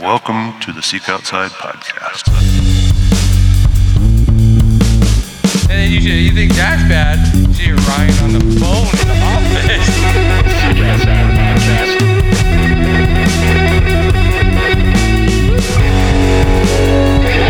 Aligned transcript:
Welcome 0.00 0.58
to 0.60 0.72
the 0.72 0.80
Seek 0.80 1.10
Outside 1.10 1.50
podcast. 1.50 2.26
And 5.68 5.78
then 5.78 5.92
you, 5.92 6.00
should, 6.00 6.12
you 6.12 6.32
think 6.32 6.54
that's 6.54 6.82
bad? 6.88 7.18
See 7.54 7.66
you're 7.66 7.76
Ryan 7.76 8.24
on 8.24 8.32
the 8.32 8.40
phone 8.58 8.88
in 8.96 9.08
the 9.08 9.20
office. 9.28 9.88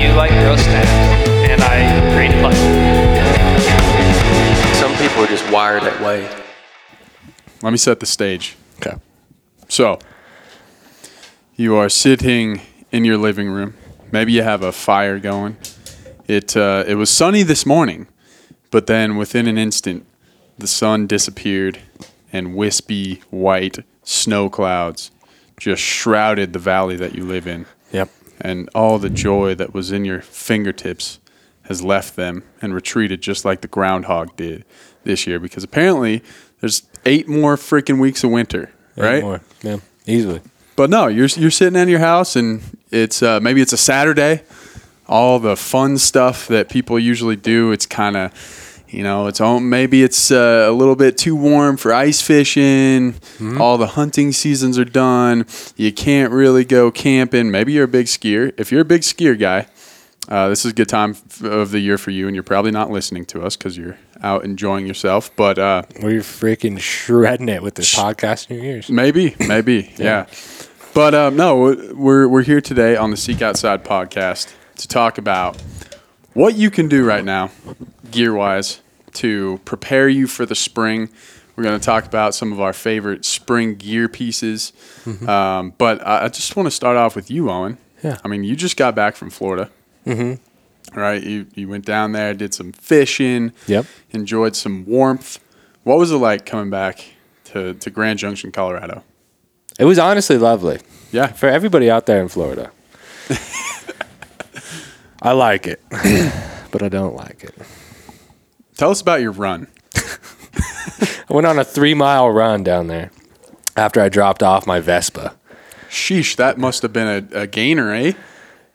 You 0.03 0.11
like 0.17 0.33
roast 0.33 0.65
snacks, 0.65 0.91
and 1.49 1.63
I 1.63 1.87
read 2.17 2.33
play. 2.41 2.57
Some 4.75 4.93
people 4.97 5.23
are 5.23 5.29
just 5.29 5.49
wired 5.53 5.85
that 5.85 6.01
way. 6.01 6.29
Let 7.63 7.71
me 7.71 7.79
set 7.79 8.01
the 8.01 8.07
stage. 8.07 8.57
Okay. 8.81 8.97
So, 9.69 10.01
you 11.61 11.77
are 11.77 11.91
sitting 11.91 12.59
in 12.91 13.05
your 13.05 13.19
living 13.19 13.51
room. 13.51 13.75
Maybe 14.11 14.33
you 14.33 14.43
have 14.43 14.63
a 14.63 14.73
fire 14.73 15.19
going. 15.19 15.59
It 16.27 16.57
uh, 16.57 16.85
it 16.87 16.95
was 16.95 17.11
sunny 17.11 17.43
this 17.43 17.67
morning, 17.67 18.07
but 18.71 18.87
then 18.87 19.17
within 19.17 19.47
an 19.47 19.59
instant, 19.59 20.07
the 20.57 20.67
sun 20.67 21.07
disappeared, 21.07 21.79
and 22.33 22.55
wispy 22.55 23.23
white 23.29 23.81
snow 24.03 24.49
clouds 24.49 25.11
just 25.59 25.83
shrouded 25.83 26.55
the 26.55 26.59
valley 26.59 26.97
that 26.97 27.15
you 27.15 27.25
live 27.25 27.47
in. 27.47 27.67
Yep. 27.93 28.09
And 28.41 28.71
all 28.75 28.99
the 28.99 29.11
joy 29.11 29.55
that 29.57 29.75
was 29.75 29.93
in 29.93 30.07
your 30.07 30.23
fingertips 30.23 31.19
has 31.65 31.83
left 31.83 32.17
them 32.17 32.43
and 32.63 32.73
retreated 32.73 33.21
just 33.21 33.45
like 33.45 33.61
the 33.61 33.69
groundhog 33.69 34.35
did 34.35 34.65
this 35.05 35.27
year 35.27 35.39
because 35.39 35.63
apparently 35.63 36.23
there's 36.61 36.85
eight 37.05 37.29
more 37.29 37.57
freaking 37.57 38.01
weeks 38.01 38.25
of 38.25 38.31
winter, 38.31 38.73
right? 38.97 39.23
More. 39.23 39.43
Yeah. 39.63 39.77
Easily. 40.07 40.41
But 40.81 40.89
no, 40.89 41.09
you're 41.09 41.29
you're 41.37 41.51
sitting 41.51 41.79
in 41.79 41.91
your 41.91 41.99
house 41.99 42.37
and 42.37 42.63
it's 42.91 43.23
uh, 43.23 43.39
maybe 43.39 43.61
it's 43.61 43.75
a 43.75 43.77
Saturday. 43.77 44.41
All 45.07 45.39
the 45.39 45.55
fun 45.55 45.99
stuff 45.99 46.49
that 46.49 46.71
people 46.71 46.99
usually 46.99 47.37
do, 47.37 47.71
it's 47.71 47.85
kind 47.85 48.17
of 48.17 48.33
you 48.89 49.03
know, 49.03 49.27
it's 49.27 49.43
all, 49.43 49.61
maybe 49.61 50.03
it's 50.03 50.31
uh, 50.31 50.65
a 50.67 50.73
little 50.73 50.97
bit 50.97 51.19
too 51.19 51.37
warm 51.37 51.77
for 51.77 51.93
ice 51.93 52.23
fishing. 52.23 53.17
All 53.59 53.77
the 53.77 53.89
hunting 53.89 54.33
seasons 54.33 54.79
are 54.79 54.87
done. 54.87 55.45
You 55.77 55.93
can't 55.93 56.33
really 56.33 56.65
go 56.65 56.91
camping. 56.91 57.51
Maybe 57.51 57.73
you're 57.75 57.85
a 57.85 57.89
big 57.89 58.07
skier. 58.07 58.59
If 58.59 58.73
you're 58.73 58.81
a 58.81 58.87
big 58.87 59.03
skier 59.03 59.39
guy, 59.39 59.67
uh, 60.31 60.49
this 60.49 60.65
is 60.65 60.71
a 60.71 60.75
good 60.75 60.89
time 60.89 61.17
of 61.43 61.73
the 61.73 61.81
year 61.81 61.99
for 61.99 62.11
you, 62.11 62.27
and 62.27 62.35
you're 62.35 62.43
probably 62.43 62.71
not 62.71 62.91
listening 62.91 63.27
to 63.27 63.43
us 63.43 63.57
because 63.57 63.77
you're 63.77 63.99
out 64.23 64.45
enjoying 64.45 64.87
yourself. 64.87 65.35
But 65.35 65.59
uh, 65.59 65.83
We're 66.01 66.21
freaking 66.21 66.79
shredding 66.79 67.49
it 67.49 67.63
with 67.63 67.75
this 67.75 67.95
podcast 67.95 68.51
in 68.51 68.57
your 68.57 68.65
ears. 68.65 68.91
Maybe, 68.91 69.35
maybe, 69.41 69.93
yeah. 69.97 70.27
But 70.93 71.15
um, 71.15 71.37
no, 71.37 71.57
we're 71.95 72.27
we're 72.27 72.43
here 72.43 72.61
today 72.61 72.97
on 72.97 73.11
the 73.11 73.17
Seek 73.17 73.43
Outside 73.43 73.85
podcast 73.85 74.53
to 74.77 74.89
talk 74.89 75.19
about 75.19 75.61
what 76.35 76.57
you 76.57 76.71
can 76.71 76.89
do 76.89 77.05
right 77.05 77.25
now, 77.25 77.53
gear 78.11 78.35
wise, 78.35 78.81
to 79.15 79.61
prepare 79.65 80.09
you 80.09 80.27
for 80.27 80.45
the 80.45 80.57
spring. 80.57 81.09
We're 81.55 81.65
going 81.65 81.79
to 81.79 81.85
talk 81.85 82.07
about 82.07 82.35
some 82.35 82.53
of 82.53 82.61
our 82.61 82.73
favorite 82.73 83.25
spring 83.25 83.75
gear 83.75 84.09
pieces. 84.09 84.73
Um, 85.29 85.75
but 85.79 86.05
I, 86.07 86.25
I 86.25 86.29
just 86.29 86.57
want 86.57 86.67
to 86.67 86.71
start 86.71 86.97
off 86.97 87.15
with 87.15 87.31
you, 87.31 87.51
Owen. 87.51 87.79
Yeah. 88.03 88.17
I 88.25 88.29
mean, 88.29 88.45
you 88.45 88.57
just 88.57 88.77
got 88.77 88.95
back 88.95 89.15
from 89.15 89.31
Florida. 89.31 89.71
Mm-hmm. 90.07 90.99
Right. 90.99 91.23
You 91.23 91.47
you 91.55 91.69
went 91.69 91.85
down 91.85 92.13
there, 92.13 92.35
did 92.35 92.53
some 92.53 92.73
fishing. 92.73 93.53
Yep. 93.69 93.87
Enjoyed 94.11 94.57
some 94.57 94.85
warmth. 94.87 95.39
What 95.85 95.99
was 95.99 96.11
it 96.11 96.17
like 96.17 96.47
coming 96.47 96.71
back 96.71 97.05
to, 97.45 97.75
to 97.75 97.91
Grand 97.91 98.19
Junction, 98.19 98.51
Colorado? 98.51 99.05
It 99.81 99.87
was 99.87 99.99
honestly 99.99 100.37
lovely. 100.37 100.79
Yeah. 101.11 101.29
For 101.29 101.49
everybody 101.49 101.91
out 101.91 102.05
there 102.05 102.21
in 102.21 102.29
Florida. 102.29 102.71
I 105.23 105.33
like 105.33 105.67
it, 105.67 105.83
but 106.71 106.83
I 106.83 106.89
don't 106.91 107.17
like 107.17 107.43
it. 107.43 107.55
Tell 108.77 108.91
us 108.91 109.01
about 109.01 109.23
your 109.23 109.33
run. 109.33 109.69
I 109.95 111.31
went 111.31 111.47
on 111.47 111.59
a 111.59 111.65
three 111.65 111.95
mile 111.95 112.31
run 112.31 112.63
down 112.63 112.89
there 112.89 113.11
after 113.75 114.03
I 114.03 114.11
dropped 114.11 114.43
off 114.43 114.67
my 114.67 114.81
Vespa. 114.81 115.35
Sheesh, 115.89 116.37
that 116.37 116.59
must 116.59 116.83
have 116.83 116.93
been 116.93 117.29
a, 117.33 117.41
a 117.41 117.47
gainer, 117.47 117.93
eh? 117.95 118.13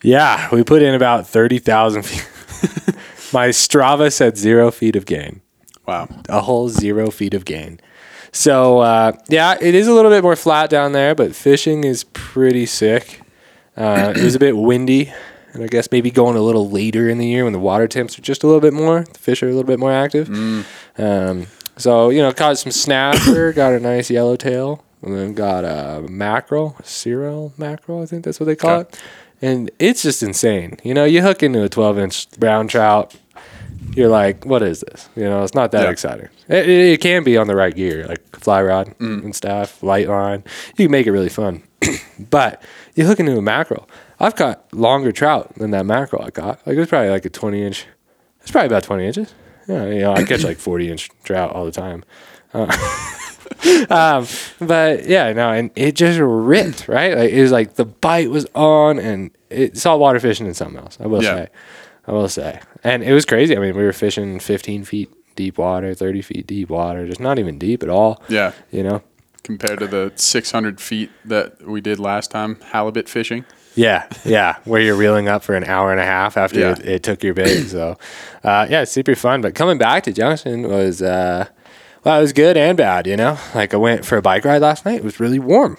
Yeah, 0.01 0.49
we 0.51 0.63
put 0.63 0.81
in 0.81 0.93
about 0.93 1.27
30,000 1.27 2.01
feet. 2.03 2.27
my 3.33 3.49
Strava 3.49 4.11
said 4.11 4.37
zero 4.37 4.71
feet 4.71 4.95
of 4.95 5.05
gain. 5.05 5.41
Wow. 5.87 6.07
a 6.29 6.41
whole 6.41 6.69
zero 6.69 7.11
feet 7.11 7.35
of 7.35 7.45
gain. 7.45 7.79
So 8.35 8.79
uh, 8.79 9.13
yeah, 9.29 9.55
it 9.61 9.73
is 9.75 9.87
a 9.87 9.93
little 9.93 10.11
bit 10.11 10.21
more 10.21 10.35
flat 10.35 10.69
down 10.69 10.91
there, 10.91 11.15
but 11.15 11.33
fishing 11.33 11.85
is 11.85 12.03
pretty 12.03 12.65
sick. 12.65 13.21
Uh, 13.77 14.13
it 14.15 14.21
was 14.21 14.35
a 14.35 14.39
bit 14.39 14.57
windy, 14.57 15.11
and 15.53 15.63
I 15.63 15.67
guess 15.67 15.89
maybe 15.89 16.11
going 16.11 16.35
a 16.35 16.41
little 16.41 16.69
later 16.69 17.07
in 17.09 17.17
the 17.17 17.25
year 17.27 17.45
when 17.45 17.53
the 17.53 17.59
water 17.59 17.87
temps 17.87 18.19
are 18.19 18.21
just 18.21 18.43
a 18.43 18.47
little 18.47 18.59
bit 18.61 18.73
more, 18.73 19.05
the 19.05 19.19
fish 19.19 19.41
are 19.41 19.47
a 19.47 19.51
little 19.51 19.63
bit 19.63 19.79
more 19.79 19.91
active. 19.91 20.29
Um, 20.97 21.47
so 21.77 22.09
you 22.09 22.21
know, 22.21 22.33
caught 22.33 22.57
some 22.57 22.71
snapper, 22.73 23.53
got 23.53 23.71
a 23.73 23.79
nice 23.79 24.09
yellowtail, 24.09 24.83
and 25.01 25.15
then 25.15 25.33
got 25.33 25.63
a 25.63 26.01
mackerel, 26.09 26.75
cero 26.83 27.53
mackerel, 27.57 28.01
I 28.01 28.05
think 28.05 28.25
that's 28.25 28.39
what 28.39 28.47
they 28.47 28.55
call 28.57 28.79
Okay. 28.79 28.89
it. 28.89 28.99
And 29.41 29.71
it's 29.79 30.01
just 30.03 30.23
insane. 30.23 30.77
You 30.83 30.93
know, 30.93 31.03
you 31.05 31.21
hook 31.21 31.41
into 31.43 31.63
a 31.63 31.69
12 31.69 31.99
inch 31.99 32.31
brown 32.39 32.67
trout, 32.67 33.15
you're 33.95 34.09
like, 34.09 34.45
what 34.45 34.61
is 34.61 34.81
this? 34.81 35.09
You 35.15 35.23
know, 35.23 35.43
it's 35.43 35.53
not 35.53 35.71
that 35.71 35.83
Yeah. 35.83 35.89
exciting. 35.89 36.29
It, 36.47 36.67
it, 36.69 37.01
can 37.01 37.23
be 37.23 37.37
on 37.37 37.47
the 37.47 37.55
right 37.55 37.75
gear, 37.75 38.05
like 38.07 38.35
fly 38.39 38.61
rod 38.61 38.93
and 38.99 39.35
stuff, 39.35 39.81
light 39.81 40.07
line. 40.07 40.43
You 40.77 40.85
can 40.85 40.91
make 40.91 41.07
it 41.07 41.11
really 41.11 41.29
fun. 41.29 41.63
but 42.29 42.61
you 42.95 43.05
hook 43.05 43.19
into 43.19 43.37
a 43.37 43.41
mackerel. 43.41 43.89
I've 44.19 44.35
caught 44.35 44.73
longer 44.73 45.11
trout 45.11 45.53
than 45.55 45.71
that 45.71 45.85
mackerel 45.85 46.23
I 46.23 46.31
caught. 46.31 46.65
Like 46.65 46.75
it 46.75 46.79
was 46.79 46.89
probably 46.89 47.09
like 47.09 47.25
a 47.25 47.29
20 47.29 47.63
inch. 47.63 47.85
It's 48.41 48.51
probably 48.51 48.67
about 48.67 48.83
20 48.83 49.05
inches. 49.05 49.33
Yeah, 49.67 49.85
you 49.87 49.99
know, 50.01 50.13
I 50.13 50.23
catch 50.23 50.43
like 50.43 50.57
40 50.59 50.91
inch 50.91 51.09
trout 51.23 51.51
all 51.51 51.65
the 51.65 51.71
time. 51.71 52.03
um, 53.89 54.27
but 54.59 55.07
yeah, 55.07 55.33
no, 55.33 55.51
and 55.51 55.71
it 55.75 55.95
just 55.95 56.19
ripped, 56.19 56.87
right? 56.87 57.17
Like 57.17 57.31
it 57.31 57.41
was 57.41 57.51
like 57.51 57.75
the 57.75 57.85
bite 57.85 58.29
was 58.29 58.45
on, 58.55 58.99
and 58.99 59.31
it 59.49 59.77
saltwater 59.77 60.19
fishing 60.19 60.45
is 60.47 60.57
something 60.57 60.77
else. 60.79 60.97
I 61.01 61.07
will 61.07 61.23
Yeah. 61.23 61.35
say, 61.35 61.47
I 62.07 62.11
will 62.11 62.29
say, 62.29 62.59
and 62.83 63.03
it 63.03 63.13
was 63.13 63.25
crazy. 63.25 63.55
I 63.55 63.59
mean, 63.59 63.75
we 63.75 63.83
were 63.83 63.93
fishing 63.93 64.39
15 64.39 64.83
feet 64.83 65.09
deep 65.35 65.57
water, 65.57 65.93
30 65.93 66.21
feet 66.21 66.47
deep 66.47 66.69
water, 66.69 67.05
just 67.07 67.19
not 67.19 67.39
even 67.39 67.57
deep 67.57 67.83
at 67.83 67.89
all. 67.89 68.21
Yeah. 68.29 68.51
You 68.71 68.83
know? 68.83 69.01
Compared 69.43 69.79
to 69.79 69.87
the 69.87 70.11
600 70.15 70.79
feet 70.81 71.11
that 71.25 71.61
we 71.67 71.81
did 71.81 71.99
last 71.99 72.31
time, 72.31 72.59
halibut 72.71 73.07
fishing. 73.09 73.45
Yeah, 73.75 74.07
yeah. 74.23 74.55
Where 74.63 74.79
you're 74.81 74.95
reeling 74.95 75.27
up 75.27 75.43
for 75.43 75.55
an 75.55 75.65
hour 75.65 75.91
and 75.91 75.99
a 75.99 76.05
half 76.05 76.37
after 76.37 76.59
Yeah. 76.59 76.71
it, 76.71 76.85
it 76.85 77.03
took 77.03 77.23
your 77.23 77.33
bait. 77.33 77.65
So, 77.65 77.97
uh, 78.43 78.65
yeah, 78.69 78.81
it's 78.83 78.91
super 78.91 79.15
fun. 79.15 79.41
But 79.41 79.53
coming 79.53 79.77
back 79.77 80.03
to 80.03 80.13
Junction 80.13 80.67
was, 80.69 81.01
uh, 81.01 81.47
well, 82.03 82.17
it 82.17 82.21
was 82.21 82.33
good 82.33 82.55
and 82.55 82.77
bad, 82.77 83.05
you 83.05 83.17
know? 83.17 83.37
Like, 83.53 83.73
I 83.73 83.77
went 83.77 84.05
for 84.05 84.17
a 84.17 84.21
bike 84.21 84.45
ride 84.45 84.61
last 84.61 84.85
night. 84.85 84.95
It 84.99 85.03
was 85.03 85.19
really 85.19 85.39
warm. 85.39 85.77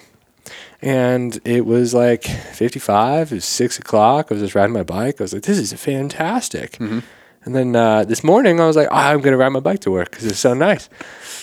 And 0.81 1.39
it 1.43 1.65
was 1.65 1.93
like 1.93 2.23
55. 2.23 3.31
It 3.31 3.35
was 3.35 3.45
6 3.45 3.79
o'clock. 3.79 4.27
I 4.29 4.35
was 4.35 4.43
just 4.43 4.55
riding 4.55 4.73
my 4.73 4.83
bike. 4.83 5.19
I 5.19 5.23
was 5.23 5.33
like, 5.33 5.43
this 5.43 5.57
is 5.57 5.73
fantastic. 5.73 6.77
And 6.79 7.55
then 7.55 7.75
uh, 7.75 8.03
this 8.03 8.23
morning, 8.23 8.59
I 8.59 8.67
was 8.67 8.75
like, 8.75 8.87
oh, 8.91 8.95
I'm 8.95 9.21
going 9.21 9.31
to 9.31 9.37
ride 9.37 9.49
my 9.49 9.59
bike 9.61 9.79
to 9.81 9.91
work 9.91 10.11
because 10.11 10.25
it's 10.25 10.39
so 10.39 10.53
nice. 10.53 10.89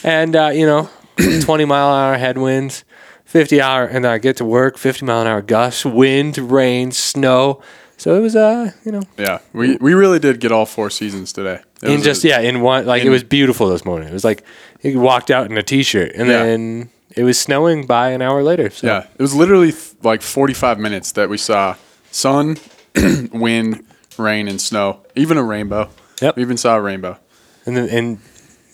And, 0.04 0.36
uh, 0.36 0.50
you 0.54 0.66
know, 0.66 0.88
20 1.40 1.64
mile 1.64 1.88
an 1.94 2.10
hour 2.12 2.18
headwinds, 2.18 2.84
50 3.24 3.60
hour, 3.60 3.84
and 3.86 4.06
I 4.06 4.18
get 4.18 4.36
to 4.36 4.44
work, 4.44 4.76
50 4.78 5.06
mile 5.06 5.22
an 5.22 5.26
hour 5.26 5.40
gusts, 5.42 5.84
wind, 5.84 6.36
rain, 6.38 6.92
snow. 6.92 7.62
So 7.96 8.14
it 8.16 8.20
was, 8.20 8.36
uh, 8.36 8.72
you 8.84 8.92
know, 8.92 9.02
Yeah. 9.16 9.38
We, 9.52 9.76
we 9.76 9.94
really 9.94 10.18
did 10.18 10.40
get 10.40 10.52
all 10.52 10.66
four 10.66 10.90
seasons 10.90 11.32
today. 11.32 11.60
It 11.82 11.90
in 11.90 12.02
just, 12.02 12.22
a- 12.24 12.28
yeah, 12.28 12.40
in 12.40 12.60
one, 12.60 12.84
like 12.86 13.00
in- 13.02 13.06
it 13.08 13.10
was 13.10 13.24
beautiful 13.24 13.68
this 13.68 13.84
morning. 13.84 14.08
It 14.08 14.12
was 14.12 14.24
like 14.24 14.44
you 14.82 15.00
walked 15.00 15.30
out 15.30 15.50
in 15.50 15.56
a 15.56 15.62
t 15.62 15.82
shirt 15.82 16.12
and 16.14 16.28
Yeah. 16.28 16.42
then 16.44 16.90
it 17.16 17.22
was 17.24 17.38
snowing 17.38 17.86
by 17.86 18.10
an 18.10 18.22
hour 18.22 18.42
later. 18.42 18.70
So 18.70 18.86
Yeah. 18.86 19.06
It 19.18 19.22
was 19.22 19.34
literally 19.34 19.72
th- 19.72 19.94
like 20.02 20.22
45 20.22 20.78
minutes 20.78 21.12
that 21.12 21.28
we 21.28 21.38
saw 21.38 21.76
sun, 22.10 22.56
wind, 23.32 23.84
rain, 24.18 24.48
and 24.48 24.60
snow, 24.60 25.00
even 25.14 25.36
a 25.38 25.42
rainbow. 25.42 25.90
Yep. 26.20 26.36
We 26.36 26.42
even 26.42 26.56
saw 26.56 26.76
a 26.76 26.80
rainbow. 26.80 27.18
And 27.66 27.76
then 27.76 27.88
in 27.88 28.18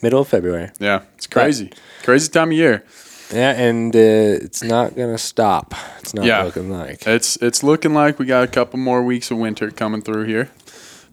middle 0.03 0.21
of 0.21 0.29
February. 0.29 0.71
Yeah. 0.79 1.03
It's 1.17 1.27
crazy. 1.27 1.73
Crazy 2.03 2.31
time 2.31 2.49
of 2.51 2.57
year. 2.57 2.85
Yeah, 3.33 3.53
and 3.53 3.95
uh, 3.95 3.99
it's 4.45 4.63
not 4.63 4.97
going 4.97 5.13
to 5.13 5.19
stop. 5.19 5.73
It's 6.01 6.13
not 6.15 6.25
Yeah. 6.25 6.43
looking 6.43 6.69
like. 6.71 7.07
It's 7.07 7.37
it's 7.37 7.63
looking 7.63 7.95
like 7.95 8.19
we 8.19 8.27
got 8.27 8.43
a 8.43 8.49
couple 8.49 8.79
more 8.81 9.03
weeks 9.05 9.31
of 9.31 9.39
winter 9.39 9.71
coming 9.71 10.03
through 10.03 10.25
here. 10.25 10.51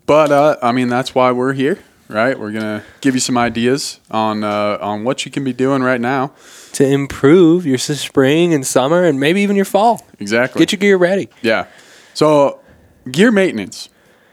But 0.07 0.31
uh, 0.31 0.55
I 0.63 0.71
mean 0.71 0.87
that's 0.89 1.13
why 1.13 1.31
we're 1.31 1.53
here, 1.53 1.77
right? 2.07 2.39
We're 2.39 2.51
gonna 2.53 2.83
give 3.01 3.13
you 3.13 3.19
some 3.19 3.37
ideas 3.37 3.99
on 4.09 4.43
uh, 4.43 4.79
on 4.81 5.03
what 5.03 5.25
you 5.25 5.31
can 5.31 5.43
be 5.43 5.53
doing 5.53 5.83
right 5.83 6.01
now. 6.01 6.31
To 6.73 6.85
improve 6.87 7.65
your 7.65 7.77
spring 7.79 8.53
and 8.53 8.65
summer 8.65 9.03
and 9.03 9.19
maybe 9.19 9.41
even 9.41 9.55
your 9.55 9.65
fall. 9.65 10.05
Exactly. 10.19 10.59
Get 10.59 10.71
your 10.71 10.79
gear 10.79 10.97
ready. 10.97 11.29
yeah. 11.41 11.65
So 12.13 12.59
gear 13.11 13.31
maintenance, 13.31 13.89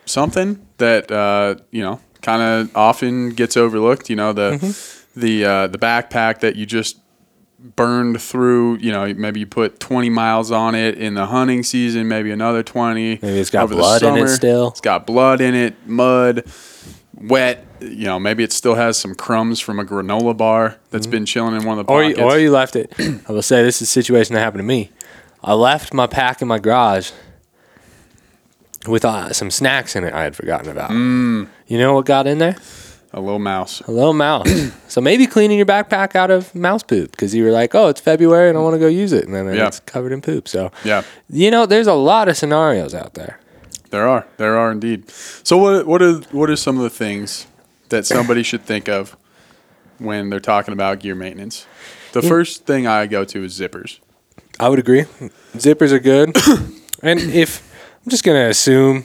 something 0.07 0.67
that 0.79 1.11
uh, 1.11 1.57
you 1.71 1.83
know 1.83 2.01
kind 2.23 2.43
of 2.43 2.77
often 2.77 3.31
gets 3.31 3.57
overlooked. 3.57 4.11
You 4.11 4.17
know 4.17 4.33
the 4.33 4.59
Mm-hmm. 4.61 5.21
the 5.21 5.45
uh, 5.45 5.67
the 5.69 5.79
backpack 5.79 6.41
that 6.41 6.57
you 6.57 6.67
just 6.67 6.99
burned 7.77 8.21
through. 8.21 8.77
You 8.79 8.93
know, 8.93 9.15
maybe 9.15 9.41
you 9.41 9.47
put 9.47 9.81
20 9.81 10.11
miles 10.11 10.51
on 10.51 10.75
it 10.75 10.99
in 10.99 11.15
the 11.15 11.27
hunting 11.27 11.63
season, 11.63 12.09
maybe 12.09 12.31
another 12.31 12.63
20. 12.63 13.21
Maybe 13.23 13.39
it's 13.39 13.49
got 13.51 13.71
blood 13.71 14.03
in 14.03 14.17
it 14.19 14.29
still. 14.29 14.69
It's 14.69 14.81
got 14.83 15.07
blood 15.07 15.41
in 15.41 15.55
it, 15.55 15.75
mud, 15.87 16.45
wet. 17.15 17.65
You 17.85 18.07
know, 18.07 18.19
maybe 18.19 18.43
it 18.45 18.53
still 18.53 18.75
has 18.75 18.97
some 18.97 19.15
crumbs 19.15 19.61
from 19.61 19.79
a 19.79 19.85
granola 19.85 20.37
bar 20.37 20.77
that's 20.91 21.07
been 21.07 21.27
chilling 21.27 21.55
in 21.57 21.65
one 21.65 21.79
of 21.79 21.87
the 21.87 21.93
Mm-hmm. 21.93 22.01
Or 22.01 22.03
you, 22.09 22.15
pockets. 22.17 22.35
or 22.35 22.39
you 22.39 22.51
left 22.51 22.77
it. 22.77 22.93
I 23.29 23.33
will 23.33 23.43
say 23.43 23.63
this 23.63 23.77
is 23.83 23.89
a 23.89 23.91
situation 23.93 24.35
that 24.35 24.41
happened 24.41 24.61
to 24.61 24.65
me. 24.65 24.91
I 25.43 25.55
left 25.55 25.93
my 25.93 26.07
pack 26.07 26.41
in 26.43 26.49
my 26.49 26.59
garage 26.59 27.11
with 28.87 29.05
uh, 29.05 29.33
some 29.33 29.51
snacks 29.51 29.97
in 29.97 30.05
it 30.05 30.13
I 30.13 30.23
had 30.23 30.37
forgotten 30.37 30.71
about. 30.71 30.91
Mm. 30.91 31.49
You 31.67 31.79
know 31.79 31.95
what 31.95 32.07
got 32.07 32.27
in 32.27 32.39
there? 32.39 32.57
a 33.17 33.21
little 33.21 33.39
mouse. 33.39 33.81
A 33.83 33.93
little 33.93 34.13
mouse. 34.13 34.49
so 34.89 35.01
maybe 35.01 35.25
cleaning 35.29 35.57
your 35.57 35.67
backpack 35.67 36.17
out 36.17 36.33
of 36.33 36.53
mouse 36.53 36.83
poop 36.83 37.13
because 37.13 37.33
you 37.33 37.45
were 37.45 37.53
like, 37.53 37.73
oh, 37.73 37.87
it's 37.87 38.01
February 38.01 38.49
and 38.49 38.59
I 38.59 38.61
want 38.61 38.75
to 38.75 38.79
go 38.81 38.89
use 38.89 39.13
it. 39.13 39.25
And 39.27 39.33
then 39.35 39.55
Yeah. 39.55 39.69
it's 39.69 39.79
covered 39.79 40.11
in 40.11 40.21
poop. 40.21 40.49
So, 40.49 40.73
Yeah. 40.83 41.03
you 41.31 41.49
know, 41.53 41.65
there's 41.65 41.87
a 41.87 41.93
lot 41.95 42.29
of 42.29 42.37
scenarios 42.37 42.93
out 42.93 43.15
there. 43.15 43.39
There 43.91 44.09
are, 44.09 44.27
there 44.39 44.57
are 44.59 44.73
indeed. 44.73 45.09
So 45.45 45.57
what 45.57 45.87
what 45.87 46.03
are 46.03 46.15
what 46.33 46.51
are 46.51 46.57
some 46.57 46.77
of 46.77 46.83
the 46.83 46.91
things 46.91 47.47
that 47.89 48.07
somebody 48.07 48.43
should 48.43 48.63
think 48.63 48.89
of 48.89 49.17
when 49.99 50.31
they're 50.31 50.41
talking 50.41 50.73
about 50.73 51.01
gear 51.01 51.15
maintenance? 51.15 51.67
The 52.13 52.23
first 52.23 52.65
thing 52.65 52.87
I 52.87 53.07
go 53.07 53.25
to 53.25 53.45
is 53.45 53.59
zippers. 53.59 53.99
I 54.61 54.69
would 54.69 54.79
agree. 54.79 55.03
Zippers 55.55 55.91
are 55.91 55.99
good. 55.99 56.37
and 57.03 57.19
if 57.19 57.73
I'm 58.05 58.11
just 58.11 58.23
going 58.23 58.37
to 58.37 58.49
assume 58.49 59.05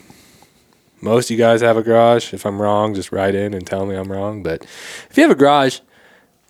most 1.01 1.27
of 1.27 1.31
you 1.31 1.37
guys 1.37 1.61
have 1.61 1.77
a 1.77 1.83
garage. 1.83 2.33
If 2.33 2.45
I'm 2.45 2.61
wrong, 2.61 2.93
just 2.93 3.11
write 3.11 3.35
in 3.35 3.53
and 3.53 3.65
tell 3.65 3.85
me 3.85 3.95
I'm 3.95 4.11
wrong. 4.11 4.43
But 4.43 4.63
if 5.09 5.11
you 5.15 5.23
have 5.23 5.31
a 5.31 5.35
garage, 5.35 5.79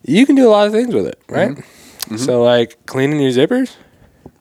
you 0.04 0.26
can 0.26 0.36
do 0.36 0.48
a 0.48 0.52
lot 0.52 0.68
of 0.68 0.74
things 0.74 0.94
with 0.94 1.06
it, 1.06 1.22
right? 1.30 1.52
Mm-hmm. 1.52 2.18
So, 2.18 2.42
like 2.42 2.86
cleaning 2.86 3.20
your 3.20 3.31
zippers, 3.31 3.76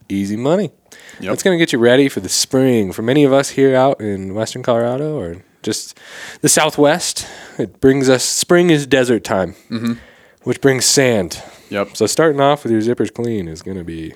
easy 0.08 0.36
money. 0.36 0.72
Yep. 1.20 1.30
That's 1.30 1.42
going 1.42 1.58
to 1.58 1.62
get 1.62 1.72
you 1.72 1.78
ready 1.78 2.08
for 2.08 2.20
the 2.20 2.28
spring. 2.28 2.92
For 2.92 3.02
many 3.02 3.24
of 3.24 3.32
us 3.32 3.50
here 3.50 3.74
out 3.74 4.00
in 4.00 4.34
Western 4.34 4.62
Colorado 4.62 5.18
or 5.18 5.42
just 5.68 5.98
the 6.40 6.48
Southwest, 6.48 7.26
it 7.58 7.80
brings 7.80 8.08
us 8.08 8.24
spring 8.24 8.70
is 8.70 8.86
desert 8.86 9.22
time, 9.24 9.54
Mm-hmm. 9.70 9.92
which 10.44 10.60
brings 10.60 10.84
sand. 10.84 11.42
Yep. 11.70 11.96
So, 11.96 12.06
starting 12.06 12.40
off 12.40 12.62
with 12.64 12.72
your 12.72 12.80
zippers 12.80 13.12
clean 13.12 13.48
is 13.48 13.60
going 13.62 13.76
to 13.76 13.84
be 13.84 14.14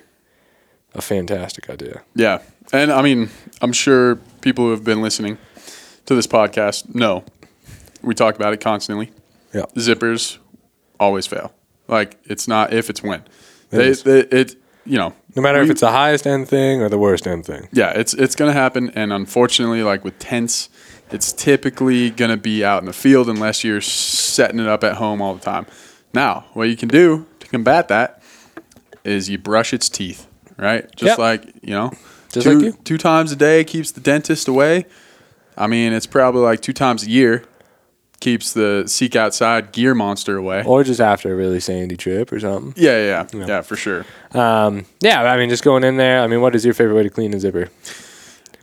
a 0.94 1.02
fantastic 1.02 1.68
idea. 1.68 2.02
Yeah. 2.14 2.38
And 2.72 2.90
I 2.90 3.02
mean, 3.02 3.28
I'm 3.60 3.72
sure 3.72 4.16
people 4.40 4.64
who 4.64 4.70
have 4.70 4.84
been 4.84 5.02
listening 5.02 5.36
to 6.06 6.14
this 6.14 6.26
podcast 6.26 6.94
know 6.94 7.24
we 8.02 8.14
talk 8.14 8.34
about 8.36 8.52
it 8.54 8.60
constantly. 8.60 9.10
Yeah. 9.54 9.66
Zippers 9.76 10.38
always 10.98 11.26
fail. 11.26 11.52
Like 11.88 12.16
it's 12.24 12.48
not 12.48 12.72
if 12.72 12.88
it's 12.90 13.02
when. 13.02 13.22
They, 13.70 13.92
they, 13.92 14.20
it 14.20 14.56
you 14.84 14.98
know 14.98 15.14
No 15.36 15.42
matter 15.42 15.60
if 15.62 15.70
it's 15.70 15.80
the 15.80 15.90
highest 15.92 16.26
end 16.26 16.48
thing 16.48 16.82
or 16.82 16.88
the 16.88 16.98
worst 16.98 17.26
end 17.26 17.44
thing. 17.46 17.68
yeah, 17.72 17.90
it's 18.00 18.14
it's 18.14 18.34
gonna 18.36 18.52
happen, 18.52 18.90
and 18.94 19.12
unfortunately, 19.12 19.82
like 19.82 20.04
with 20.04 20.18
tents, 20.18 20.68
it's 21.12 21.32
typically 21.32 22.10
gonna 22.10 22.36
be 22.36 22.64
out 22.64 22.82
in 22.82 22.86
the 22.86 22.92
field 22.92 23.28
unless 23.28 23.62
you're 23.64 23.80
setting 23.80 24.58
it 24.60 24.66
up 24.66 24.82
at 24.84 24.94
home 24.96 25.20
all 25.22 25.34
the 25.34 25.40
time. 25.44 25.66
Now, 26.14 26.46
what 26.54 26.64
you 26.68 26.76
can 26.76 26.88
do 26.88 27.26
to 27.40 27.46
combat 27.48 27.88
that 27.88 28.22
is 29.04 29.28
you 29.30 29.38
brush 29.38 29.72
its 29.72 29.88
teeth, 29.88 30.26
right? 30.56 30.84
Just 30.96 31.10
Yep. 31.12 31.18
like 31.18 31.46
you 31.62 31.70
know, 31.70 31.92
Just 32.32 32.46
two, 32.46 32.54
like 32.54 32.64
you. 32.64 32.72
two 32.84 32.98
times 32.98 33.32
a 33.32 33.36
day 33.36 33.64
keeps 33.64 33.90
the 33.90 34.00
dentist 34.00 34.48
away. 34.48 34.86
I 35.56 35.66
mean, 35.66 35.92
it's 35.92 36.06
probably 36.06 36.40
like 36.42 36.60
two 36.62 36.72
times 36.72 37.04
a 37.04 37.10
year 37.10 37.44
keeps 38.20 38.52
the 38.52 38.84
seek 38.86 39.16
outside 39.16 39.72
gear 39.72 39.94
monster 39.96 40.36
away. 40.36 40.62
Or 40.64 40.84
just 40.84 41.00
after 41.00 41.32
a 41.32 41.36
really 41.36 41.58
sandy 41.58 41.96
trip 41.96 42.30
or 42.32 42.38
something. 42.38 42.72
Yeah, 42.76 42.96
yeah, 43.04 43.26
yeah, 43.34 43.46
yeah, 43.46 43.60
for 43.62 43.74
sure. 43.74 44.06
Um, 44.30 44.86
yeah, 45.00 45.22
I 45.24 45.36
mean, 45.36 45.48
just 45.50 45.64
going 45.64 45.82
in 45.82 45.96
there. 45.96 46.20
I 46.22 46.28
mean, 46.28 46.40
what 46.40 46.54
is 46.54 46.64
your 46.64 46.72
favorite 46.72 46.94
way 46.94 47.02
to 47.02 47.10
clean 47.10 47.34
a 47.34 47.40
zipper? 47.40 47.68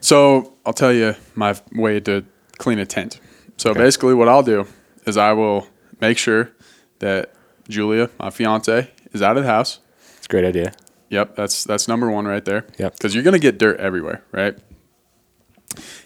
So 0.02 0.54
I'll 0.66 0.72
tell 0.74 0.94
you 0.94 1.16
my 1.36 1.56
way 1.74 2.00
to 2.00 2.24
clean 2.60 2.78
a 2.78 2.86
tent. 2.86 3.20
So 3.58 3.74
basically, 3.74 4.14
what 4.14 4.30
I'll 4.30 4.44
do 4.44 4.68
is 5.06 5.18
I 5.18 5.34
will 5.34 5.68
make 6.00 6.18
sure 6.18 6.52
that 7.00 7.34
Julia, 7.68 8.10
my 8.20 8.30
fiance, 8.30 8.90
is 9.12 9.22
out 9.22 9.38
of 9.38 9.44
the 9.44 9.50
house. 9.50 9.80
It's 10.18 10.28
a 10.28 10.30
great 10.30 10.46
idea. 10.46 10.74
Yep, 11.10 11.36
that's 11.36 11.64
that's 11.64 11.88
number 11.88 12.10
one 12.10 12.26
right 12.26 12.46
there. 12.46 12.66
Yep. 12.78 12.94
because 12.94 13.16
you're 13.16 13.24
gonna 13.24 13.40
get 13.40 13.58
dirt 13.58 13.80
everywhere, 13.80 14.24
right? 14.32 14.56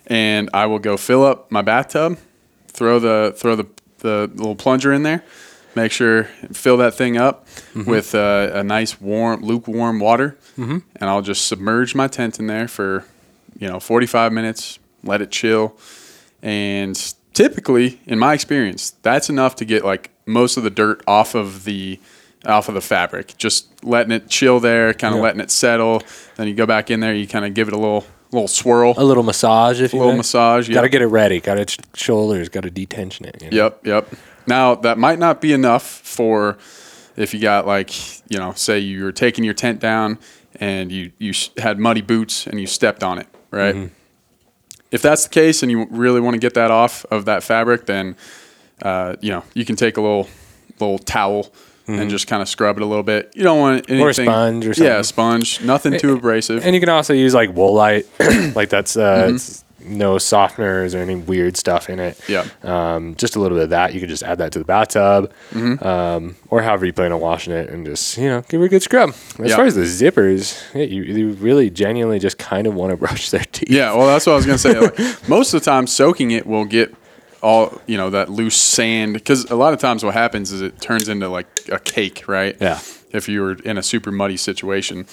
And 0.08 0.50
I 0.54 0.66
will 0.66 0.80
go 0.80 0.98
fill 0.98 1.24
up 1.24 1.52
my 1.52 1.62
bathtub, 1.62 2.18
throw 2.68 3.00
the 3.00 3.34
throw 3.36 3.56
the 3.56 3.68
the 4.00 4.32
little 4.34 4.56
plunger 4.56 4.94
in 4.94 5.04
there, 5.04 5.24
make 5.76 5.92
sure 5.92 6.26
fill 6.54 6.78
that 6.78 6.94
thing 6.94 7.18
up 7.18 7.48
with 7.88 8.16
uh, 8.16 8.52
a 8.54 8.64
nice 8.64 9.02
warm 9.02 9.42
lukewarm 9.42 10.00
water, 10.00 10.38
mm-hmm. 10.58 10.80
and 10.96 11.10
I'll 11.10 11.22
just 11.22 11.48
submerge 11.48 11.96
my 11.96 12.08
tent 12.08 12.40
in 12.40 12.48
there 12.48 12.68
for 12.68 13.06
you 13.60 13.68
know 13.68 13.80
45 13.80 14.32
minutes, 14.32 14.80
let 15.04 15.22
it 15.22 15.32
chill, 15.32 15.76
and 16.44 17.16
typically 17.34 18.00
in 18.06 18.20
my 18.20 18.34
experience 18.36 18.92
that's 19.02 19.30
enough 19.30 19.56
to 19.56 19.66
get 19.66 19.84
like 19.84 20.12
most 20.28 20.56
of 20.58 20.64
the 20.64 20.70
dirt 20.70 21.02
off 21.08 21.34
of 21.34 21.64
the 21.64 22.00
off 22.46 22.68
of 22.68 22.76
the 22.76 22.82
fabric 22.82 23.34
just 23.38 23.84
letting 23.84 24.12
it 24.12 24.30
chill 24.30 24.60
there 24.60 24.94
kind 24.94 25.14
of 25.16 25.18
Yeah. 25.20 25.24
letting 25.24 25.42
it 25.42 25.50
settle 25.50 26.04
then 26.36 26.48
you 26.48 26.54
go 26.54 26.66
back 26.68 26.92
in 26.92 27.00
there 27.00 27.16
you 27.16 27.26
kind 27.28 27.46
of 27.46 27.54
give 27.56 27.68
it 27.70 27.74
a 27.74 27.78
little 27.78 28.06
little 28.32 28.48
swirl 28.48 28.94
A 28.98 29.04
little 29.04 29.24
massage, 29.24 29.80
if 29.82 29.94
a 29.94 29.96
you 29.96 30.02
little 30.02 30.18
massage 30.18 30.68
Got 30.70 30.82
to 30.82 30.90
get 30.90 31.04
it 31.04 31.08
ready. 31.08 31.40
Got 31.40 31.60
its 31.60 31.78
shoulders. 31.94 32.50
Got 32.50 32.64
to 32.64 32.72
detension 32.72 33.28
it. 33.28 33.42
You 33.44 33.50
know? 33.52 33.56
yep 33.58 33.86
yep 33.86 34.08
now 34.48 34.76
that 34.76 34.98
might 34.98 35.20
not 35.20 35.40
be 35.40 35.54
enough 35.54 35.84
for 35.84 36.58
if 37.16 37.34
you 37.34 37.40
got 37.40 37.66
like 37.66 37.92
you 38.30 38.38
know 38.40 38.52
say 38.54 38.80
you 38.80 39.04
were 39.04 39.12
taking 39.12 39.44
your 39.44 39.54
tent 39.54 39.80
down 39.80 40.18
and 40.60 40.92
you 40.92 41.12
you 41.20 41.32
had 41.58 41.80
muddy 41.80 42.02
boots 42.02 42.46
and 42.48 42.60
you 42.60 42.68
stepped 42.68 43.04
on 43.04 43.18
it 43.20 43.28
right 43.52 43.76
Mm-hmm. 43.76 43.94
If 44.94 45.02
that's 45.02 45.24
the 45.24 45.30
case 45.30 45.62
and 45.64 45.70
you 45.72 45.86
really 45.90 46.22
want 46.22 46.36
to 46.36 46.40
get 46.40 46.54
that 46.54 46.72
off 46.72 47.04
of 47.12 47.26
that 47.26 47.44
fabric, 47.44 47.86
then 47.88 48.16
uh, 48.82 49.16
you 49.22 49.32
know 49.32 49.44
you 49.54 49.66
can 49.66 49.76
take 49.76 49.98
a 49.98 50.02
little 50.02 50.28
little 50.80 51.00
towel 51.00 51.52
and 51.86 52.10
just 52.10 52.28
kind 52.28 52.42
of 52.42 52.48
scrub 52.48 52.78
it 52.78 52.82
a 52.82 52.86
little 52.86 53.04
bit. 53.04 53.34
You 53.36 53.44
don't 53.44 53.60
want 53.60 53.90
anything. 53.90 54.08
Mm-hmm. 54.26 54.32
sponge 54.32 54.66
or 54.66 54.70
Yeah, 54.70 54.74
something. 54.74 54.88
a 55.00 55.04
sponge. 55.04 55.62
Nothing 55.62 56.00
too 56.00 56.14
abrasive. 56.14 56.64
And 56.66 56.74
you 56.74 56.80
can 56.80 56.88
also 56.88 57.14
use 57.14 57.34
like 57.34 57.50
woolite, 57.54 58.06
like 58.56 58.70
that's 58.70 58.96
uh, 58.96 59.28
Mm-hmm. 59.28 59.63
No 59.86 60.16
softeners 60.16 60.96
or 60.96 61.00
any 61.00 61.16
weird 61.16 61.58
stuff 61.58 61.90
in 61.90 62.00
it. 62.00 62.20
Yeah. 62.28 62.46
Um, 62.64 63.16
just 63.16 63.36
a 63.36 63.40
little 63.40 63.58
bit 63.58 63.66
of 63.66 63.70
that. 63.72 63.94
You 63.94 64.00
can 64.00 64.10
just 64.10 64.24
add 64.24 64.38
that 64.40 64.52
to 64.54 64.60
the 64.60 64.66
bathtub, 64.66 65.32
Mm-hmm. 65.52 65.86
um, 65.86 66.36
or 66.50 66.62
however 66.62 66.86
you 66.86 66.94
plan 66.94 67.12
on 67.12 67.20
washing 67.20 67.54
it, 67.54 67.70
and 67.70 67.86
just 67.86 68.18
you 68.18 68.28
know 68.30 68.42
give 68.48 68.62
it 68.62 68.66
a 68.66 68.70
good 68.70 68.84
scrub. 68.84 69.10
As 69.40 69.50
Yeah. 69.50 69.56
far 69.56 69.66
as 69.66 69.76
the 69.76 69.82
zippers, 69.84 70.62
yeah, 70.74 70.84
you, 70.84 71.04
you 71.04 71.30
really 71.34 71.70
genuinely 71.70 72.20
just 72.20 72.38
kind 72.38 72.68
of 72.68 72.74
want 72.74 72.92
to 72.92 72.98
brush 73.04 73.30
their 73.30 73.46
teeth. 73.52 73.70
Yeah, 73.70 73.94
well, 73.96 74.08
that's 74.08 74.26
what 74.26 74.34
I 74.34 74.36
was 74.38 74.46
gonna 74.46 74.58
say. 74.58 74.80
Like, 74.80 74.98
most 75.30 75.54
of 75.54 75.62
the 75.62 75.66
time, 75.66 75.88
soaking 75.88 76.32
it 76.32 76.46
will 76.48 76.66
get 76.66 76.94
all 77.42 77.82
you 77.88 77.98
know 77.98 78.10
that 78.10 78.30
loose 78.30 78.56
sand 78.56 79.14
because 79.14 79.52
a 79.52 79.56
lot 79.56 79.74
of 79.74 79.80
times 79.80 80.04
what 80.04 80.14
happens 80.14 80.52
is 80.54 80.62
it 80.62 80.80
turns 80.80 81.10
into 81.10 81.28
like 81.28 81.48
a 81.72 81.80
cake, 81.80 82.24
right? 82.28 82.56
Yeah. 82.62 82.80
If 83.12 83.28
you 83.30 83.42
were 83.42 83.54
in 83.54 83.78
a 83.78 83.84
super 83.84 84.12
muddy 84.12 84.38
situation, 84.38 85.06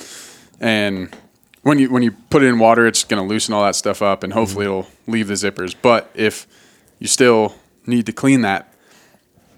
and 0.61 1.15
when 1.63 1.79
you 1.79 1.91
when 1.91 2.03
you 2.03 2.13
put 2.31 2.43
it 2.43 2.47
in 2.47 2.59
water, 2.59 2.87
it's 2.87 3.05
gonna 3.05 3.25
loosen 3.27 3.55
all 3.55 3.65
that 3.65 3.77
stuff 3.77 4.03
up, 4.03 4.23
and 4.23 4.33
hopefully 4.33 4.65
it'll 4.65 4.87
leave 5.07 5.29
the 5.29 5.35
zippers. 5.35 5.75
But 5.81 6.11
if 6.15 6.47
you 6.99 7.07
still 7.07 7.55
need 7.87 8.07
to 8.07 8.13
clean 8.13 8.43
that, 8.43 8.73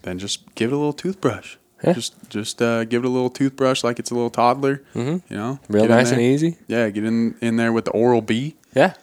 then 0.02 0.18
just 0.18 0.54
give 0.54 0.70
it 0.70 0.74
a 0.74 0.78
little 0.78 0.92
toothbrush. 0.92 1.56
Yeah. 1.84 1.92
Just 1.94 2.14
just 2.28 2.62
uh, 2.62 2.84
give 2.84 3.04
it 3.04 3.06
a 3.06 3.10
little 3.10 3.30
toothbrush 3.30 3.82
like 3.82 3.98
it's 3.98 4.10
a 4.10 4.14
little 4.14 4.30
toddler. 4.30 4.82
Mm-hmm. 4.94 5.32
You 5.32 5.36
know, 5.36 5.60
Real 5.68 5.86
nice 5.86 6.10
and 6.12 6.20
easy. 6.20 6.56
Yeah, 6.68 6.88
get 6.90 7.04
in 7.04 7.36
in 7.40 7.56
there 7.56 7.72
with 7.72 7.86
the 7.86 7.90
Oral 7.92 8.20
B. 8.20 8.56
Yeah. 8.74 8.94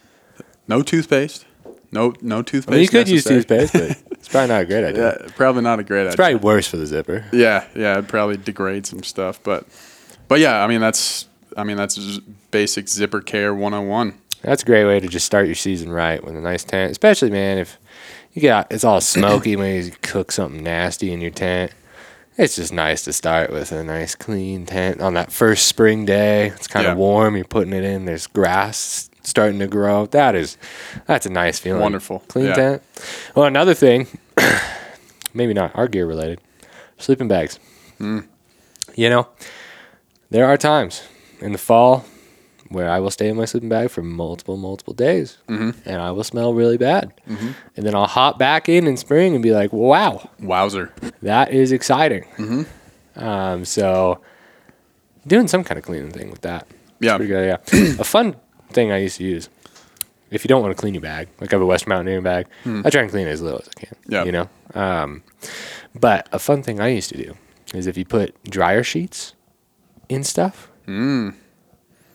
No 0.67 0.81
toothpaste. 0.81 1.45
No 1.91 2.13
no 2.21 2.41
toothpaste. 2.41 2.69
I 2.69 2.75
mean, 2.75 2.81
you 2.83 2.87
could 2.89 3.09
use 3.09 3.23
toothpaste, 3.23 3.73
but 3.73 3.83
it's 4.11 4.27
probably 4.27 4.49
not 4.49 4.61
a 4.61 4.65
great 4.65 4.83
idea. 4.83 5.17
Yeah, 5.21 5.27
probably 5.35 5.61
not 5.63 5.79
a 5.79 5.83
great 5.83 6.01
idea. 6.01 6.07
It's 6.09 6.15
probably 6.15 6.35
worse 6.35 6.67
for 6.67 6.77
the 6.77 6.85
zipper. 6.85 7.25
yeah, 7.33 7.65
yeah, 7.75 7.93
it'd 7.93 8.07
probably 8.07 8.37
degrade 8.37 8.85
some 8.85 9.03
stuff, 9.03 9.41
but 9.43 9.65
but 10.27 10.39
yeah, 10.39 10.63
I 10.63 10.67
mean 10.67 10.81
that's 10.81 11.27
I 11.59 11.63
mean 11.63 11.77
that's 11.77 11.95
just 11.95 12.21
basic 12.51 12.87
zipper 12.87 13.21
care 13.21 13.53
101. 13.53 14.13
That's 14.41 14.63
a 14.63 14.65
great 14.65 14.85
way 14.85 14.99
to 14.99 15.07
just 15.07 15.25
start 15.25 15.45
your 15.47 15.55
season 15.55 15.91
right 15.91 16.23
with 16.23 16.35
a 16.35 16.39
nice 16.41 16.63
tent, 16.63 16.91
especially 16.91 17.29
man 17.29 17.57
if 17.57 17.77
you 18.33 18.41
got 18.41 18.71
it's 18.71 18.83
all 18.83 19.01
smoky 19.01 19.55
when 19.55 19.83
you 19.83 19.91
cook 20.01 20.31
something 20.31 20.63
nasty 20.63 21.11
in 21.11 21.21
your 21.21 21.31
tent. 21.31 21.71
It's 22.37 22.55
just 22.55 22.71
nice 22.71 23.03
to 23.03 23.11
start 23.11 23.51
with 23.51 23.73
a 23.73 23.83
nice 23.83 24.15
clean 24.15 24.65
tent 24.65 25.01
on 25.01 25.13
that 25.15 25.29
first 25.31 25.67
spring 25.67 26.05
day. 26.05 26.47
It's 26.47 26.67
kind 26.67 26.85
Yeah. 26.85 26.93
of 26.93 26.97
warm. 26.97 27.35
You're 27.35 27.43
putting 27.43 27.73
it 27.73 27.83
in. 27.83 28.05
There's 28.05 28.27
grass 28.27 29.09
starting 29.23 29.59
to 29.59 29.67
grow. 29.67 30.05
That 30.05 30.35
is, 30.35 30.57
that's 31.05 31.25
a 31.25 31.29
nice 31.29 31.59
feeling. 31.59 31.81
Wonderful. 31.81 32.23
clean 32.29 32.45
Yeah. 32.45 32.53
tent. 32.53 32.83
Well, 33.35 33.45
another 33.45 33.73
thing, 33.73 34.07
maybe 35.33 35.53
not 35.53 35.75
our 35.75 35.89
gear 35.89 36.05
related, 36.05 36.39
sleeping 36.97 37.27
bags. 37.27 37.59
Hmm. 37.97 38.19
You 38.95 39.09
know, 39.09 39.27
there 40.29 40.45
are 40.45 40.55
times 40.57 41.03
in 41.41 41.51
the 41.51 41.57
fall 41.57 42.05
where 42.69 42.89
I 42.89 42.99
will 42.99 43.09
stay 43.09 43.27
in 43.29 43.35
my 43.37 43.45
sleeping 43.45 43.69
bag 43.69 43.89
for 43.89 44.03
multiple, 44.03 44.55
multiple 44.55 44.93
days, 44.93 45.37
Mm-hmm. 45.47 45.89
and 45.89 46.01
I 46.01 46.11
will 46.11 46.23
smell 46.23 46.53
really 46.53 46.77
bad. 46.77 47.11
And 47.25 47.55
then 47.85 47.95
I'll 47.95 48.05
hop 48.05 48.37
back 48.37 48.69
in 48.69 48.85
in 48.85 48.95
spring 48.97 49.33
and 49.33 49.41
be 49.41 49.51
like, 49.51 49.73
"Wow, 49.73 50.29
Wowzer. 50.39 50.93
that 51.23 51.51
is 51.51 51.71
exciting." 51.71 52.25
Mm-hmm. 52.37 53.23
Um, 53.23 53.65
so 53.65 54.21
doing 55.27 55.47
some 55.47 55.63
kind 55.63 55.77
of 55.77 55.83
cleaning 55.83 56.11
thing 56.11 56.29
with 56.29 56.41
that. 56.41 56.67
Yeah. 56.99 57.17
Pretty 57.17 57.29
good, 57.31 57.47
yeah. 57.47 57.57
a 57.99 58.03
fun 58.03 58.35
thing 58.71 58.91
I 58.91 58.97
used 58.97 59.17
to 59.17 59.23
use. 59.23 59.49
If 60.31 60.43
you 60.43 60.47
don't 60.47 60.61
want 60.61 60.75
to 60.75 60.79
clean 60.79 60.93
your 60.93 61.01
bag, 61.01 61.27
like 61.41 61.51
I 61.51 61.55
have 61.55 61.61
a 61.61 61.65
Western 61.65 61.89
Mountaineering 61.89 62.23
bag, 62.23 62.45
I 62.65 62.89
try 62.91 63.01
and 63.01 63.09
clean 63.09 63.25
it 63.27 63.31
as 63.31 63.41
little 63.41 63.59
as 63.61 63.69
I 63.75 63.79
can. 63.79 63.95
Yeah. 64.07 64.23
You 64.25 64.31
know? 64.31 64.49
Um, 64.75 65.23
but 65.95 66.29
a 66.31 66.37
fun 66.37 66.61
thing 66.61 66.79
I 66.79 66.89
used 66.89 67.09
to 67.09 67.17
do 67.17 67.35
is 67.73 67.87
if 67.87 67.97
you 67.97 68.05
put 68.05 68.35
dryer 68.43 68.83
sheets 68.83 69.33
in 70.07 70.23
stuff, 70.23 70.69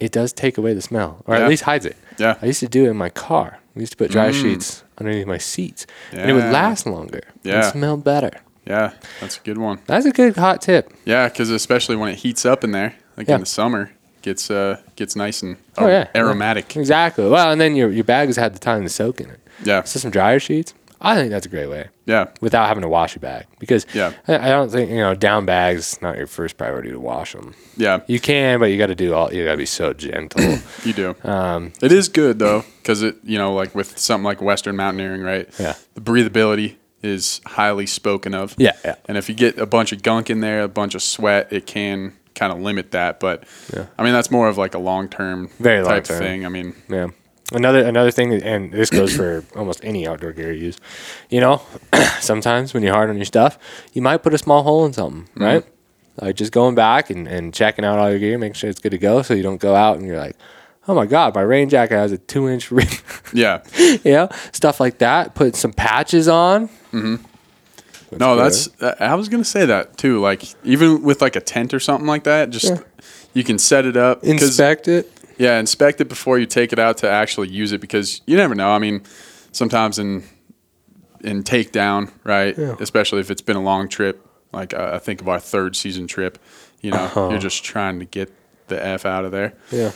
it 0.00 0.12
does 0.12 0.32
take 0.32 0.58
away 0.58 0.74
the 0.74 0.82
smell, 0.82 1.22
or. 1.26 1.36
Yeah. 1.36 1.42
at 1.44 1.48
least 1.48 1.62
hides 1.64 1.86
it. 1.86 1.96
Yeah. 2.18 2.36
I 2.42 2.46
used 2.46 2.60
to 2.60 2.68
do 2.68 2.86
it 2.86 2.90
in 2.90 2.96
my 2.96 3.08
car. 3.10 3.58
We 3.74 3.80
used 3.80 3.92
to 3.92 3.96
put 3.96 4.10
dryer 4.10 4.32
sheets 4.32 4.84
underneath 4.98 5.26
my 5.26 5.38
seats, 5.38 5.86
and 6.12 6.30
it 6.30 6.34
would 6.34 6.52
last 6.52 6.86
longer. 6.86 7.22
Yeah. 7.42 7.66
It 7.68 7.72
smelled 7.72 8.04
better. 8.04 8.30
Yeah, 8.66 8.92
that's 9.20 9.36
a 9.36 9.40
good 9.40 9.58
one. 9.58 9.80
That's 9.86 10.06
a 10.06 10.10
good 10.10 10.36
hot 10.36 10.62
tip. 10.62 10.90
Yeah, 11.04 11.28
because 11.28 11.50
especially 11.50 11.96
when 11.96 12.08
it 12.10 12.16
heats 12.16 12.46
up 12.46 12.64
in 12.64 12.70
there, 12.70 12.94
like 13.16 13.28
Yeah. 13.28 13.34
in 13.34 13.40
the 13.40 13.46
summer, 13.46 13.90
gets 14.22 14.50
uh 14.50 14.78
gets 14.96 15.14
nice 15.16 15.42
and 15.42 15.56
Oh, 15.76 15.86
yeah. 15.86 16.06
aromatic. 16.14 16.74
Exactly. 16.76 17.28
Well, 17.28 17.50
and 17.52 17.60
then 17.60 17.74
your 17.76 17.90
your 17.90 18.04
bag 18.04 18.28
has 18.28 18.36
had 18.36 18.54
the 18.54 18.58
time 18.58 18.82
to 18.84 18.88
soak 18.88 19.20
in 19.20 19.28
it. 19.30 19.40
Yeah, 19.64 19.82
So 19.84 19.98
some 20.00 20.10
dryer 20.10 20.38
sheets. 20.40 20.72
I 21.04 21.14
think 21.16 21.30
that's 21.30 21.46
a 21.46 21.48
great 21.48 21.68
way 21.68 21.88
yeah, 22.06 22.26
without 22.40 22.66
having 22.68 22.82
to 22.82 22.88
wash 22.88 23.14
your 23.14 23.20
bag 23.20 23.46
because 23.58 23.86
Yeah. 23.94 24.12
I, 24.26 24.34
I 24.36 24.48
don't 24.48 24.70
think 24.70 24.90
you 24.90 24.96
know 24.98 25.14
down 25.14 25.44
bags 25.46 26.00
not 26.02 26.16
your 26.16 26.26
first 26.26 26.56
priority 26.56 26.90
to 26.90 26.98
wash 26.98 27.32
them. 27.32 27.54
yeah. 27.76 28.00
You 28.06 28.18
can, 28.20 28.58
but 28.58 28.66
you 28.66 28.78
got 28.78 28.86
to 28.88 28.94
do 28.94 29.14
all. 29.14 29.32
You 29.32 29.44
got 29.44 29.52
to 29.52 29.56
be 29.58 29.66
so 29.66 29.92
gentle. 29.92 30.58
You 30.84 30.92
do. 30.92 31.14
um, 31.24 31.72
It 31.82 31.92
is 31.92 32.08
good 32.08 32.38
though, 32.38 32.64
because 32.82 33.02
it 33.02 33.16
you 33.24 33.38
know 33.38 33.54
like 33.54 33.74
with 33.74 33.98
something 33.98 34.24
like 34.24 34.40
Western 34.42 34.76
mountaineering, 34.76 35.22
right? 35.22 35.48
Yeah. 35.58 35.74
The 35.94 36.00
breathability 36.00 36.76
is 37.02 37.40
highly 37.46 37.84
spoken 37.86 38.34
of. 38.34 38.54
Yeah, 38.56 38.72
yeah. 38.84 38.94
And 39.06 39.18
if 39.18 39.28
you 39.28 39.34
get 39.34 39.58
a 39.58 39.66
bunch 39.66 39.92
of 39.92 40.02
gunk 40.02 40.30
in 40.30 40.40
there, 40.40 40.62
a 40.62 40.68
bunch 40.68 40.94
of 40.94 41.02
sweat, 41.02 41.52
it 41.52 41.66
can 41.66 42.14
kind 42.34 42.50
of 42.52 42.58
limit 42.60 42.92
that. 42.92 43.20
But 43.20 43.44
Yeah. 43.74 43.86
I 43.98 44.02
mean 44.04 44.12
that's 44.12 44.30
more 44.30 44.48
of 44.48 44.56
like 44.58 44.74
a 44.74 44.78
long 44.78 45.08
term 45.08 45.48
Very 45.60 45.82
type 45.84 46.08
long-term. 46.08 46.18
thing. 46.18 46.46
I 46.46 46.48
mean, 46.48 46.74
Yeah. 46.88 47.08
Another 47.54 47.84
another 47.86 48.10
thing, 48.10 48.32
and 48.42 48.72
this 48.72 48.90
goes 48.90 49.14
for 49.16 49.44
almost 49.56 49.84
any 49.84 50.06
outdoor 50.06 50.32
gear 50.32 50.52
you 50.52 50.66
use. 50.66 50.78
You 51.30 51.40
know, 51.40 51.62
sometimes 52.20 52.74
when 52.74 52.82
you're 52.82 52.92
hard 52.94 53.10
on 53.10 53.16
your 53.16 53.24
stuff, 53.24 53.58
you 53.92 54.02
might 54.02 54.18
put 54.22 54.34
a 54.34 54.38
small 54.38 54.62
hole 54.62 54.84
in 54.86 54.92
something, 54.92 55.22
Mm-hmm. 55.34 55.42
right? 55.42 55.64
Like 56.20 56.36
just 56.36 56.52
going 56.52 56.74
back 56.76 57.10
and, 57.10 57.26
and 57.26 57.52
checking 57.52 57.84
out 57.84 57.98
all 57.98 58.08
your 58.08 58.18
gear, 58.20 58.38
making 58.38 58.54
sure 58.54 58.70
it's 58.70 58.78
good 58.80 58.90
to 58.92 58.98
go, 58.98 59.22
so 59.22 59.34
you 59.34 59.42
don't 59.42 59.60
go 59.60 59.74
out 59.74 59.96
and 59.98 60.06
you're 60.06 60.16
like, 60.18 60.36
oh 60.86 60.94
my 60.94 61.06
god, 61.06 61.34
my 61.34 61.40
rain 61.40 61.68
jacket 61.68 61.96
has 61.96 62.12
a 62.12 62.18
two 62.18 62.48
inch 62.48 62.70
rip. 62.70 62.88
yeah. 63.32 63.62
you 63.78 64.00
know, 64.12 64.28
stuff 64.52 64.78
like 64.80 64.98
that. 64.98 65.34
Put 65.34 65.56
some 65.56 65.72
patches 65.72 66.28
on. 66.28 66.68
Mm-hmm. 66.92 67.16
no, 68.16 68.36
that's 68.36 68.68
I 69.00 69.14
was 69.16 69.28
gonna 69.28 69.44
say 69.44 69.66
that 69.66 69.96
too. 69.96 70.20
Like 70.20 70.44
even 70.64 71.02
with 71.02 71.20
like 71.20 71.34
a 71.36 71.40
tent 71.40 71.74
or 71.74 71.80
something 71.80 72.06
like 72.06 72.24
that, 72.24 72.50
just 72.50 72.66
Yeah. 72.66 72.78
you 73.32 73.42
can 73.42 73.58
set 73.58 73.84
it 73.84 73.96
up, 73.96 74.22
inspect 74.22 74.86
it. 74.88 75.10
Yeah, 75.38 75.58
inspect 75.58 76.00
it 76.00 76.08
before 76.08 76.38
you 76.38 76.46
take 76.46 76.72
it 76.72 76.78
out 76.78 76.98
to 76.98 77.10
actually 77.10 77.48
use 77.48 77.72
it 77.72 77.80
because 77.80 78.20
you 78.26 78.36
never 78.36 78.54
know. 78.54 78.70
I 78.70 78.78
mean, 78.78 79.02
sometimes 79.52 79.98
in 79.98 80.22
in 81.22 81.42
takedown, 81.42 82.10
right? 82.24 82.56
Yeah. 82.58 82.76
Especially 82.80 83.20
if 83.20 83.30
it's 83.30 83.40
been 83.42 83.56
a 83.56 83.62
long 83.62 83.88
trip. 83.88 84.20
Like 84.52 84.74
uh, 84.74 84.90
I 84.94 84.98
think 84.98 85.20
of 85.20 85.28
our 85.28 85.40
third 85.40 85.74
season 85.76 86.06
trip. 86.06 86.38
You 86.82 86.90
know, 86.90 86.98
Uh-huh. 87.04 87.28
you're 87.30 87.40
just 87.40 87.64
trying 87.64 87.98
to 88.00 88.04
get 88.04 88.30
the 88.68 88.84
f 88.84 89.04
out 89.06 89.24
of 89.24 89.32
there. 89.32 89.54
Yeah. 89.70 89.92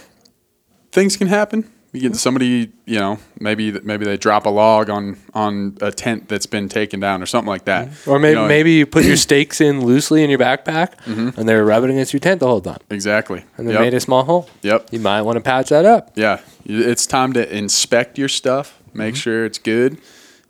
Things 0.91 1.17
can 1.17 1.27
happen. 1.29 1.71
You 1.93 2.01
get 2.03 2.17
somebody, 2.17 2.71
you 2.85 2.99
know, 2.99 3.19
maybe 3.41 3.73
maybe 3.73 4.05
they 4.05 4.19
drop 4.19 4.45
a 4.45 4.51
log 4.51 4.91
on 4.91 5.17
on 5.33 5.79
a 5.81 5.91
tent 5.91 6.29
that's 6.29 6.45
been 6.45 6.69
taken 6.69 7.01
down 7.01 7.23
or 7.23 7.27
something 7.27 7.49
like 7.49 7.65
that. 7.65 7.89
Or 8.07 8.19
maybe 8.19 8.31
You 8.31 8.35
know, 8.35 8.41
Mm-hmm. 8.43 8.49
maybe 8.49 8.73
you 8.73 8.87
put 8.87 9.05
your 9.11 9.17
stakes 9.17 9.61
in 9.63 9.81
loosely 9.85 10.23
in 10.23 10.29
your 10.29 10.39
backpack, 10.39 10.93
and 11.07 11.49
they 11.49 11.55
were 11.55 11.65
rubbing 11.65 11.91
against 11.91 12.13
your 12.13 12.21
tent 12.21 12.41
the 12.41 12.47
whole 12.47 12.61
time, 12.61 12.79
exactly. 12.91 13.45
and 13.57 13.67
they 13.67 13.73
Yep. 13.73 13.81
made 13.81 13.95
a 13.95 14.01
small 14.01 14.25
hole. 14.25 14.51
Yep. 14.63 14.89
You 14.93 15.01
might 15.01 15.23
want 15.23 15.37
to 15.37 15.41
patch 15.41 15.71
that 15.71 15.87
up. 15.87 16.11
Yeah, 16.15 16.41
it's 16.67 17.07
time 17.07 17.33
to 17.33 17.57
inspect 17.57 18.19
your 18.19 18.29
stuff, 18.29 18.79
make 18.93 19.15
Mm-hmm. 19.15 19.21
sure 19.21 19.45
it's 19.47 19.59
good. 19.59 19.97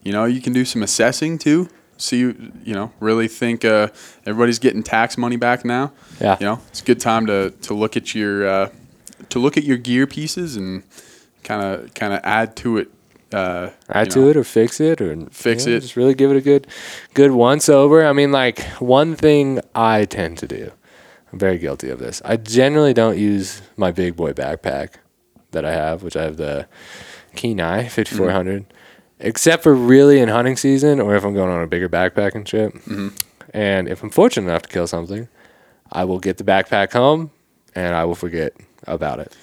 You 0.02 0.12
know, 0.12 0.24
you 0.24 0.40
can 0.40 0.52
do 0.52 0.64
some 0.64 0.82
assessing 0.82 1.38
too. 1.38 1.68
See, 1.98 2.18
you 2.20 2.74
know, 2.74 2.90
really 3.00 3.28
think 3.28 3.64
uh, 3.64 3.88
everybody's 4.26 4.58
getting 4.58 4.82
tax 4.82 5.16
money 5.16 5.36
back 5.36 5.64
now. 5.64 5.92
Yeah. 6.20 6.36
You 6.40 6.46
know, 6.46 6.60
it's 6.68 6.80
a 6.80 6.84
good 6.84 7.00
time 7.00 7.26
to 7.26 7.50
to 7.62 7.74
look 7.74 7.96
at 7.96 8.12
your 8.14 8.48
uh, 8.48 8.68
to 9.28 9.38
look 9.38 9.56
at 9.56 9.62
your 9.64 9.76
gear 9.76 10.06
pieces 10.06 10.56
and 10.56 10.82
kind 11.48 11.62
of 11.62 11.94
kind 11.94 12.12
of 12.12 12.20
add 12.22 12.54
to 12.56 12.76
it. 12.78 12.90
Uh, 13.32 13.70
add 13.90 14.10
to 14.10 14.20
know. 14.20 14.28
it 14.28 14.36
or 14.36 14.44
fix 14.44 14.80
it 14.80 15.00
or 15.00 15.26
Fix 15.30 15.66
know, 15.66 15.72
it. 15.72 15.80
Just 15.80 15.96
really 15.96 16.14
give 16.14 16.30
it 16.30 16.36
a 16.36 16.40
good, 16.40 16.66
good 17.14 17.32
once 17.32 17.68
over. 17.68 18.06
I 18.06 18.12
mean, 18.12 18.32
like 18.32 18.60
one 18.78 19.16
thing 19.16 19.60
I 19.74 20.04
tend 20.04 20.38
to 20.38 20.46
do. 20.46 20.72
I'm 21.32 21.38
very 21.38 21.58
guilty 21.58 21.90
of 21.90 21.98
this. 21.98 22.22
I 22.24 22.36
generally 22.36 22.94
don't 22.94 23.18
use 23.18 23.60
my 23.76 23.92
big 23.92 24.16
boy 24.16 24.32
backpack 24.32 24.94
that 25.50 25.64
I 25.64 25.72
have, 25.72 26.02
which 26.02 26.16
I 26.16 26.22
have 26.22 26.38
the 26.38 26.66
Kenai 27.36 27.88
5400, 27.88 28.64
except 29.20 29.62
for 29.62 29.74
really 29.74 30.20
in 30.20 30.30
hunting 30.30 30.56
season 30.56 31.00
or 31.00 31.14
if 31.16 31.24
I'm 31.24 31.34
going 31.34 31.50
on 31.50 31.62
a 31.62 31.66
bigger 31.66 31.88
backpacking 31.88 32.46
trip. 32.46 32.74
And 33.52 33.88
if 33.88 34.02
I'm 34.02 34.10
fortunate 34.10 34.48
enough 34.48 34.62
to 34.62 34.68
kill 34.68 34.86
something, 34.86 35.28
I 35.92 36.04
will 36.04 36.18
get 36.18 36.38
the 36.38 36.44
backpack 36.44 36.92
home 36.92 37.30
and 37.74 37.94
I 37.94 38.06
will 38.06 38.14
forget 38.14 38.54
about 38.86 39.20
it. 39.20 39.36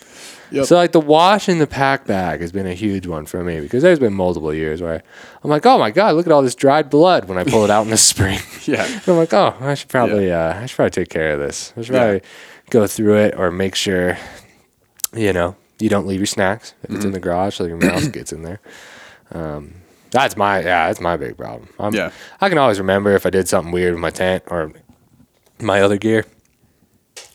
Yep. 0.51 0.65
So 0.65 0.75
like 0.75 0.91
the 0.91 0.99
wash 0.99 1.49
in 1.49 1.59
the 1.59 1.67
pack 1.67 2.05
bag 2.05 2.41
has 2.41 2.51
been 2.51 2.67
a 2.67 2.73
huge 2.73 3.07
one 3.07 3.25
for 3.25 3.43
me 3.43 3.59
because 3.61 3.81
there's 3.83 3.99
been 3.99 4.13
multiple 4.13 4.53
years 4.53 4.81
where 4.81 5.01
I'm 5.43 5.49
like, 5.49 5.65
oh 5.65 5.77
my 5.79 5.91
god, 5.91 6.15
look 6.15 6.25
at 6.25 6.31
all 6.31 6.41
this 6.41 6.55
dried 6.55 6.89
blood 6.89 7.27
when 7.27 7.37
I 7.37 7.43
pull 7.43 7.63
it 7.63 7.69
out 7.69 7.83
in 7.83 7.89
the 7.89 7.97
spring. 8.11 8.39
Yeah. 8.65 8.83
And 8.85 9.01
I'm 9.09 9.17
like, 9.17 9.33
oh, 9.33 9.55
I 9.59 9.73
should 9.75 9.89
probably, 9.89 10.31
uh, 10.31 10.53
I 10.59 10.65
should 10.65 10.75
probably 10.75 10.89
take 10.91 11.09
care 11.09 11.31
of 11.33 11.39
this. 11.39 11.73
I 11.77 11.81
should 11.81 11.93
Yeah. 11.95 12.01
probably 12.01 12.21
go 12.71 12.87
through 12.87 13.17
it 13.17 13.35
or 13.37 13.51
make 13.51 13.75
sure, 13.75 14.17
you 15.13 15.31
know, 15.33 15.55
you 15.79 15.89
don't 15.89 16.07
leave 16.07 16.19
your 16.19 16.25
snacks 16.25 16.73
if 16.83 16.87
Mm-hmm. 16.89 16.95
it's 16.95 17.05
in 17.05 17.11
the 17.11 17.19
garage 17.19 17.55
so 17.55 17.65
your 17.65 17.77
mouse 17.77 18.07
gets 18.07 18.31
in 18.33 18.41
there. 18.43 18.59
Um, 19.33 19.73
that's 20.11 20.37
my, 20.37 20.59
yeah, 20.59 20.87
that's 20.87 21.01
my 21.01 21.17
big 21.17 21.37
problem. 21.37 21.67
I'm, 21.79 21.93
Yeah. 21.93 22.11
I 22.41 22.49
can 22.49 22.57
always 22.57 22.79
remember 22.79 23.13
if 23.15 23.25
I 23.25 23.29
did 23.29 23.47
something 23.47 23.71
weird 23.73 23.93
with 23.93 24.01
my 24.01 24.09
tent 24.11 24.43
or 24.47 24.71
my 25.61 25.81
other 25.81 25.97
gear 25.97 26.25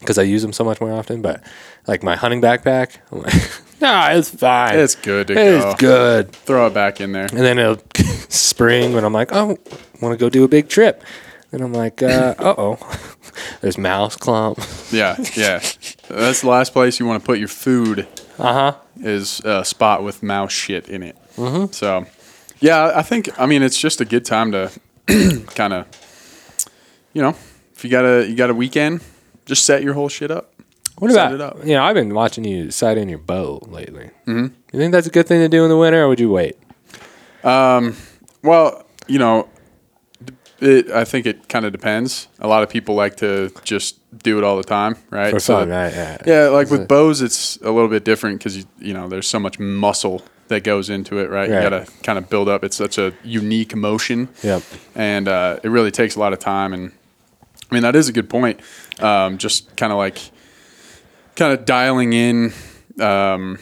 because 0.01 0.19
I 0.19 0.23
use 0.23 0.43
them 0.43 0.53
so 0.53 0.65
much 0.65 0.81
more 0.81 0.91
often. 0.93 1.23
But 1.23 1.43
like 1.87 2.03
my 2.03 2.17
hunting 2.17 2.41
backpack, 2.43 2.97
I'm 3.13 3.23
like, 3.23 3.35
nah, 3.81 4.09
it's 4.11 4.31
fine. 4.31 4.79
It's 4.79 4.95
good 4.97 5.29
to 5.29 5.35
It's 5.35 5.65
go. 5.65 5.75
good. 5.77 6.33
Throw 6.33 6.67
it 6.67 6.75
back 6.75 7.01
in 7.01 7.13
there. 7.13 7.27
And 7.27 7.39
then 7.39 7.59
it'll 7.59 7.81
spring 8.29 8.93
when 8.93 9.05
I'm 9.05 9.13
like, 9.13 9.31
oh, 9.33 9.59
want 10.01 10.13
to 10.13 10.17
go 10.17 10.29
do 10.29 10.45
a 10.45 10.49
big 10.49 10.69
trip. 10.69 11.03
And 11.53 11.63
I'm 11.63 11.73
like, 11.73 12.03
uh 12.03 12.35
oh, 12.39 12.79
there's 13.61 13.77
mouse 13.79 14.17
clump. 14.17 14.59
Yeah, 14.93 15.17
yeah. 15.37 15.61
That's 16.09 16.43
the 16.43 16.49
last 16.49 16.73
place 16.73 17.01
you 17.01 17.07
want 17.07 17.23
to 17.23 17.27
put 17.27 17.39
your 17.39 17.49
food. 17.49 18.07
Uh 18.39 18.53
huh. 18.73 18.75
is 19.01 19.41
a 19.45 19.65
spot 19.65 20.03
with 20.03 20.23
mouse 20.23 20.53
shit 20.53 20.89
in 20.89 21.03
it. 21.03 21.17
Mm-hmm. 21.37 21.73
So, 21.73 22.07
yeah, 22.61 22.93
I 22.95 23.03
think 23.03 23.29
I 23.39 23.47
mean 23.47 23.63
it's 23.63 23.79
just 23.79 24.01
a 24.01 24.05
good 24.05 24.25
time 24.25 24.53
to 24.53 24.71
kind 25.55 25.73
of, 25.75 25.87
you 27.13 27.21
know, 27.21 27.35
if 27.75 27.85
you 27.85 27.91
got 27.91 28.05
a 28.05 28.27
you 28.29 28.37
got 28.37 28.49
a 28.51 28.55
weekend, 28.55 29.01
just 29.51 29.67
set 29.67 29.83
your 29.83 29.95
whole 29.95 30.09
shit 30.09 30.31
up. 30.31 30.55
What 30.99 31.11
Set 31.11 31.33
about 31.33 31.35
it 31.35 31.41
up. 31.41 31.67
you 31.67 31.75
know? 31.75 31.83
I've 31.83 31.95
been 31.95 32.15
watching 32.15 32.45
you 32.45 32.71
sight 32.71 32.97
in 32.99 33.09
your 33.09 33.19
bow 33.19 33.61
lately. 33.67 34.11
Mm-hmm. 34.27 34.55
You 34.73 34.79
think 34.79 34.93
that's 34.93 35.07
a 35.07 35.11
good 35.11 35.27
thing 35.27 35.41
to 35.41 35.49
do 35.49 35.65
in 35.65 35.69
the 35.71 35.77
winter, 35.77 36.03
or 36.03 36.09
would 36.09 36.21
you 36.21 36.31
wait? 36.31 36.57
Um, 37.43 37.97
Well, 38.43 38.85
you 39.09 39.19
know, 39.19 39.49
it, 40.61 40.91
I 40.91 41.05
think 41.05 41.27
it 41.27 41.49
kind 41.49 41.65
of 41.65 41.73
depends. 41.73 42.29
A 42.39 42.47
lot 42.49 42.63
of 42.63 42.69
people 42.69 42.95
like 42.95 43.17
to 43.17 43.51
just 43.65 43.97
do 44.23 44.39
it 44.39 44.45
all 44.45 44.57
the 44.57 44.63
time, 44.63 44.97
right? 45.11 45.31
For 45.31 45.41
So- 45.41 45.59
fun, 45.59 45.71
right? 45.71 45.93
Yeah. 45.93 46.17
Yeah, 46.27 46.49
like 46.49 46.71
with 46.71 46.83
it- 46.83 46.89
bows, 46.89 47.23
it's 47.23 47.57
a 47.63 47.71
little 47.71 47.89
bit 47.89 48.05
different 48.05 48.39
because 48.39 48.57
you, 48.59 48.65
you 48.79 48.95
know 48.95 49.09
there's 49.09 49.27
so 49.29 49.39
much 49.41 49.59
muscle 49.59 50.23
that 50.49 50.65
goes 50.65 50.91
into 50.91 51.19
it, 51.19 51.31
right? 51.31 51.49
Right. 51.49 51.63
You 51.63 51.71
got 51.71 51.87
to 51.87 51.91
kind 52.03 52.19
of 52.19 52.29
build 52.29 52.49
up. 52.49 52.63
It's 52.65 52.77
such 52.77 52.99
a 52.99 53.13
unique 53.25 53.75
motion. 53.75 54.29
Yep. 54.43 54.63
and 54.95 55.29
uh, 55.29 55.61
it 55.63 55.69
really 55.69 55.91
takes 55.93 56.17
a 56.17 56.21
lot 56.21 56.33
of 56.33 56.39
time. 56.41 56.73
And 56.75 56.93
I 57.71 57.75
mean, 57.75 57.83
that 57.83 57.95
is 57.97 58.09
a 58.09 58.13
good 58.13 58.29
point. 58.29 58.61
Um, 59.03 59.39
just 59.39 59.77
kind 59.77 59.93
of 59.93 59.99
like, 59.99 60.19
kind 61.37 61.53
of 61.59 61.65
dialing 61.65 62.13
in. 62.13 62.53
Um, 63.01 63.59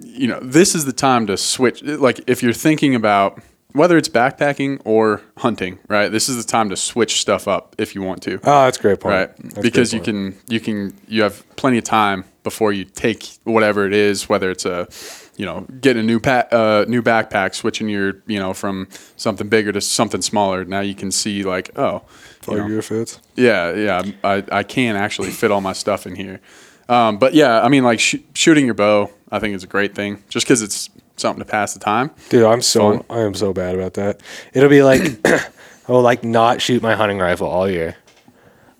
you 0.00 0.26
know, 0.26 0.40
this 0.40 0.74
is 0.74 0.84
the 0.84 0.92
time 0.92 1.26
to 1.28 1.36
switch. 1.36 1.82
Like, 1.82 2.20
if 2.26 2.42
you're 2.42 2.52
thinking 2.52 2.94
about 2.94 3.40
whether 3.72 3.96
it's 3.96 4.08
backpacking 4.08 4.80
or 4.84 5.20
hunting, 5.38 5.78
right? 5.88 6.08
This 6.10 6.28
is 6.28 6.36
the 6.36 6.48
time 6.48 6.70
to 6.70 6.76
switch 6.76 7.20
stuff 7.20 7.48
up 7.48 7.74
if 7.78 7.94
you 7.94 8.02
want 8.02 8.22
to, 8.22 8.34
Oh, 8.44 8.64
that's 8.64 8.78
a 8.78 8.82
great 8.82 9.00
point. 9.00 9.12
right? 9.14 9.36
That's 9.36 9.58
because 9.58 9.92
you 9.92 9.98
point. 9.98 10.04
can, 10.06 10.36
you 10.48 10.60
can, 10.60 10.96
you 11.08 11.22
have 11.22 11.44
plenty 11.56 11.78
of 11.78 11.84
time 11.84 12.24
before 12.44 12.72
you 12.72 12.84
take 12.84 13.26
whatever 13.42 13.84
it 13.86 13.92
is, 13.92 14.28
whether 14.28 14.50
it's 14.50 14.64
a, 14.64 14.86
you 15.36 15.44
know, 15.46 15.66
getting 15.80 16.02
a 16.02 16.06
new 16.06 16.20
pa- 16.20 16.46
uh, 16.50 16.84
new 16.88 17.02
backpack, 17.02 17.54
switching 17.54 17.88
your, 17.88 18.22
you 18.26 18.38
know, 18.38 18.54
from 18.54 18.88
something 19.16 19.48
bigger 19.48 19.72
to 19.72 19.80
something 19.80 20.22
smaller. 20.22 20.64
Now 20.64 20.80
you 20.80 20.94
can 20.94 21.10
see 21.10 21.42
like, 21.42 21.76
oh, 21.78 22.02
you 22.48 22.56
know, 22.56 22.82
fits. 22.82 23.20
yeah, 23.36 23.72
yeah, 23.74 24.02
I, 24.22 24.44
I 24.52 24.62
can 24.62 24.96
actually 24.96 25.30
fit 25.30 25.50
all 25.50 25.60
my 25.60 25.72
stuff 25.72 26.06
in 26.06 26.14
here. 26.14 26.40
Um, 26.88 27.18
but 27.18 27.34
yeah, 27.34 27.62
I 27.62 27.68
mean, 27.68 27.82
like 27.84 27.98
sh- 28.00 28.16
shooting 28.34 28.66
your 28.66 28.74
bow, 28.74 29.10
I 29.30 29.38
think 29.38 29.54
is 29.54 29.64
a 29.64 29.68
great 29.68 29.94
thing, 29.94 30.22
just 30.28 30.46
because 30.46 30.62
it's 30.62 30.90
something 31.16 31.42
to 31.42 31.50
pass 31.50 31.74
the 31.74 31.80
time. 31.80 32.10
Dude, 32.28 32.44
I'm 32.44 32.60
so 32.62 32.98
Fun. 32.98 33.04
I 33.10 33.22
am 33.22 33.34
so 33.34 33.52
bad 33.52 33.74
about 33.74 33.94
that. 33.94 34.20
It'll 34.52 34.68
be 34.68 34.82
like 34.82 35.20
I 35.26 35.92
will 35.92 36.02
like 36.02 36.24
not 36.24 36.60
shoot 36.60 36.82
my 36.82 36.94
hunting 36.94 37.18
rifle 37.18 37.48
all 37.48 37.68
year, 37.68 37.96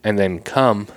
and 0.02 0.18
then 0.18 0.40
come 0.40 0.88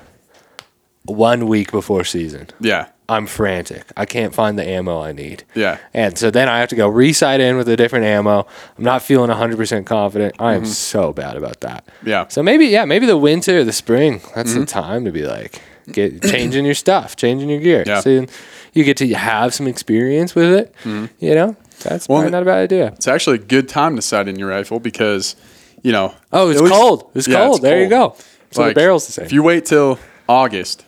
one 1.03 1.47
week 1.47 1.71
before 1.71 2.03
season. 2.03 2.47
Yeah. 2.59 2.89
I'm 3.09 3.25
frantic. 3.25 3.83
I 3.95 4.05
can't 4.05 4.33
find 4.33 4.59
the 4.59 4.67
ammo 4.67 5.01
I 5.01 5.13
need. 5.13 5.43
Yeah. 5.55 5.77
And 5.93 6.17
so 6.17 6.29
then 6.29 6.49
I 6.49 6.59
have 6.59 6.67
to 6.69 6.75
go 6.75 6.89
resight 6.91 7.39
in 7.39 7.55
with 7.55 7.69
a 7.69 7.77
different 7.77 8.03
ammo. 8.05 8.45
I'm 8.77 8.83
not 8.83 9.01
feeling 9.01 9.29
100% 9.29 9.85
confident. 9.85 10.35
I 10.39 10.55
am 10.55 10.65
so 10.65 11.13
bad 11.13 11.37
about 11.37 11.61
that. 11.61 11.85
Mm-hmm. 11.87 12.09
Yeah. 12.09 12.27
So 12.27 12.43
maybe, 12.43 12.65
yeah, 12.65 12.83
maybe 12.85 13.05
the 13.05 13.17
winter 13.17 13.59
or 13.59 13.63
the 13.63 13.71
spring, 13.71 14.21
that's 14.35 14.51
Mm-hmm. 14.51 14.59
the 14.59 14.65
time 14.65 15.05
to 15.05 15.11
be 15.11 15.25
like, 15.25 15.61
get 15.91 16.21
changing 16.21 16.65
your 16.65 16.73
stuff, 16.73 17.15
changing 17.15 17.49
your 17.49 17.61
gear. 17.61 17.83
Yeah. 17.87 18.01
So 18.01 18.25
you 18.73 18.83
get 18.83 18.97
to 18.97 19.07
have 19.13 19.53
some 19.53 19.67
experience 19.67 20.35
with 20.35 20.51
it. 20.53 20.75
You 20.85 21.09
know, 21.33 21.55
that's 21.83 22.07
Mm-hmm. 22.07 22.13
Well, 22.13 22.21
probably 22.23 22.31
not 22.31 22.41
a 22.41 22.45
bad 22.45 22.57
idea. 22.59 22.87
It's 22.87 23.07
actually 23.07 23.35
a 23.37 23.43
good 23.43 23.69
time 23.69 23.95
to 23.95 24.01
sight 24.01 24.27
in 24.27 24.37
your 24.37 24.49
rifle 24.49 24.79
because, 24.81 25.35
you 25.81 25.93
know. 25.93 26.13
Oh, 26.33 26.49
it's 26.49 26.59
least- 26.59 26.73
cold. 26.73 27.09
It's 27.15 27.27
Yeah, 27.27 27.45
cold. 27.45 27.61
there 27.61 27.81
you 27.81 27.87
go. 27.89 28.15
So 28.51 28.63
Like, 28.63 28.75
the 28.75 28.81
barrel's 28.81 29.05
the 29.05 29.13
same. 29.13 29.25
If 29.25 29.31
you 29.31 29.43
wait 29.43 29.65
till 29.65 29.97
August 30.27 30.83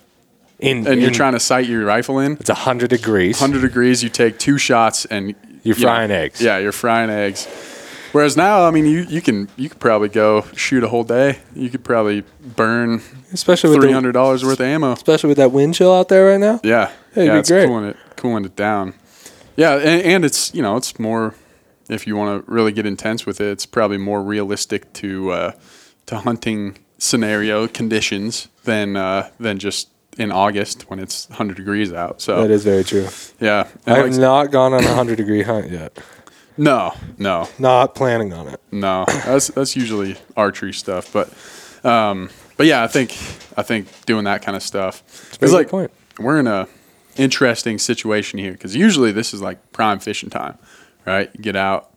in, 0.59 0.85
and 0.87 1.01
you're 1.01 1.11
trying 1.11 1.33
to 1.33 1.39
sight 1.39 1.67
your 1.67 1.85
rifle 1.85 2.19
in, 2.19 2.33
it's 2.33 2.49
100 2.49 2.89
degrees. 2.89 3.39
100 3.39 3.61
degrees, 3.61 4.03
you 4.03 4.09
take 4.09 4.37
two 4.39 4.57
shots 4.57 5.05
and 5.05 5.29
You're 5.63 5.75
you 5.75 5.83
know, 5.83 5.89
frying 5.89 6.11
eggs. 6.11 6.41
Yeah, 6.41 6.57
you're 6.57 6.71
frying 6.71 7.09
eggs. 7.09 7.47
Whereas 8.11 8.35
now, 8.35 8.65
I 8.67 8.71
mean, 8.71 8.85
you, 8.85 9.01
you 9.01 9.21
can 9.21 9.47
you 9.55 9.69
could 9.69 9.79
probably 9.79 10.09
go 10.09 10.41
shoot 10.55 10.83
a 10.83 10.87
whole 10.87 11.03
day. 11.03 11.39
You 11.55 11.69
could 11.69 11.83
probably 11.83 12.23
burn 12.41 13.01
Especially 13.31 13.69
with 13.69 13.79
three 13.81 13.91
hundred 13.91 14.13
dollars 14.13 14.43
worth 14.43 14.59
of 14.59 14.65
ammo. 14.65 14.93
especially 14.93 15.27
with 15.27 15.37
that 15.37 15.51
wind 15.51 15.75
chill 15.75 15.93
out 15.93 16.07
there 16.09 16.25
right 16.31 16.39
now. 16.39 16.59
Yeah, 16.63 16.91
It'd 17.11 17.27
yeah, 17.27 17.33
be 17.33 17.39
it's 17.39 17.49
great. 17.51 17.67
cooling 17.67 17.85
it 17.85 17.97
cooling 18.15 18.45
it 18.45 18.55
down. 18.55 18.95
Yeah, 19.55 19.75
and, 19.75 20.01
and 20.01 20.25
it's 20.25 20.51
you 20.55 20.63
know 20.63 20.75
it's 20.75 20.97
more 20.97 21.35
if 21.87 22.07
you 22.07 22.15
want 22.15 22.43
to 22.45 22.51
really 22.51 22.71
get 22.71 22.87
intense 22.87 23.27
with 23.27 23.39
it, 23.39 23.47
it's 23.51 23.67
probably 23.67 23.97
more 23.99 24.23
realistic 24.23 24.91
to 24.93 25.31
uh, 25.31 25.51
to 26.07 26.17
hunting 26.17 26.79
scenario 26.97 27.67
conditions 27.67 28.47
than 28.63 28.95
uh, 28.97 29.29
than 29.39 29.59
just 29.59 29.89
in 30.19 30.31
August 30.31 30.89
when 30.89 30.99
it's 30.99 31.27
100 31.29 31.55
degrees 31.55 31.93
out. 31.93 32.21
So 32.21 32.41
That 32.41 32.51
is 32.51 32.63
very 32.63 32.83
true. 32.83 33.07
yeah, 33.39 33.67
I 33.87 33.95
have 33.97 34.17
not 34.17 34.51
gone 34.51 34.73
on 34.73 34.83
a 34.83 34.87
100 34.87 35.15
degree 35.15 35.41
hunt 35.41 35.71
yet. 35.71 35.97
no, 36.57 36.93
no, 37.17 37.47
Not 37.57 37.95
planning 37.95 38.33
on 38.33 38.49
it. 38.49 38.59
No, 38.71 39.05
that's 39.07 39.47
that's 39.47 39.75
usually 39.75 40.17
archery 40.35 40.73
stuff, 40.73 41.11
but 41.13 41.33
um, 41.89 42.29
but 42.57 42.67
yeah, 42.67 42.83
I 42.83 42.87
think 42.87 43.11
I 43.57 43.63
think 43.63 43.87
doing 44.05 44.25
that 44.25 44.41
kind 44.41 44.55
of 44.55 44.61
stuff. 44.61 45.01
It's 45.41 45.53
like 45.53 45.69
point. 45.69 45.91
we're 46.19 46.39
in 46.39 46.47
a 46.47 46.67
interesting 47.15 47.77
situation 47.79 48.39
here 48.39 48.51
because 48.51 48.75
usually 48.75 49.11
this 49.11 49.33
is 49.33 49.41
like 49.41 49.71
prime 49.71 49.99
fishing 49.99 50.29
time, 50.29 50.57
right? 51.05 51.29
You 51.33 51.41
get 51.41 51.55
out, 51.55 51.91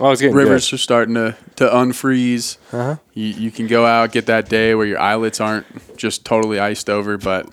Oh, 0.00 0.06
I 0.06 0.10
was 0.10 0.20
getting 0.20 0.36
rivers 0.36 0.68
good. 0.70 0.74
are 0.76 0.78
starting 0.78 1.14
to 1.14 1.36
to 1.56 1.64
unfreeze. 1.68 2.56
Uh-huh. 2.72 2.96
You 3.14 3.26
you 3.26 3.50
can 3.50 3.66
go 3.66 3.84
out 3.86 4.12
get 4.12 4.26
that 4.26 4.48
day 4.48 4.74
where 4.74 4.86
your 4.86 5.00
eyelets 5.00 5.40
aren't 5.40 5.96
just 5.96 6.24
totally 6.24 6.60
iced 6.60 6.88
over, 6.88 7.16
but 7.18 7.46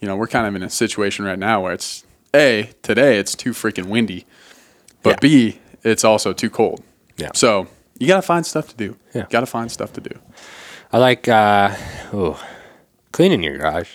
you 0.00 0.08
know 0.08 0.16
we're 0.16 0.26
kind 0.26 0.46
of 0.46 0.54
in 0.54 0.62
a 0.62 0.70
situation 0.70 1.24
right 1.24 1.38
now 1.38 1.60
where 1.62 1.72
it's 1.72 2.04
a 2.34 2.70
today 2.82 3.18
it's 3.18 3.34
too 3.34 3.50
freaking 3.50 3.86
windy, 3.86 4.24
but 5.02 5.10
Yeah. 5.22 5.28
b 5.28 5.58
it's 5.82 6.04
also 6.04 6.32
too 6.32 6.48
cold. 6.48 6.82
Yeah. 7.18 7.30
So 7.34 7.66
you 7.98 8.06
gotta 8.06 8.22
find 8.22 8.46
stuff 8.46 8.68
to 8.68 8.76
do. 8.76 8.96
Yeah. 9.14 9.26
Gotta 9.28 9.46
find 9.46 9.70
stuff 9.70 9.92
to 9.94 10.00
do. 10.00 10.18
I 10.92 10.98
like 10.98 11.28
uh, 11.28 11.74
oh, 12.12 12.42
cleaning 13.12 13.42
your 13.42 13.58
garage. 13.58 13.90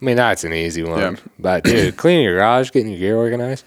I 0.00 0.04
mean, 0.04 0.16
that's 0.16 0.44
an 0.44 0.52
easy 0.52 0.82
one. 0.82 0.98
Yeah. 1.00 1.16
But 1.38 1.64
dude, 1.64 1.96
cleaning 1.96 2.24
your 2.24 2.34
garage, 2.36 2.70
getting 2.72 2.90
your 2.90 2.98
gear 3.00 3.16
organized. 3.16 3.64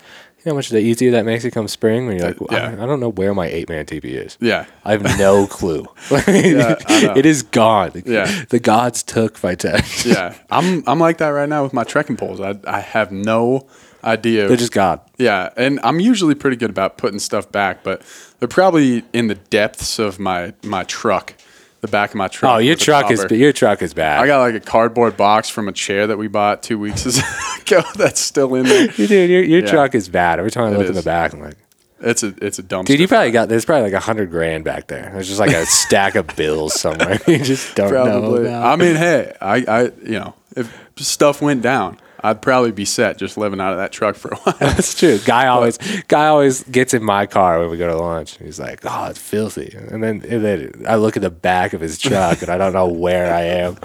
How 0.48 0.54
much 0.54 0.70
the 0.70 0.80
easier 0.80 1.12
that 1.12 1.26
makes 1.26 1.44
it 1.46 1.52
come 1.52 1.68
spring 1.68 2.08
when 2.08 2.18
you're 2.18 2.28
like, 2.28 2.40
well, 2.40 2.50
yeah. 2.52 2.70
I, 2.80 2.84
I 2.84 2.86
don't 2.86 3.00
know 3.00 3.10
where 3.12 3.34
my 3.34 3.48
eight 3.48 3.68
man 3.70 3.86
TV 3.86 4.06
is. 4.06 4.38
Yeah. 4.40 4.66
I 4.86 4.92
have 4.94 5.04
no 5.20 5.46
clue. 5.50 5.86
Know. 6.10 7.14
it 7.16 7.26
is 7.26 7.44
gone. 7.44 7.92
Yeah. 8.06 8.46
The 8.50 8.60
gods 8.60 9.04
took 9.04 9.40
tech. 9.40 9.86
Yeah. 10.06 10.36
I'm 10.50 10.84
I'm 10.88 11.00
like 11.00 11.18
that 11.18 11.30
right 11.30 11.50
now 11.50 11.64
with 11.64 11.74
my 11.74 11.84
trekking 11.84 12.16
poles. 12.18 12.40
I 12.40 12.56
I 12.66 12.80
have 12.80 13.12
no 13.12 13.68
idea. 14.04 14.48
They're 14.48 14.58
just 14.58 14.72
gone. 14.72 15.02
yeah, 15.18 15.50
and 15.58 15.80
I'm 15.84 16.00
usually 16.00 16.36
pretty 16.36 16.56
good 16.56 16.70
about 16.70 16.98
putting 16.98 17.20
stuff 17.20 17.52
back, 17.52 17.84
but 17.84 18.02
they're 18.40 18.48
probably 18.48 19.04
in 19.14 19.28
the 19.28 19.36
depths 19.36 20.00
of 20.00 20.20
my 20.20 20.54
my 20.64 20.84
truck, 20.84 21.34
the 21.82 21.88
back 21.88 22.10
of 22.12 22.16
my 22.16 22.28
truck. 22.28 22.56
Oh, 22.56 22.58
your 22.58 22.76
truck 22.76 23.12
is 23.12 23.26
your 23.30 23.54
truck 23.54 23.82
is 23.82 23.94
bad. 23.94 24.20
I 24.20 24.28
got 24.28 24.40
like 24.40 24.56
a 24.56 24.60
cardboard 24.60 25.16
box 25.18 25.50
from 25.50 25.68
a 25.68 25.72
chair 25.72 26.08
that 26.08 26.18
we 26.18 26.28
bought 26.28 26.64
two 26.64 26.80
weeks 26.80 27.06
ago 27.62 27.84
that's 27.96 28.20
still 28.20 28.56
in 28.56 28.66
there. 28.66 28.88
Dude, 28.96 29.10
your, 29.10 29.44
your 29.44 29.60
Yeah. 29.62 29.68
truck 29.72 29.94
is 29.96 30.10
bad. 30.10 30.40
Every 30.40 30.52
time 30.52 30.66
I 30.66 30.68
It 30.76 30.78
look 30.80 30.88
in 30.88 30.94
the 30.94 31.04
back, 31.04 31.34
I'm 31.34 31.40
like, 31.42 31.58
It's 32.02 32.24
a 32.24 32.34
it's 32.42 32.58
a 32.60 32.64
dumpster. 32.64 32.86
dude, 32.88 33.00
you 33.00 33.08
probably 33.08 33.32
got 33.32 33.50
there's 33.50 33.66
probably 33.66 33.84
like 33.84 33.94
a 33.94 34.00
hundred 34.00 34.32
grand 34.32 34.64
back 34.64 34.88
there. 34.88 35.10
There's 35.14 35.28
just 35.28 35.40
like 35.40 35.52
a 35.54 35.66
stack 35.68 36.16
of 36.16 36.28
bills 36.36 36.80
somewhere. 36.80 37.20
you 37.28 37.40
just 37.40 37.76
don't 37.76 37.94
know 37.94 38.36
about. 38.36 38.66
I 38.66 38.76
mean, 38.76 38.96
hey, 38.96 39.34
I 39.42 39.56
I 39.68 39.82
you 40.04 40.20
know 40.20 40.34
if 40.56 40.72
stuff 40.98 41.42
went 41.42 41.62
down, 41.62 42.00
I'd 42.24 42.42
probably 42.42 42.72
be 42.72 42.86
set 42.86 43.18
just 43.18 43.38
living 43.38 43.60
out 43.62 43.74
of 43.74 43.78
that 43.80 43.92
truck 43.92 44.16
for 44.16 44.30
a 44.32 44.36
while. 44.38 44.56
That's 44.60 44.98
true. 44.98 45.20
Guy 45.26 45.48
always 45.48 45.78
guy 46.08 46.28
always 46.28 46.64
gets 46.64 46.94
in 46.94 47.04
my 47.04 47.26
car 47.26 47.60
when 47.60 47.70
we 47.70 47.78
go 47.78 47.88
to 47.88 47.96
lunch. 47.98 48.38
He's 48.40 48.60
like, 48.60 48.80
"Oh, 48.84 49.06
it's 49.06 49.20
filthy," 49.20 49.76
and 49.76 50.04
then, 50.04 50.24
and 50.28 50.44
then 50.44 50.86
I 50.88 50.96
look 50.96 51.16
at 51.16 51.22
the 51.22 51.30
back 51.30 51.74
of 51.74 51.82
his 51.82 51.98
truck 52.00 52.42
and 52.42 52.50
I 52.50 52.58
don't 52.58 52.74
know 52.74 52.88
where 52.88 53.34
I 53.34 53.42
am. 53.44 53.78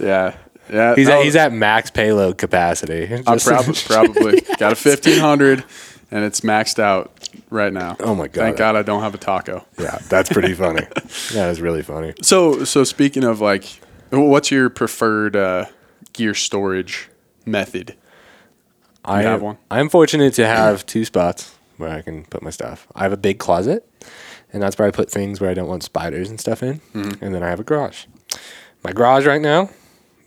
yeah. 0.00 0.36
Yeah, 0.68 0.96
He's 0.96 1.06
no, 1.06 1.20
at, 1.20 1.24
he's 1.24 1.36
at 1.36 1.52
max 1.52 1.90
payload 1.92 2.38
capacity. 2.38 3.04
I 3.24 3.36
Just- 3.36 3.46
probably 3.86 4.10
probably 4.14 4.40
got 4.58 4.72
a 4.72 4.74
fifteen 4.74 5.20
hundred, 5.20 5.64
and 6.10 6.24
it's 6.24 6.40
maxed 6.40 6.80
out 6.80 7.12
right 7.50 7.72
now. 7.72 7.94
Oh 8.00 8.16
my 8.16 8.26
God. 8.26 8.42
Thank 8.42 8.56
God 8.56 8.74
I 8.74 8.82
don't 8.82 9.00
have 9.02 9.14
a 9.14 9.18
taco. 9.18 9.64
yeah, 9.78 9.98
that's 10.08 10.28
pretty 10.28 10.54
funny. 10.54 10.84
that 11.34 11.50
is 11.50 11.60
really 11.60 11.82
funny. 11.82 12.14
So 12.20 12.64
so 12.64 12.82
speaking 12.82 13.22
of 13.22 13.40
like, 13.40 13.64
what's 14.10 14.50
your 14.50 14.68
preferred 14.68 15.36
uh, 15.36 15.66
gear 16.14 16.34
storage 16.34 17.10
method? 17.46 17.94
I 19.04 19.22
have 19.22 19.40
one? 19.40 19.56
I'm 19.70 19.88
fortunate 19.88 20.34
to 20.34 20.46
have 20.46 20.84
two 20.84 21.04
spots 21.04 21.54
where 21.76 21.90
I 21.90 22.02
can 22.02 22.24
put 22.24 22.42
my 22.42 22.50
stuff. 22.50 22.86
I 22.94 23.02
have 23.04 23.12
a 23.12 23.16
big 23.16 23.38
closet, 23.38 23.88
and 24.52 24.60
that's 24.62 24.76
where 24.78 24.88
I 24.88 24.90
put 24.90 25.10
things 25.10 25.40
where 25.40 25.48
I 25.50 25.54
don't 25.54 25.68
want 25.68 25.84
spiders 25.84 26.28
and 26.28 26.40
stuff 26.40 26.62
in. 26.62 26.80
Mm-hmm. 26.92 27.24
And 27.24 27.34
then 27.34 27.42
I 27.42 27.48
have 27.48 27.60
a 27.60 27.64
garage. 27.64 28.06
My 28.82 28.92
garage 28.92 29.24
right 29.26 29.40
now, 29.40 29.70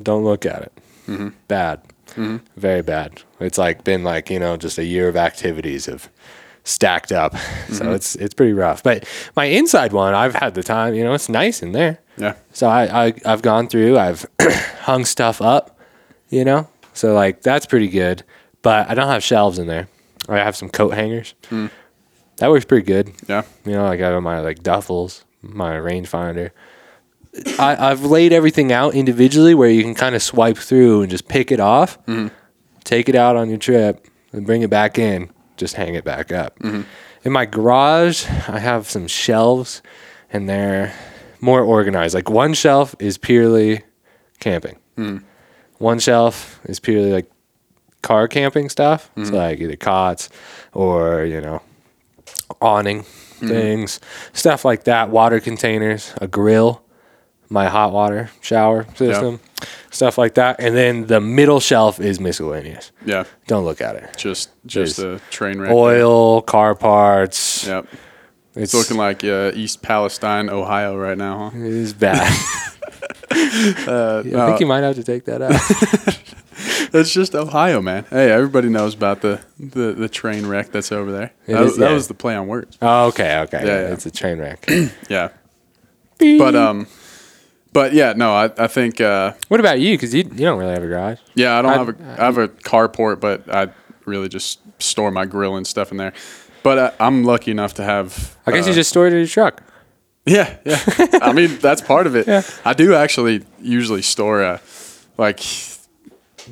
don't 0.01 0.23
look 0.23 0.45
at 0.45 0.61
it. 0.63 0.71
Mm-hmm. 1.07 1.29
Bad, 1.49 1.81
very 2.55 2.81
bad. 2.81 3.21
It's 3.39 3.57
like 3.57 3.83
been 3.83 4.03
like 4.03 4.29
you 4.29 4.39
know 4.39 4.55
just 4.57 4.77
a 4.77 4.85
year 4.85 5.09
of 5.09 5.15
activities 5.17 5.87
of 5.89 6.09
stacked 6.63 7.11
up, 7.11 7.33
Mm-hmm. 7.33 7.73
so 7.73 7.91
it's 7.91 8.15
it's 8.15 8.33
pretty 8.33 8.53
rough. 8.53 8.81
But 8.81 9.05
my 9.35 9.45
inside 9.45 9.91
one, 9.91 10.13
I've 10.13 10.35
had 10.35 10.53
the 10.55 10.63
time. 10.63 10.93
You 10.93 11.03
know, 11.03 11.13
it's 11.13 11.27
nice 11.29 11.61
in 11.61 11.73
there. 11.73 11.99
Yeah. 12.17 12.35
So 12.53 12.67
I, 12.69 13.07
I 13.07 13.13
I've 13.25 13.41
gone 13.41 13.67
through. 13.67 13.97
I've 13.97 14.25
hung 14.81 15.03
stuff 15.05 15.41
up, 15.41 15.77
you 16.29 16.45
know. 16.45 16.69
So 16.93 17.13
like 17.13 17.41
that's 17.41 17.65
pretty 17.65 17.87
good. 17.87 18.23
But 18.61 18.89
I 18.89 18.93
don't 18.93 19.07
have 19.07 19.23
shelves 19.23 19.59
in 19.59 19.67
there. 19.67 19.87
I 20.27 20.37
have 20.37 20.55
some 20.55 20.69
coat 20.69 20.93
hangers. 20.93 21.33
Hmm. 21.49 21.67
That 22.37 22.49
works 22.49 22.65
pretty 22.65 22.85
good. 22.85 23.11
Yeah. 23.27 23.43
You 23.65 23.73
know, 23.73 23.83
like 23.83 24.01
I 24.01 24.09
have 24.09 24.23
my 24.23 24.39
like 24.39 24.63
duffels, 24.63 25.23
my 25.41 25.75
rangefinder. 25.75 26.51
I, 27.59 27.91
I've 27.91 28.03
laid 28.03 28.33
everything 28.33 28.71
out 28.71 28.95
individually 28.95 29.53
where 29.53 29.69
you 29.69 29.83
can 29.83 29.95
kind 29.95 30.15
of 30.15 30.23
swipe 30.23 30.57
through 30.57 31.01
and 31.01 31.11
just 31.11 31.27
pick 31.27 31.51
it 31.51 31.59
off, 31.59 32.03
mm-hmm. 32.05 32.33
take 32.83 33.09
it 33.09 33.15
out 33.15 33.35
on 33.35 33.49
your 33.49 33.57
trip, 33.57 34.07
and 34.31 34.45
bring 34.45 34.61
it 34.61 34.69
back 34.69 34.97
in. 34.97 35.31
Just 35.57 35.75
hang 35.75 35.95
it 35.95 36.05
back 36.05 36.31
up. 36.31 36.57
Mm-hmm. 36.59 36.81
In 37.23 37.31
my 37.33 37.45
garage, 37.45 38.25
I 38.47 38.59
have 38.59 38.89
some 38.89 39.07
shelves, 39.07 39.81
and 40.31 40.47
they're 40.47 40.93
more 41.41 41.61
organized. 41.61 42.15
Like 42.15 42.29
one 42.29 42.53
shelf 42.53 42.95
is 42.99 43.17
purely 43.17 43.83
camping. 44.39 44.77
Hmm. 44.95 45.17
One 45.79 45.99
shelf 45.99 46.59
is 46.65 46.79
purely 46.79 47.11
like 47.11 47.29
car 48.01 48.27
camping 48.27 48.69
stuff. 48.69 49.09
So 49.23 49.33
like 49.35 49.59
either 49.59 49.75
cots 49.75 50.29
or 50.73 51.25
you 51.25 51.41
know 51.41 51.61
awning 52.61 53.03
things, 53.03 53.99
stuff 54.33 54.63
like 54.65 54.83
that. 54.83 55.09
Water 55.09 55.39
containers, 55.39 56.13
a 56.21 56.27
grill, 56.27 56.81
my 57.49 57.67
hot 57.67 57.91
water 57.93 58.29
shower 58.41 58.85
system, 58.95 59.39
stuff 59.91 60.17
like 60.17 60.35
that. 60.35 60.59
And 60.59 60.75
then 60.75 61.07
the 61.07 61.19
middle 61.21 61.59
shelf 61.59 61.99
is 61.99 62.19
miscellaneous. 62.19 62.91
Yeah. 63.05 63.23
Don't 63.47 63.63
look 63.65 63.81
at 63.81 63.95
it. 63.95 64.17
Just 64.17 64.49
just 64.65 64.97
There's 64.97 65.21
a 65.21 65.23
train 65.29 65.59
wreck. 65.59 65.71
Oil, 65.71 66.41
car 66.41 66.75
parts. 66.75 67.65
Yep. 67.67 67.87
It's 68.55 68.73
It's 68.73 68.73
looking 68.73 68.97
like 68.97 69.23
uh, 69.23 69.51
East 69.53 69.81
Palestine, 69.81 70.49
Ohio, 70.49 70.97
right 70.97 71.17
now, 71.17 71.49
huh? 71.49 71.57
it 71.57 71.63
is 71.63 71.93
bad. 71.93 72.27
Uh, 73.87 74.19
I 74.25 74.47
think 74.47 74.59
you 74.59 74.65
might 74.65 74.83
have 74.83 74.95
to 74.95 75.03
take 75.03 75.25
that 75.25 75.41
out. 75.41 75.51
that's 76.91 77.11
just 77.11 77.35
Ohio, 77.35 77.81
man. 77.81 78.05
Hey, 78.09 78.31
everybody 78.31 78.69
knows 78.69 78.93
about 78.93 79.21
the, 79.21 79.41
the, 79.59 79.93
the 79.93 80.07
train 80.09 80.45
wreck 80.45 80.71
that's 80.71 80.91
over 80.91 81.11
there. 81.11 81.31
That, 81.47 81.63
is, 81.63 81.77
that 81.77 81.89
yeah. 81.89 81.93
was 81.93 82.07
the 82.07 82.13
play 82.13 82.35
on 82.35 82.47
words. 82.47 82.77
oh, 82.81 83.07
okay, 83.07 83.39
okay. 83.41 83.59
Yeah, 83.65 83.81
yeah. 83.81 83.93
It's 83.93 84.05
a 84.05 84.11
train 84.11 84.39
wreck. 84.39 84.65
Yeah. 85.09 85.29
But 86.19 86.55
um, 86.55 86.87
but 87.71 87.93
yeah, 87.93 88.13
no, 88.13 88.33
I, 88.33 88.51
I 88.57 88.67
think 88.67 88.99
uh, 88.99 89.33
what 89.47 89.59
about 89.59 89.79
you? 89.79 89.95
Because 89.95 90.13
you, 90.13 90.23
you 90.23 90.45
don't 90.45 90.59
really 90.59 90.73
have 90.73 90.83
a 90.83 90.87
garage. 90.87 91.19
yeah, 91.35 91.57
I 91.57 91.61
don't 91.61 91.71
I'd- 91.71 91.79
have 91.79 92.17
a 92.17 92.21
I 92.21 92.25
have 92.25 92.37
a 92.37 92.47
carport, 92.49 93.19
but 93.19 93.49
I 93.53 93.69
really 94.05 94.27
just 94.27 94.59
store 94.81 95.11
my 95.11 95.25
grill 95.25 95.55
and 95.55 95.65
stuff 95.65 95.91
in 95.91 95.97
there. 95.97 96.13
But 96.61 96.77
I, 96.79 97.05
I'm 97.05 97.23
lucky 97.23 97.51
enough 97.51 97.75
to 97.75 97.83
have. 97.83 98.37
I 98.45 98.51
guess 98.51 98.65
uh, 98.65 98.69
you 98.69 98.75
just 98.75 98.89
store 98.89 99.07
it 99.07 99.13
in 99.13 99.19
your 99.19 99.27
truck. 99.27 99.63
Yeah, 100.25 100.57
yeah. 100.63 100.79
I 101.21 101.33
mean, 101.33 101.57
that's 101.57 101.81
part 101.81 102.05
of 102.05 102.15
it. 102.15 102.27
Yeah. 102.27 102.43
I 102.63 102.73
do 102.73 102.93
actually 102.93 103.43
usually 103.61 104.03
store 104.03 104.43
a 104.43 104.61
like 105.17 105.39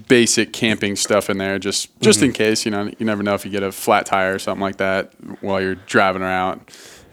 basic 0.07 0.53
camping 0.53 0.95
stuff 0.95 1.29
in 1.29 1.37
there, 1.37 1.59
just 1.59 1.89
just 1.99 2.21
in 2.21 2.29
mm-hmm. 2.29 2.35
case. 2.37 2.65
You 2.65 2.71
know, 2.71 2.91
you 2.97 3.05
never 3.05 3.23
know 3.23 3.33
if 3.33 3.45
you 3.45 3.51
get 3.51 3.63
a 3.63 3.71
flat 3.71 4.05
tire 4.05 4.35
or 4.35 4.39
something 4.39 4.61
like 4.61 4.77
that 4.77 5.13
while 5.41 5.61
you're 5.61 5.75
driving 5.75 6.21
around, 6.21 6.61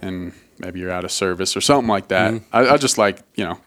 and 0.01 0.33
maybe 0.59 0.81
you're 0.81 0.91
out 0.91 1.05
of 1.05 1.13
service 1.13 1.57
or 1.57 1.61
something 1.61 1.89
like 1.89 2.09
that. 2.09 2.33
Mm-hmm. 2.33 2.57
I, 2.57 2.71
I 2.71 2.77
just 2.77 2.99
like 2.99 3.23
you 3.35 3.45
know, 3.45 3.61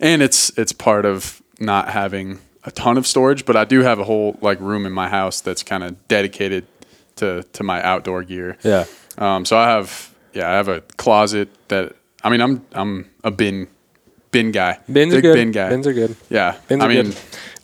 and 0.00 0.20
it's 0.20 0.50
it's 0.58 0.72
part 0.72 1.04
of 1.04 1.42
not 1.58 1.88
having 1.88 2.40
a 2.64 2.70
ton 2.70 2.98
of 2.98 3.06
storage, 3.06 3.46
but 3.46 3.56
I 3.56 3.64
do 3.64 3.82
have 3.82 3.98
a 3.98 4.04
whole 4.04 4.36
like 4.40 4.60
room 4.60 4.86
in 4.86 4.92
my 4.92 5.08
house 5.08 5.40
that's 5.40 5.62
kind 5.62 5.84
of 5.84 6.08
dedicated 6.08 6.66
to 7.16 7.42
to 7.52 7.62
my 7.62 7.82
outdoor 7.82 8.22
gear. 8.22 8.58
Yeah. 8.62 8.84
Um, 9.16 9.44
so 9.44 9.56
I 9.56 9.68
have 9.68 10.14
yeah, 10.32 10.50
I 10.50 10.54
have 10.54 10.68
a 10.68 10.80
closet 10.96 11.48
that 11.68 11.94
I 12.22 12.30
mean 12.30 12.40
I'm 12.40 12.66
I'm 12.72 13.10
a 13.24 13.30
bin 13.30 13.68
bin 14.30 14.52
guy. 14.52 14.78
Bins 14.90 15.14
are 15.14 15.20
good. 15.20 15.34
bin 15.34 15.52
guy. 15.52 15.68
Bins 15.70 15.86
are 15.86 15.92
good. 15.92 16.16
Yeah. 16.28 16.56
Bins 16.68 16.82
I 16.82 16.86
are 16.86 16.88
mean 16.88 17.04
good. 17.04 17.18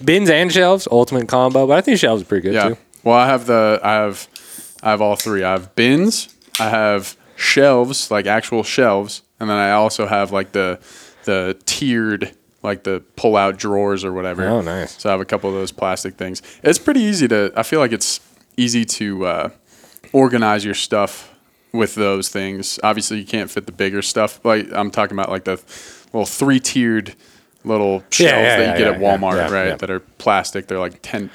Bins 0.04 0.30
and 0.30 0.52
shelves, 0.52 0.88
ultimate 0.90 1.28
combo. 1.28 1.66
But 1.66 1.78
I 1.78 1.80
think 1.80 1.98
shelves 1.98 2.22
are 2.22 2.26
pretty 2.26 2.42
good 2.42 2.54
yeah. 2.54 2.68
too. 2.70 2.76
Well, 3.02 3.16
I 3.16 3.26
have 3.26 3.46
the 3.46 3.80
I 3.82 3.92
have 3.92 4.28
I 4.82 4.90
have 4.90 5.00
all 5.00 5.16
three. 5.16 5.42
I 5.42 5.52
have 5.52 5.74
bins, 5.74 6.34
I 6.60 6.68
have 6.68 7.16
shelves, 7.36 8.10
like 8.10 8.26
actual 8.26 8.62
shelves, 8.62 9.22
and 9.40 9.48
then 9.48 9.56
I 9.56 9.72
also 9.72 10.06
have 10.06 10.30
like 10.30 10.52
the 10.52 10.78
the 11.24 11.56
tiered 11.66 12.34
like 12.62 12.84
the 12.84 13.02
pull 13.16 13.36
out 13.36 13.58
drawers 13.58 14.04
or 14.04 14.12
whatever. 14.12 14.46
Oh, 14.46 14.62
nice. 14.62 15.00
So 15.00 15.10
I 15.10 15.12
have 15.12 15.20
a 15.20 15.26
couple 15.26 15.50
of 15.50 15.56
those 15.56 15.70
plastic 15.70 16.14
things. 16.14 16.42
It's 16.62 16.78
pretty 16.78 17.00
easy 17.00 17.28
to 17.28 17.52
I 17.56 17.62
feel 17.62 17.80
like 17.80 17.92
it's 17.92 18.20
easy 18.56 18.84
to 18.84 19.26
uh, 19.26 19.50
organize 20.12 20.64
your 20.64 20.74
stuff 20.74 21.33
with 21.74 21.94
those 21.96 22.28
things. 22.30 22.78
Obviously, 22.82 23.18
you 23.18 23.26
can't 23.26 23.50
fit 23.50 23.66
the 23.66 23.72
bigger 23.72 24.00
stuff. 24.00 24.42
Like 24.44 24.72
I'm 24.72 24.90
talking 24.90 25.14
about 25.16 25.28
like 25.28 25.44
the 25.44 25.60
little 26.12 26.24
three 26.24 26.60
tiered 26.60 27.14
little 27.64 28.00
shelves 28.10 28.32
yeah, 28.32 28.56
that 28.56 28.58
you 28.58 28.64
yeah, 28.84 28.90
get 28.92 29.00
yeah, 29.00 29.08
at 29.12 29.20
Walmart, 29.20 29.36
yeah, 29.36 29.50
right? 29.52 29.68
yeah. 29.68 29.76
That 29.76 29.90
are 29.90 30.00
plastic. 30.00 30.68
They're 30.68 30.78
like 30.78 31.00
10, 31.02 31.28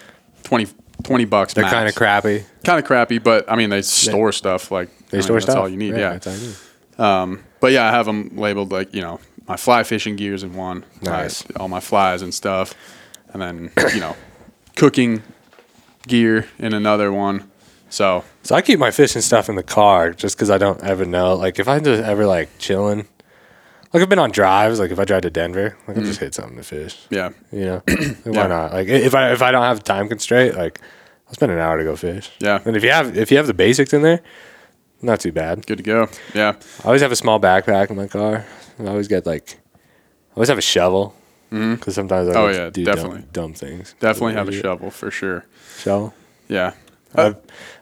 20, 0.43 0.67
20 1.03 1.25
bucks. 1.25 1.53
They're 1.53 1.65
kind 1.65 1.89
of 1.89 1.95
crappy. 1.95 2.45
Kind 2.63 2.79
of 2.79 2.85
crappy, 2.85 3.17
but 3.19 3.51
I 3.51 3.55
mean 3.55 3.69
they 3.69 3.81
store 3.81 4.31
stuff 4.31 4.71
like 4.71 4.89
They 5.09 5.17
I 5.17 5.19
mean, 5.19 5.23
store 5.23 5.35
that's 5.37 5.45
stuff. 5.45 5.57
all 5.57 5.69
you 5.69 5.77
need. 5.77 5.91
Yeah. 5.95 6.13
that's 6.17 6.27
all 6.27 6.35
you 6.35 6.47
need. 6.47 6.55
Um, 6.99 7.43
but 7.59 7.71
yeah, 7.73 7.87
I 7.87 7.91
have 7.91 8.05
them 8.05 8.31
labeled 8.35 8.71
like 8.71 8.93
you 8.95 9.01
know 9.01 9.19
my 9.47 9.57
fly 9.57 9.83
fishing 9.83 10.15
gears 10.15 10.43
in 10.43 10.53
one, 10.53 10.85
my- 11.01 11.11
Nice. 11.11 11.43
all 11.57 11.67
my 11.67 11.79
flies 11.81 12.21
and 12.21 12.33
stuff, 12.33 12.73
and 13.33 13.41
then 13.41 13.71
you 13.93 13.99
know 13.99 14.15
cooking 14.75 15.21
gear 16.07 16.47
in 16.59 16.73
another 16.73 17.11
one. 17.11 17.49
So 17.89 18.23
So 18.49 18.55
I 18.55 18.63
keep 18.63 18.79
my 18.79 18.89
fishing 18.89 19.21
stuff 19.21 19.47
in 19.47 19.53
the 19.53 19.61
car 19.61 20.11
just 20.11 20.35
because 20.35 20.49
I 20.49 20.57
don't 20.57 20.81
ever 20.83 21.05
know. 21.05 21.35
Like 21.35 21.59
if 21.59 21.67
I'm 21.67 21.83
just 21.83 22.01
ever 22.01 22.25
like 22.25 22.49
chilling, 22.57 23.05
like 23.93 24.01
I've 24.01 24.09
been 24.09 24.17
on 24.17 24.31
drives. 24.31 24.79
Like 24.79 24.89
if 24.89 24.97
I 24.97 25.05
drive 25.05 25.21
to 25.21 25.29
Denver, 25.29 25.77
like 25.87 25.97
I'll 25.97 26.03
just 26.03 26.17
mm. 26.17 26.23
hit 26.23 26.33
something 26.33 26.57
to 26.57 26.63
fish. 26.63 26.97
yeah, 27.11 27.29
You 27.51 27.65
know, 27.65 27.83
why 28.23 28.33
Yeah. 28.33 28.47
not? 28.47 28.73
Like 28.73 28.87
if 28.87 29.13
I 29.13 29.33
if 29.33 29.43
I 29.43 29.51
don't 29.51 29.61
have 29.61 29.83
time 29.83 30.07
constraint, 30.09 30.55
like 30.55 30.81
I'll 31.27 31.35
spend 31.35 31.51
an 31.51 31.59
hour 31.59 31.77
to 31.77 31.83
go 31.83 31.95
fish. 31.95 32.31
Yeah. 32.39 32.59
and 32.65 32.75
if 32.75 32.83
you 32.83 32.89
have 32.89 33.15
if 33.15 33.29
you 33.29 33.37
have 33.37 33.45
the 33.45 33.53
basics 33.53 33.93
in 33.93 34.01
there, 34.01 34.21
not 35.03 35.19
too 35.19 35.31
bad. 35.31 35.67
good 35.67 35.77
to 35.77 35.83
go. 35.83 36.09
Yeah, 36.33 36.55
I 36.83 36.87
always 36.87 37.03
have 37.03 37.11
a 37.11 37.15
small 37.15 37.39
backpack 37.39 37.91
in 37.91 37.97
my 37.97 38.07
car. 38.07 38.47
I 38.79 38.87
always 38.87 39.07
get 39.07 39.27
like, 39.27 39.59
I 40.31 40.37
always 40.37 40.49
have 40.49 40.57
a 40.57 40.61
shovel 40.61 41.13
mm-hmm. 41.51 41.75
because 41.75 41.93
sometimes 41.93 42.29
I 42.29 42.33
Oh, 42.33 42.45
like 42.47 42.55
yeah, 42.55 42.69
do 42.71 42.83
definitely. 42.83 43.19
dumb, 43.31 43.51
dumb 43.51 43.53
things. 43.53 43.93
definitely 43.99 44.33
have 44.33 44.49
a 44.49 44.53
shovel 44.53 44.89
for 44.89 45.11
sure. 45.11 45.45
shovel. 45.77 46.15
Yeah. 46.47 46.73
I've- 47.15 47.35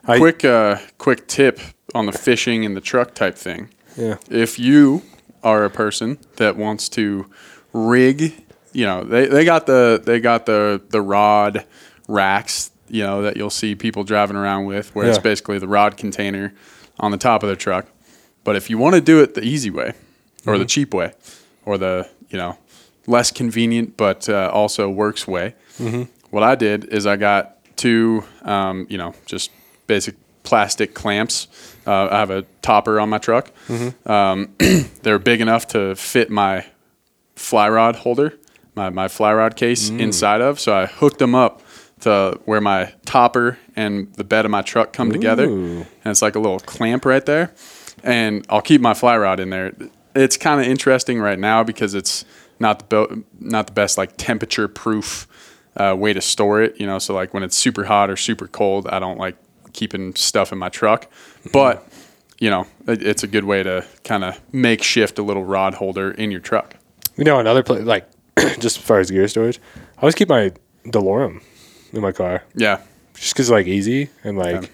I- 0.08 0.18
quick, 0.18 0.46
uh, 0.46 0.78
quick 0.98 1.28
tip 1.28 1.60
on 1.94 2.06
the 2.06 2.12
fishing 2.12 2.66
and 2.66 2.76
the 2.78 2.82
truck 2.82 3.14
type 3.14 3.36
thing. 3.36 3.70
Yeah. 3.98 4.18
if 4.30 4.60
you 4.60 5.02
are 5.44 5.66
a 5.66 5.70
person 5.72 6.18
that 6.36 6.56
wants 6.56 6.88
to 6.90 7.26
rig, 7.74 8.34
you 8.74 8.86
know, 8.86 9.04
they, 9.04 9.26
they 9.28 9.44
got 9.44 9.66
the 9.66 10.02
they 10.04 10.20
got 10.20 10.46
the 10.46 10.80
the 10.90 11.02
rod 11.02 11.66
racks, 12.08 12.72
you 12.90 13.04
know, 13.04 13.22
that 13.24 13.38
you'll 13.38 13.50
see 13.50 13.76
people 13.76 14.04
driving 14.04 14.36
around 14.36 14.66
with, 14.66 14.94
where 14.96 15.08
it's 15.08 15.18
basically 15.24 15.58
the 15.60 15.68
rod 15.68 15.98
container 15.98 16.54
on 17.00 17.12
the 17.12 17.18
top 17.18 17.44
of 17.44 17.48
their 17.48 17.56
truck. 17.56 17.88
But 18.44 18.56
if 18.56 18.70
you 18.70 18.78
want 18.78 18.96
to 18.96 19.02
do 19.02 19.22
it 19.22 19.34
the 19.34 19.44
easy 19.44 19.70
way, 19.70 19.94
or 20.46 20.58
the 20.58 20.66
cheap 20.66 20.94
way, 20.94 21.12
or 21.66 21.78
the 21.78 22.08
you 22.30 22.38
know 22.38 22.58
less 23.08 23.32
convenient 23.32 23.98
but 23.98 24.30
uh, 24.30 24.50
also 24.54 24.90
works 24.90 25.28
way, 25.28 25.56
what 26.30 26.44
I 26.44 26.56
did 26.56 26.86
is 26.86 27.06
I 27.08 27.16
got 27.16 27.57
two, 27.78 28.24
um, 28.44 28.88
you 28.90 28.98
know, 28.98 29.14
just 29.26 29.52
basic 29.88 30.16
plastic 30.44 30.94
clamps. 30.94 31.48
Uh, 31.86 32.08
I 32.12 32.20
have 32.20 32.30
a 32.32 32.44
topper 32.62 33.00
on 33.00 33.10
my 33.10 33.18
truck. 33.18 33.52
Um, 34.06 34.50
they're 35.04 35.20
big 35.20 35.42
enough 35.42 35.68
to 35.70 35.96
fit 35.96 36.30
my 36.30 36.66
fly 37.36 37.70
rod 37.70 37.98
holder, 37.98 38.34
my, 38.76 38.90
my 38.90 39.08
fly 39.08 39.34
rod 39.34 39.56
case 39.56 39.90
inside 39.90 40.42
of. 40.42 40.60
So 40.60 40.76
I 40.76 40.86
hooked 40.86 41.20
them 41.20 41.36
up 41.36 41.62
to 42.02 42.40
where 42.46 42.62
my 42.62 42.94
topper 43.06 43.58
and 43.76 44.14
the 44.14 44.24
bed 44.24 44.46
of 44.46 44.52
my 44.52 44.62
truck 44.62 44.94
come 44.94 45.12
together. 45.12 45.46
And 45.46 45.86
it's 46.06 46.22
like 46.22 46.36
a 46.36 46.40
little 46.40 46.60
clamp 46.60 47.06
right 47.06 47.26
there. 47.26 47.54
And 48.04 48.46
I'll 48.50 48.62
keep 48.62 48.82
my 48.82 48.94
fly 48.94 49.18
rod 49.18 49.40
in 49.40 49.50
there. 49.50 49.74
It's 50.16 50.38
kind 50.38 50.62
of 50.62 50.68
interesting 50.68 51.20
right 51.20 51.40
now 51.40 51.64
because 51.64 51.94
it's 51.94 52.24
not 52.60 52.80
the 52.80 53.08
be- 53.08 53.24
not 53.40 53.68
the 53.68 53.74
best 53.74 53.98
like 53.98 54.16
temperature 54.18 54.68
proof 54.68 55.28
uh, 55.78 55.96
way 55.98 56.12
to 56.14 56.22
store 56.22 56.62
it. 56.62 56.80
You 56.80 56.88
know, 56.88 57.00
so 57.00 57.14
like 57.14 57.34
when 57.34 57.44
it's 57.44 57.56
super 57.56 57.86
hot 57.86 58.10
or 58.10 58.18
super 58.18 58.48
cold, 58.48 58.88
I 58.88 59.00
don't 59.00 59.18
like 59.18 59.38
keeping 59.74 60.16
stuff 60.16 60.52
in 60.52 60.58
my 60.58 60.70
truck. 60.70 61.08
But 61.54 61.88
you 62.40 62.50
know, 62.50 62.68
it, 62.88 63.02
it's 63.02 63.24
a 63.24 63.28
good 63.28 63.46
way 63.46 63.64
to 63.64 63.86
kind 64.04 64.24
of 64.24 64.40
makeshift 64.54 65.18
a 65.20 65.24
little 65.24 65.44
rod 65.46 65.76
holder 65.76 66.12
in 66.12 66.32
your 66.32 66.42
truck. 66.42 66.76
You 67.16 67.24
know, 67.24 67.40
another 67.40 67.64
place 67.64 67.84
like 67.84 68.08
just 68.38 68.64
as 68.66 68.78
far 68.78 69.00
as 69.00 69.10
gear 69.10 69.28
storage, 69.28 69.60
I 69.98 70.02
always 70.02 70.16
keep 70.16 70.30
my 70.30 70.52
DeLorme 70.86 71.42
in 71.94 72.02
my 72.02 72.12
car 72.12 72.44
Yeah, 72.56 72.82
just 73.16 73.34
because 73.34 73.50
like 73.50 73.66
easy 73.68 74.10
and 74.24 74.38
like 74.38 74.64
Yeah. 74.64 74.68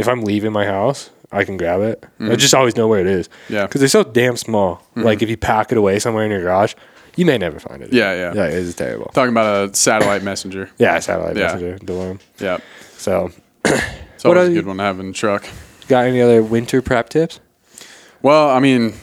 if 0.00 0.08
I'm 0.08 0.22
leaving 0.22 0.50
my 0.52 0.66
house, 0.66 1.10
I 1.30 1.44
can 1.44 1.56
grab 1.56 1.80
it. 1.82 2.04
I 2.20 2.34
just 2.36 2.54
always 2.54 2.76
know 2.76 2.88
where 2.88 3.00
it 3.00 3.06
is. 3.06 3.28
Mm-hmm. 3.28 3.52
Yeah. 3.54 3.58
Mm-hmm. 3.60 3.66
because 3.68 3.80
they're 3.80 3.88
so 3.88 4.02
damn 4.04 4.36
small. 4.36 4.82
Like 4.96 5.22
if 5.22 5.30
you 5.30 5.36
pack 5.36 5.70
it 5.72 5.78
away 5.78 5.98
somewhere 6.00 6.24
in 6.24 6.30
your 6.30 6.40
garage, 6.40 6.74
you 7.16 7.26
may 7.26 7.38
never 7.38 7.58
find 7.58 7.82
it. 7.82 7.92
Yeah, 7.92 8.14
yeah. 8.14 8.32
yeah. 8.34 8.44
It's 8.44 8.74
terrible. 8.74 9.06
talking 9.14 9.30
about 9.32 9.70
a 9.70 9.74
satellite 9.74 10.22
messenger. 10.22 10.70
Yeah, 10.78 10.98
satellite 11.00 11.36
Yeah. 11.36 11.54
messenger 11.54 11.78
DeLorme. 11.84 12.20
Yeah, 12.38 12.58
So, 12.98 13.30
it's 13.64 14.24
What 14.24 14.36
always 14.36 14.50
a 14.50 14.54
good 14.54 14.66
one 14.66 14.76
to 14.78 14.82
have 14.84 15.00
in 15.00 15.08
the 15.08 15.12
truck. 15.12 15.44
got 15.88 16.04
any 16.06 16.20
other 16.20 16.42
winter 16.42 16.80
prep 16.82 17.08
tips? 17.08 17.40
Well, 18.22 18.50
I 18.50 18.60
mean, 18.60 18.94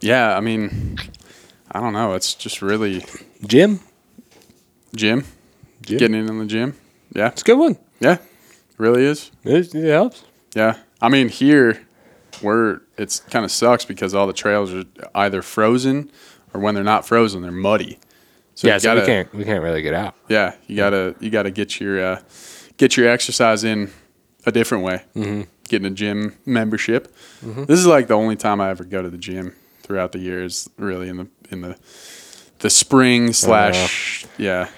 yeah, 0.00 0.36
I 0.36 0.40
mean, 0.40 0.98
I 1.72 1.80
don't 1.80 1.92
know. 1.92 2.14
It's 2.14 2.34
just 2.34 2.62
really 2.62 3.04
Jim, 3.46 3.80
gym, 4.94 5.24
Gym. 5.82 5.98
getting 5.98 6.26
in 6.28 6.38
the 6.38 6.46
gym. 6.46 6.74
Yeah, 7.14 7.28
it's 7.28 7.42
a 7.42 7.44
good 7.44 7.58
one. 7.58 7.76
yeah, 8.00 8.18
really 8.78 9.04
is. 9.04 9.30
It, 9.44 9.74
it 9.74 9.90
helps. 9.90 10.24
Yeah, 10.54 10.76
I 11.00 11.08
mean 11.08 11.28
here, 11.28 11.80
we're 12.42 12.80
it's 12.98 13.20
kind 13.20 13.44
of 13.44 13.50
sucks 13.50 13.84
because 13.84 14.14
all 14.14 14.26
the 14.26 14.32
trails 14.32 14.72
are 14.74 14.84
either 15.14 15.42
frozen 15.42 16.10
or 16.56 16.60
when 16.60 16.74
they're 16.74 16.84
not 16.84 17.06
frozen, 17.06 17.42
they're 17.42 17.50
muddy. 17.52 17.98
So 18.54 18.68
yeah, 18.68 18.78
so 18.78 18.88
gotta, 18.88 19.00
we 19.00 19.06
can't 19.06 19.34
we 19.34 19.44
can't 19.44 19.62
really 19.62 19.82
get 19.82 19.94
out. 19.94 20.14
Yeah, 20.28 20.54
you 20.66 20.76
gotta 20.76 21.14
you 21.20 21.30
gotta 21.30 21.50
get 21.50 21.78
your 21.80 22.02
uh, 22.02 22.22
get 22.78 22.96
your 22.96 23.08
exercise 23.08 23.64
in 23.64 23.90
a 24.46 24.52
different 24.52 24.84
way. 24.84 25.02
Mm-hmm. 25.14 25.42
Getting 25.68 25.86
a 25.86 25.90
gym 25.90 26.36
membership. 26.46 27.14
This 27.42 27.78
is 27.80 27.86
like 27.86 28.06
the 28.06 28.14
only 28.14 28.36
time 28.36 28.60
I 28.60 28.70
ever 28.70 28.84
go 28.84 29.02
to 29.02 29.10
the 29.10 29.18
gym 29.18 29.54
throughout 29.82 30.12
the 30.12 30.20
years. 30.20 30.68
Really 30.78 31.08
in 31.08 31.16
the 31.18 31.28
in 31.50 31.60
the 31.60 31.76
the 32.60 32.70
spring 32.70 33.32
slash 33.32 34.24
yeah 34.38 34.68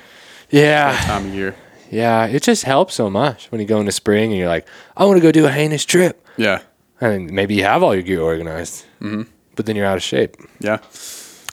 Yeah, 0.50 0.98
time 1.04 1.26
of 1.28 1.34
year. 1.34 1.54
yeah. 1.90 2.26
It 2.26 2.42
just 2.42 2.64
helps 2.64 2.94
so 2.94 3.08
much 3.10 3.46
when 3.52 3.60
you 3.60 3.66
go 3.66 3.78
into 3.80 3.92
spring 3.92 4.30
and 4.32 4.38
you're 4.38 4.48
like, 4.48 4.66
I 4.96 5.04
want 5.04 5.18
to 5.18 5.22
go 5.22 5.30
do 5.30 5.46
a 5.46 5.50
heinous 5.52 5.84
trip. 5.84 6.26
Yeah, 6.36 6.62
And 7.00 7.30
maybe 7.30 7.54
you 7.54 7.64
have 7.64 7.82
all 7.84 7.94
your 7.94 8.02
gear 8.02 8.20
organized, 8.22 8.84
mm-hmm. 9.00 9.22
but 9.56 9.66
then 9.66 9.76
you're 9.76 9.86
out 9.86 9.96
of 9.98 10.02
shape. 10.02 10.36
yeah, 10.60 10.78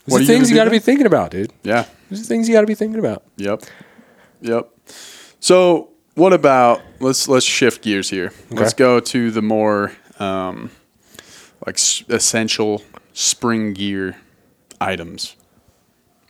What 0.05 0.21
are 0.21 0.25
things 0.25 0.49
you 0.49 0.55
got 0.55 0.65
to 0.65 0.69
be 0.71 0.79
thinking 0.79 1.05
about, 1.07 1.31
dude. 1.31 1.51
yeah. 1.63 1.85
These 2.09 2.21
are 2.21 2.25
things 2.25 2.47
you 2.47 2.53
got 2.53 2.61
to 2.61 2.67
be 2.67 2.75
thinking 2.75 2.99
about. 2.99 3.23
Yep. 3.37 3.63
Yep. 4.41 4.69
So 5.39 5.89
what 6.13 6.33
about 6.33 6.81
let's 6.99 7.27
let's 7.27 7.45
shift 7.45 7.81
gears 7.83 8.09
here. 8.09 8.31
Let's 8.51 8.73
go 8.73 8.99
to 8.99 9.31
the 9.31 9.41
more 9.41 9.91
um, 10.19 10.69
like 11.65 11.75
s- 11.77 12.03
essential 12.09 12.83
spring 13.13 13.73
gear 13.73 14.17
items. 14.79 15.35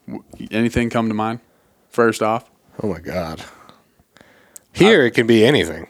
W- 0.07 0.23
Anything 0.51 0.89
come 0.89 1.07
to 1.09 1.13
mind? 1.13 1.39
First 1.89 2.21
off, 2.21 2.49
Oh 2.81 2.87
my 2.87 2.99
god. 2.99 3.43
Here 4.73 5.05
it 5.05 5.11
can 5.11 5.27
be 5.27 5.45
anything. 5.45 5.87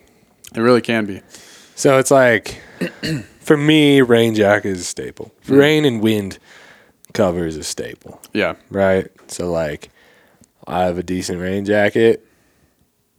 it 0.55 0.59
really 0.61 0.81
can 0.81 1.05
be. 1.05 1.21
So 1.75 1.97
it's 1.97 2.11
like, 2.11 2.61
for 3.39 3.57
me, 3.57 4.01
rain 4.01 4.35
jacket 4.35 4.69
is 4.69 4.81
a 4.81 4.83
staple. 4.83 5.31
Rain 5.47 5.85
and 5.85 6.01
wind 6.01 6.37
cover 7.15 7.47
is 7.47 7.57
a 7.57 7.63
staple, 7.63 8.21
Yeah. 8.33 8.53
right? 8.69 9.07
So 9.27 9.51
like, 9.51 9.89
I 10.67 10.83
have 10.83 10.97
a 10.99 11.03
decent 11.03 11.39
rain 11.41 11.65
jacket. 11.65 12.23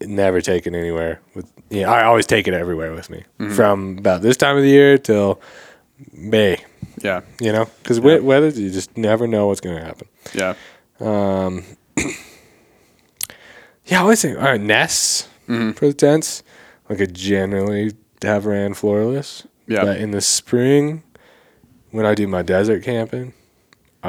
Never 0.00 0.40
taken 0.40 0.74
anywhere 0.74 1.20
with. 1.34 1.50
Yeah, 1.70 1.90
I 1.90 2.04
always 2.04 2.26
take 2.26 2.46
it 2.46 2.54
everywhere 2.54 2.92
with 2.94 3.08
me 3.10 3.24
from 3.54 3.98
about 3.98 4.22
this 4.22 4.36
time 4.36 4.56
of 4.56 4.62
the 4.62 4.68
year 4.68 4.98
till 4.98 5.40
May. 6.12 6.58
Yeah. 7.02 7.22
You 7.40 7.50
know, 7.52 7.64
because 7.82 7.98
weather 8.00 8.48
you 8.50 8.70
just 8.70 8.96
never 8.96 9.26
know 9.26 9.46
what's 9.48 9.60
going 9.60 9.76
to 9.76 9.84
happen. 9.84 10.06
Yeah. 10.34 10.54
Um 11.00 11.64
Yeah, 13.86 13.98
I 13.98 14.02
always 14.02 14.20
think 14.22 14.36
all 14.38 14.44
right, 14.44 14.60
nests 14.60 15.28
Mm-hmm. 15.48 15.72
for 15.72 15.86
the 15.86 15.94
tents. 15.94 16.42
Like 16.90 17.00
I 17.00 17.06
generally 17.06 17.92
have 18.22 18.46
ran 18.46 18.74
floorless. 18.74 19.46
Yeah. 19.68 19.84
But 19.84 19.98
in 19.98 20.10
the 20.10 20.20
spring, 20.20 21.04
when 21.92 22.04
I 22.04 22.14
do 22.16 22.26
my 22.26 22.42
desert 22.42 22.82
camping, 22.82 23.32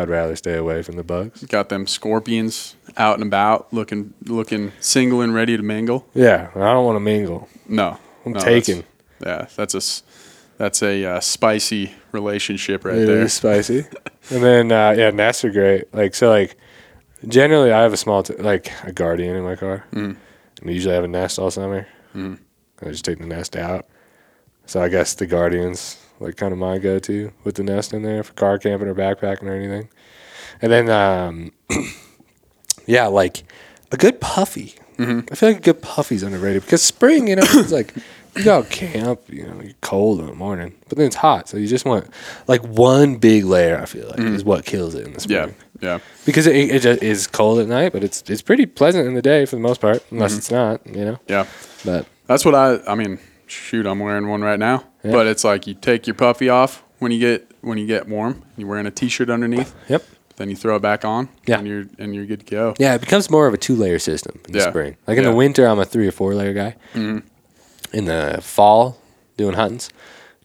I'd 0.02 0.10
rather 0.10 0.36
stay 0.36 0.56
away 0.56 0.82
from 0.84 0.96
the 0.96 1.04
bugs. 1.04 1.44
Got 1.46 1.70
them 1.70 1.88
scorpions 1.88 2.76
out 2.98 3.16
and 3.16 3.24
about, 3.24 3.72
looking 3.74 4.14
looking 4.26 4.72
single 4.80 5.22
and 5.22 5.34
ready 5.34 5.58
to 5.58 5.64
mingle. 5.64 6.06
Yeah, 6.14 6.50
I 6.56 6.60
don't 6.74 6.86
want 6.86 6.96
to 6.96 7.00
mingle. 7.02 7.48
No, 7.68 7.98
I'm 8.26 8.34
no, 8.34 8.40
taking. 8.40 8.84
That's, 9.20 9.52
yeah, 9.52 9.56
that's 9.66 9.74
a 9.76 10.04
that's 10.58 10.82
a 10.84 11.06
uh, 11.06 11.20
spicy 11.20 11.94
relationship 12.12 12.84
right 12.86 12.96
It 12.98 13.06
there. 13.08 13.22
is 13.24 13.34
spicy. 13.34 13.80
and 14.32 14.44
then 14.44 14.72
uh, 14.72 14.96
yeah, 14.98 15.10
nests 15.12 15.44
are 15.46 15.52
great. 15.52 15.94
Like 15.94 16.16
so, 16.16 16.30
like 16.30 16.56
generally 17.28 17.72
I 17.72 17.82
have 17.82 17.94
a 17.94 17.98
small 17.98 18.24
t- 18.24 18.36
like 18.36 18.72
a 18.84 18.92
guardian 18.92 19.36
in 19.36 19.44
my 19.44 19.56
car, 19.56 19.86
Mm. 19.94 20.16
and 20.62 20.70
I 20.70 20.72
usually 20.72 20.96
have 20.96 21.04
a 21.04 21.08
nest 21.08 21.40
all 21.40 21.52
summer. 21.52 21.88
Mm. 22.16 22.40
I 22.82 22.90
just 22.90 23.06
take 23.06 23.18
the 23.20 23.26
nest 23.26 23.56
out. 23.56 23.88
So 24.66 24.82
I 24.82 24.90
guess 24.90 25.14
the 25.16 25.26
guardians 25.28 25.98
like 26.19 26.36
kind 26.38 26.51
of 26.53 26.60
my 26.60 26.77
go-to 26.77 27.32
with 27.43 27.56
the 27.56 27.63
nest 27.63 27.93
in 27.93 28.01
there 28.03 28.23
for 28.23 28.34
car 28.34 28.58
camping 28.58 28.88
or 28.88 28.95
backpacking 28.95 29.43
or 29.43 29.53
anything. 29.53 29.89
And 30.62 30.71
then 30.71 30.89
um, 30.89 31.51
yeah, 32.86 33.08
like 33.08 33.43
a 33.91 33.97
good 33.97 34.19
puffy. 34.21 34.75
Mm-hmm. 34.97 35.32
I 35.32 35.36
feel 35.36 35.49
like 35.49 35.58
a 35.60 35.62
good 35.62 35.82
puffy's 35.82 36.23
underrated 36.23 36.63
because 36.63 36.82
spring, 36.82 37.27
you 37.27 37.36
know, 37.36 37.43
it's 37.45 37.71
like 37.71 37.93
you 38.36 38.43
go 38.43 38.63
camp, 38.63 39.21
you 39.30 39.45
know, 39.45 39.62
you're 39.62 39.73
cold 39.82 40.19
in 40.19 40.25
the 40.25 40.34
morning, 40.34 40.73
but 40.89 40.97
then 40.97 41.06
it's 41.08 41.15
hot, 41.15 41.47
so 41.47 41.58
you 41.58 41.67
just 41.67 41.86
want 41.86 42.08
like 42.47 42.62
one 42.63 43.17
big 43.17 43.45
layer. 43.45 43.80
I 43.80 43.86
feel 43.86 44.08
like 44.10 44.19
is 44.19 44.43
what 44.43 44.65
kills 44.65 44.95
it 44.95 45.06
in 45.06 45.13
the 45.13 45.19
spring. 45.19 45.49
Mm-hmm. 45.49 45.86
Yeah, 45.86 45.93
yeah, 45.93 45.99
because 46.25 46.47
it, 46.47 46.56
it 46.56 46.82
just 46.82 47.03
is 47.03 47.27
cold 47.27 47.60
at 47.60 47.67
night, 47.67 47.93
but 47.93 48.03
it's 48.03 48.23
it's 48.27 48.41
pretty 48.41 48.65
pleasant 48.65 49.08
in 49.08 49.13
the 49.13 49.21
day 49.21 49.45
for 49.45 49.56
the 49.56 49.62
most 49.62 49.82
part, 49.82 50.03
unless 50.10 50.32
Mm-hmm. 50.32 50.38
it's 50.39 50.51
not, 50.51 50.88
you 50.88 51.06
know. 51.06 51.19
yeah. 51.27 51.45
But 51.86 52.08
That's 52.25 52.43
what 52.43 52.56
I. 52.56 52.80
I 52.88 52.95
mean, 52.95 53.19
shoot, 53.48 53.86
I'm 53.86 54.00
wearing 54.00 54.28
one 54.28 54.42
right 54.42 54.60
now. 54.60 54.84
Yeah. 55.04 55.12
But 55.12 55.28
it's 55.28 55.44
like 55.44 55.68
you 55.68 55.74
take 55.74 56.08
your 56.08 56.14
puffy 56.16 56.50
off 56.50 56.84
when 57.00 57.12
you 57.12 57.20
get 57.20 57.50
when 57.62 57.78
you 57.78 57.86
get 57.88 58.08
warm. 58.08 58.44
You're 58.58 58.68
wearing 58.68 58.86
a 58.88 58.92
t-shirt 58.92 59.30
underneath. 59.30 59.74
yep, 59.90 60.04
Then 60.38 60.50
you 60.50 60.56
throw 60.56 60.76
it 60.76 60.82
back 60.82 61.04
on. 61.06 61.30
Yeah. 61.46 61.60
and 61.60 61.68
you're 61.68 61.86
and 61.98 62.14
you're 62.16 62.26
good 62.26 62.42
to 62.42 62.46
go. 62.46 62.74
yeah, 62.80 62.96
it 62.96 63.02
becomes 63.02 63.30
more 63.30 63.48
of 63.48 63.54
a 63.54 63.58
two 63.58 63.76
layer 63.76 64.00
system 64.00 64.40
in 64.46 64.52
the 64.54 64.60
Yeah. 64.60 64.70
spring. 64.70 64.98
Like 65.08 65.18
in 65.18 65.24
Yeah. 65.24 65.32
the 65.32 65.36
winter, 65.36 65.66
I'm 65.68 65.80
a 65.80 65.86
three 65.86 66.08
or 66.08 66.12
four 66.12 66.34
layer 66.36 66.54
guy. 66.54 66.76
Mm-hmm. 66.94 67.20
In 67.94 68.06
the 68.06 68.40
fall, 68.42 68.98
doing 69.38 69.56
huntings, 69.56 69.90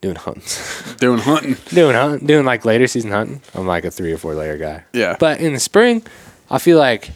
doing 0.01 0.15
huntings. 0.17 0.97
Doing 1.01 1.19
hunting. 1.19 1.57
doing 1.71 1.95
hunt, 1.97 2.25
doing 2.27 2.45
like 2.45 2.65
later 2.65 2.87
season 2.87 3.11
hunting, 3.11 3.43
I'm 3.55 3.67
like 3.67 3.85
a 3.85 3.91
three 3.91 4.13
or 4.13 4.19
four 4.19 4.35
layer 4.35 4.57
guy. 4.57 4.85
Yeah. 4.93 5.17
But 5.19 5.41
in 5.41 5.53
the 5.53 5.59
spring, 5.61 6.03
I 6.51 6.59
feel 6.59 6.79
like 6.79 7.11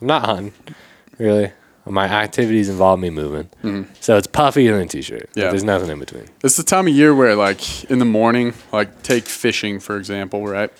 I'm 0.00 0.08
not 0.08 0.24
hunting 0.24 0.52
really. 1.18 1.52
My 1.88 2.06
activities 2.06 2.68
involve 2.68 2.98
me 2.98 3.10
moving, 3.10 3.48
so 4.00 4.16
it's 4.16 4.26
puffy 4.26 4.66
and 4.66 4.76
then 4.78 4.88
t-shirt. 4.88 5.30
Mm-hmm. 5.30 5.38
Yeah. 5.38 5.50
there's 5.50 5.62
nothing 5.64 5.88
in 5.88 5.98
between. 6.00 6.24
It's 6.42 6.56
the 6.56 6.64
time 6.64 6.88
of 6.88 6.94
year 6.94 7.14
where, 7.14 7.36
like, 7.36 7.84
in 7.84 8.00
the 8.00 8.04
morning, 8.04 8.54
like, 8.72 9.02
take 9.02 9.26
fishing 9.26 9.78
for 9.78 9.96
example, 9.96 10.46
right, 10.46 10.72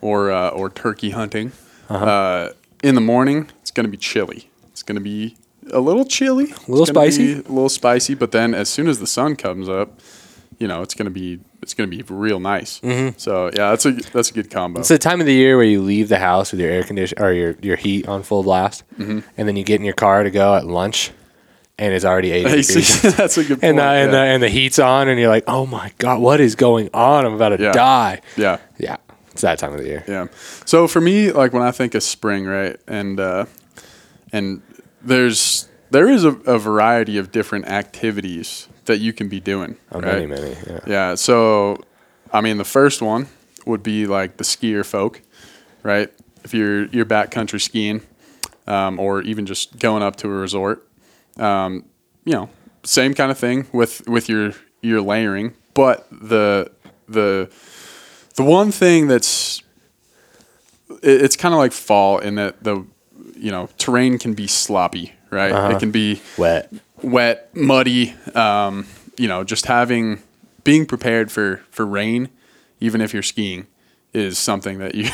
or 0.00 0.30
uh, 0.30 0.50
or 0.50 0.68
turkey 0.70 1.10
hunting. 1.10 1.52
Uh-huh. 1.88 2.04
uh 2.04 2.52
in 2.82 2.94
the 2.96 3.00
morning, 3.00 3.48
it's 3.62 3.70
gonna 3.70 3.88
be 3.88 3.96
chilly. 3.96 4.50
It's 4.70 4.82
gonna 4.82 5.00
be 5.00 5.36
a 5.72 5.80
little 5.80 6.04
chilly, 6.04 6.52
a 6.52 6.70
little 6.70 6.86
spicy? 6.86 7.32
a 7.34 7.36
little 7.36 7.68
spicy. 7.68 8.14
But 8.14 8.32
then, 8.32 8.54
as 8.54 8.68
soon 8.68 8.88
as 8.88 8.98
the 8.98 9.06
sun 9.06 9.36
comes 9.36 9.68
up, 9.68 10.00
you 10.58 10.66
know, 10.68 10.82
it's 10.82 10.94
gonna 10.94 11.10
be 11.10 11.38
it's 11.62 11.74
gonna 11.74 11.88
be 11.88 12.02
real 12.08 12.40
nice. 12.40 12.80
So 13.16 13.46
yeah, 13.46 13.70
that's 13.70 13.86
a 13.86 13.92
that's 13.92 14.30
a 14.30 14.34
good 14.34 14.50
combo. 14.50 14.76
Mm-hmm. 14.76 14.80
It's 14.80 14.88
the 14.88 14.98
time 14.98 15.20
of 15.20 15.26
the 15.26 15.32
year 15.34 15.56
where 15.56 15.64
you 15.66 15.80
leave 15.80 16.08
the 16.08 16.18
house 16.18 16.50
with 16.52 16.60
your 16.60 16.70
air 16.70 16.82
condition 16.82 17.20
or 17.22 17.32
your, 17.32 17.56
your 17.62 17.76
heat 17.76 18.08
on 18.08 18.22
full 18.22 18.42
blast, 18.42 18.82
Mm-hmm. 18.98 19.20
and 19.36 19.48
then 19.48 19.56
you 19.56 19.64
get 19.64 19.76
in 19.80 19.84
your 19.84 19.94
car 19.94 20.22
to 20.24 20.30
go 20.30 20.54
at 20.54 20.66
lunch, 20.66 21.10
and 21.78 21.94
it's 21.94 22.04
already 22.04 22.32
80 22.32 22.44
degrees. 22.62 23.02
that's 23.16 23.38
a 23.38 23.42
good 23.44 23.60
point. 23.60 23.64
And 23.64 23.78
the, 23.78 23.82
and, 23.82 24.12
the, 24.12 24.18
and 24.18 24.42
the 24.42 24.48
heat's 24.48 24.78
on, 24.78 25.08
and 25.08 25.18
you're 25.20 25.28
like, 25.30 25.44
"Oh 25.46 25.64
my 25.66 25.92
god, 25.98 26.20
what 26.20 26.40
is 26.40 26.54
going 26.56 26.90
on? 26.92 27.24
I'm 27.24 27.34
about 27.34 27.50
to 27.56 27.62
Yeah. 27.62 27.72
die." 27.72 28.20
yeah. 28.36 28.58
Yeah, 28.78 28.96
it's 29.30 29.42
that 29.42 29.58
time 29.58 29.72
of 29.72 29.78
the 29.78 29.86
year. 29.86 30.04
Yeah. 30.08 30.26
So 30.66 30.88
for 30.88 31.00
me, 31.00 31.30
like 31.32 31.52
when 31.52 31.62
I 31.62 31.70
think 31.70 31.94
of 31.94 32.02
spring, 32.02 32.44
right, 32.46 32.76
and 32.88 33.18
uh, 33.20 33.46
and 34.32 34.62
there's 35.00 35.68
there 35.90 36.08
is 36.08 36.24
a, 36.24 36.30
a 36.46 36.58
variety 36.58 37.18
of 37.18 37.30
different 37.30 37.66
activities 37.68 38.66
that 38.86 38.98
you 38.98 39.12
can 39.12 39.28
be 39.28 39.40
doing. 39.40 39.76
Oh, 39.92 40.00
right? 40.00 40.14
many, 40.14 40.26
many. 40.26 40.56
Yeah. 40.66 40.80
Yeah. 40.86 41.14
So, 41.14 41.78
I 42.32 42.40
mean, 42.40 42.58
the 42.58 42.64
first 42.64 43.02
one 43.02 43.28
would 43.66 43.82
be 43.82 44.06
like 44.06 44.36
the 44.36 44.44
skier 44.44 44.84
folk, 44.84 45.22
right? 45.82 46.12
If 46.44 46.52
you're 46.54 46.86
you're 46.86 47.06
backcountry 47.06 47.60
skiing, 47.60 48.02
um, 48.66 48.98
or 48.98 49.22
even 49.22 49.46
just 49.46 49.78
going 49.78 50.02
up 50.02 50.16
to 50.16 50.28
a 50.28 50.30
resort, 50.30 50.86
um, 51.36 51.84
you 52.24 52.32
know, 52.32 52.50
same 52.84 53.14
kind 53.14 53.30
of 53.30 53.38
thing 53.38 53.68
with 53.72 54.06
with 54.08 54.28
your 54.28 54.52
your 54.80 55.00
layering, 55.00 55.54
but 55.74 56.06
the 56.10 56.70
the 57.08 57.50
the 58.34 58.42
one 58.42 58.72
thing 58.72 59.06
that's 59.06 59.62
it, 61.02 61.22
it's 61.22 61.36
kind 61.36 61.54
of 61.54 61.58
like 61.58 61.72
fall 61.72 62.18
in 62.18 62.34
that 62.36 62.62
the 62.64 62.84
you 63.36 63.50
know 63.50 63.68
terrain 63.78 64.18
can 64.18 64.34
be 64.34 64.46
sloppy, 64.46 65.12
right? 65.30 65.52
Uh-huh. 65.52 65.76
It 65.76 65.80
can 65.80 65.90
be 65.90 66.20
Wet. 66.36 66.72
Wet, 67.02 67.54
muddy. 67.54 68.14
Um, 68.34 68.86
you 69.18 69.28
know, 69.28 69.44
just 69.44 69.66
having 69.66 70.22
being 70.64 70.86
prepared 70.86 71.30
for 71.30 71.62
for 71.70 71.86
rain, 71.86 72.28
even 72.80 73.00
if 73.00 73.12
you're 73.12 73.22
skiing, 73.22 73.66
is 74.12 74.38
something 74.38 74.78
that 74.78 74.94
you. 74.94 75.04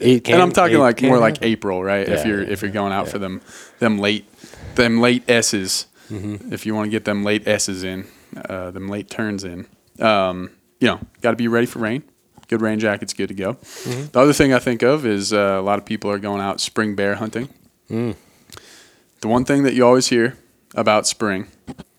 Can- 0.00 0.34
and 0.34 0.42
I'm 0.42 0.52
talking 0.52 0.78
like 0.78 0.98
can 0.98 1.08
more 1.08 1.18
like. 1.18 1.42
April, 1.42 1.82
right? 1.82 2.08
if 2.08 2.24
you're 2.26 2.42
yeah, 2.42 2.52
if 2.52 2.62
you're 2.62 2.70
going 2.70 2.92
out 2.92 3.06
yeah. 3.06 3.12
for 3.12 3.18
them 3.18 3.40
them 3.78 3.98
late 3.98 4.26
them 4.74 5.00
late 5.00 5.28
S's, 5.28 5.86
Mm-hmm. 6.10 6.54
if 6.54 6.64
you 6.64 6.74
want 6.74 6.86
to 6.86 6.90
get 6.90 7.04
them 7.04 7.22
late 7.22 7.46
S's 7.46 7.84
in, 7.84 8.06
uh, 8.48 8.70
them 8.70 8.88
late 8.88 9.10
turns 9.10 9.44
in, 9.44 9.66
um, 10.00 10.50
you 10.80 10.88
know, 10.88 10.98
got 11.20 11.32
to 11.32 11.36
be 11.36 11.48
ready 11.48 11.66
for 11.66 11.80
rain. 11.80 12.02
Good 12.48 12.62
rain 12.62 12.78
jacket's 12.78 13.12
good 13.12 13.28
to 13.28 13.34
go. 13.34 13.54
Mm-hmm. 13.54 14.06
The 14.12 14.18
other 14.18 14.32
thing 14.32 14.54
I 14.54 14.58
think 14.58 14.82
of 14.82 15.04
is 15.04 15.34
uh, 15.34 15.58
a 15.58 15.60
lot 15.60 15.78
of 15.78 15.84
people 15.84 16.10
are 16.10 16.18
going 16.18 16.40
out 16.40 16.62
spring 16.62 16.94
bear 16.94 17.16
hunting. 17.16 17.50
Mm. 17.90 18.16
The 19.20 19.28
one 19.28 19.44
thing 19.44 19.64
that 19.64 19.74
you 19.74 19.84
always 19.84 20.06
hear 20.08 20.38
about 20.74 21.06
spring 21.06 21.48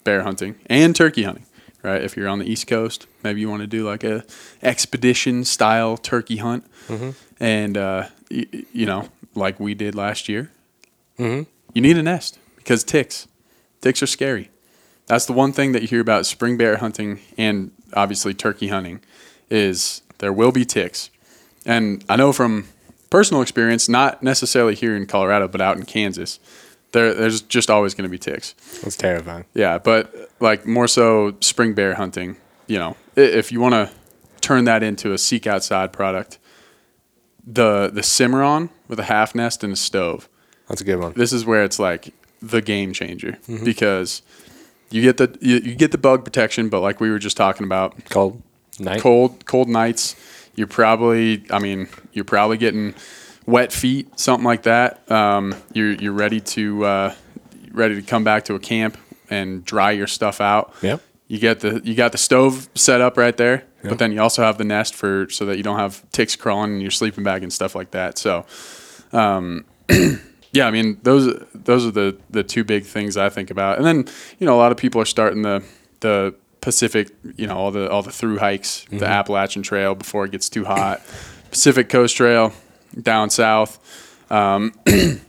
bear 0.04 0.24
hunting 0.24 0.56
and 0.68 0.96
turkey 0.96 1.24
hunting, 1.24 1.46
right? 1.84 2.02
If 2.02 2.16
you're 2.18 2.28
on 2.28 2.40
the 2.40 2.46
East 2.50 2.68
Coast, 2.68 3.08
maybe 3.24 3.42
you 3.42 3.50
want 3.50 3.62
to 3.62 3.68
do 3.68 3.86
like 3.86 4.04
a 4.04 4.24
expedition 4.64 5.44
style 5.46 5.98
turkey 5.98 6.38
hunt, 6.38 6.66
Mm-hmm. 6.88 7.10
and 7.40 7.78
uh, 7.78 8.08
y- 8.32 8.48
you 8.74 8.86
know, 8.86 9.10
like 9.36 9.60
we 9.60 9.74
did 9.76 9.94
last 9.96 10.28
year, 10.30 10.52
Mhm. 11.20 11.46
you 11.74 11.82
need 11.82 11.98
a 11.98 12.04
nest 12.04 12.40
because 12.58 12.84
ticks, 12.84 13.28
ticks 13.82 14.02
are 14.02 14.08
scary. 14.08 14.50
That's 15.08 15.26
the 15.26 15.34
one 15.34 15.52
thing 15.54 15.72
that 15.74 15.82
you 15.82 15.88
hear 15.88 16.02
about 16.02 16.26
spring 16.26 16.58
bear 16.58 16.78
hunting 16.78 17.20
and 17.38 17.72
obviously 17.94 18.34
turkey 18.34 18.68
hunting 18.70 19.02
is 19.50 20.02
there 20.20 20.32
will 20.34 20.52
be 20.52 20.66
ticks. 20.66 21.10
And 21.66 22.04
I 22.10 22.16
know 22.16 22.32
from 22.32 22.68
personal 23.10 23.42
experience, 23.42 23.90
not 23.90 24.22
necessarily 24.24 24.76
here 24.76 24.96
in 24.96 25.06
Colorado, 25.08 25.48
but 25.48 25.62
out 25.62 25.78
in 25.78 25.84
Kansas, 25.86 26.40
there, 26.91 27.13
there's 27.13 27.41
just 27.41 27.69
always 27.69 27.93
going 27.93 28.04
to 28.04 28.10
be 28.10 28.17
ticks. 28.17 28.56
It's 28.84 28.95
terrifying. 28.95 29.45
Yeah, 29.54 29.78
but 29.78 30.32
like 30.39 30.65
more 30.65 30.88
so 30.88 31.36
spring 31.39 31.73
bear 31.73 31.95
hunting, 31.95 32.38
you 32.67 32.78
know, 32.78 32.95
if 33.15 33.52
you 33.52 33.60
want 33.60 33.73
to 33.73 33.91
turn 34.41 34.65
that 34.65 34.84
into 34.84 35.13
a 35.13 35.17
seek 35.17 35.47
outside 35.47 35.93
product, 35.93 36.39
the 37.45 37.89
the 37.91 38.04
Cimarron 38.04 38.69
with 38.88 38.99
a 38.99 39.04
half 39.04 39.36
nest 39.36 39.63
and 39.63 39.73
a 39.73 39.75
stove. 39.75 40.30
That's 40.67 40.82
a 40.82 40.84
good 40.84 40.99
one. 40.99 41.13
This 41.13 41.34
is 41.34 41.45
where 41.45 41.63
it's 41.63 41.80
like 41.80 42.13
the 42.41 42.62
game 42.62 42.93
changer 42.93 43.38
mm-hmm. 43.47 43.65
because 43.65 44.21
you 44.91 45.02
get 45.02 45.17
the 45.17 45.38
you, 45.41 45.58
you 45.58 45.75
get 45.75 45.91
the 45.91 45.97
bug 45.97 46.23
protection, 46.23 46.69
but 46.69 46.82
like 46.82 46.99
we 46.99 47.10
were 47.10 47.19
just 47.19 47.38
talking 47.38 47.65
about, 47.65 48.06
Cold 48.10 48.41
night. 48.80 49.02
cold 49.02 49.45
cold 49.45 49.69
nights, 49.69 50.15
you're 50.56 50.67
probably 50.67 51.43
I 51.49 51.60
mean 51.60 51.88
you're 52.13 52.25
probably 52.25 52.58
getting 52.58 52.93
wet 53.50 53.74
feet, 53.74 54.20
something 54.20 54.46
like 54.46 54.64
that. 54.64 55.10
Um, 55.12 55.56
you're 55.74 55.94
you're 55.94 56.14
ready 56.14 56.40
to 56.42 56.86
uh, 56.86 57.16
ready 57.72 57.96
to 57.96 58.02
come 58.02 58.24
back 58.24 58.46
to 58.46 58.56
a 58.56 58.60
camp 58.60 58.98
and 59.30 59.64
dry 59.66 59.92
your 59.92 60.08
stuff 60.08 60.40
out. 60.42 60.74
Yep. 60.82 61.02
You 61.28 61.40
get 61.40 61.60
the 61.60 61.82
you 61.84 61.96
got 61.96 62.12
the 62.12 62.18
stove 62.18 62.70
set 62.76 63.02
up 63.02 63.18
right 63.18 63.36
there, 63.36 63.66
Yep. 63.84 63.90
but 63.90 64.00
then 64.00 64.12
you 64.12 64.22
also 64.22 64.44
have 64.44 64.58
the 64.58 64.64
nest 64.64 64.96
for 64.96 65.28
so 65.30 65.46
that 65.46 65.58
you 65.58 65.64
don't 65.64 65.78
have 65.78 66.04
ticks 66.12 66.36
crawling 66.36 66.76
in 66.76 66.82
your 66.82 66.92
sleeping 66.92 67.24
bag 67.24 67.44
and 67.44 67.52
stuff 67.54 67.76
like 67.76 67.92
that. 67.92 68.18
So, 68.18 68.46
um, 69.14 69.66
yeah, 70.52 70.66
I 70.68 70.72
mean 70.72 71.00
those 71.04 71.42
those 71.54 71.86
are 71.86 71.92
the 71.92 72.18
the 72.30 72.44
two 72.44 72.64
big 72.64 72.86
things 72.86 73.18
I 73.18 73.30
think 73.30 73.52
about. 73.52 73.78
And 73.78 73.86
then 73.86 74.06
you 74.40 74.46
know 74.48 74.56
a 74.56 74.60
lot 74.60 74.72
of 74.72 74.78
people 74.78 75.02
are 75.02 75.06
starting 75.06 75.42
the 75.44 75.64
the 76.00 76.34
Pacific, 76.62 77.10
you 77.38 77.48
know 77.48 77.56
all 77.56 77.72
the 77.72 77.90
all 77.90 78.02
the 78.02 78.12
through 78.12 78.40
hikes, 78.40 78.86
the 78.92 79.06
Appalachian 79.06 79.62
Trail 79.64 79.96
before 79.96 80.26
it 80.26 80.32
gets 80.32 80.50
too 80.50 80.66
hot, 80.66 81.02
Pacific 81.52 81.90
Coast 81.90 82.16
Trail 82.18 82.52
down 83.02 83.30
south. 83.30 83.80
Um, 84.32 84.73
you 84.88 85.19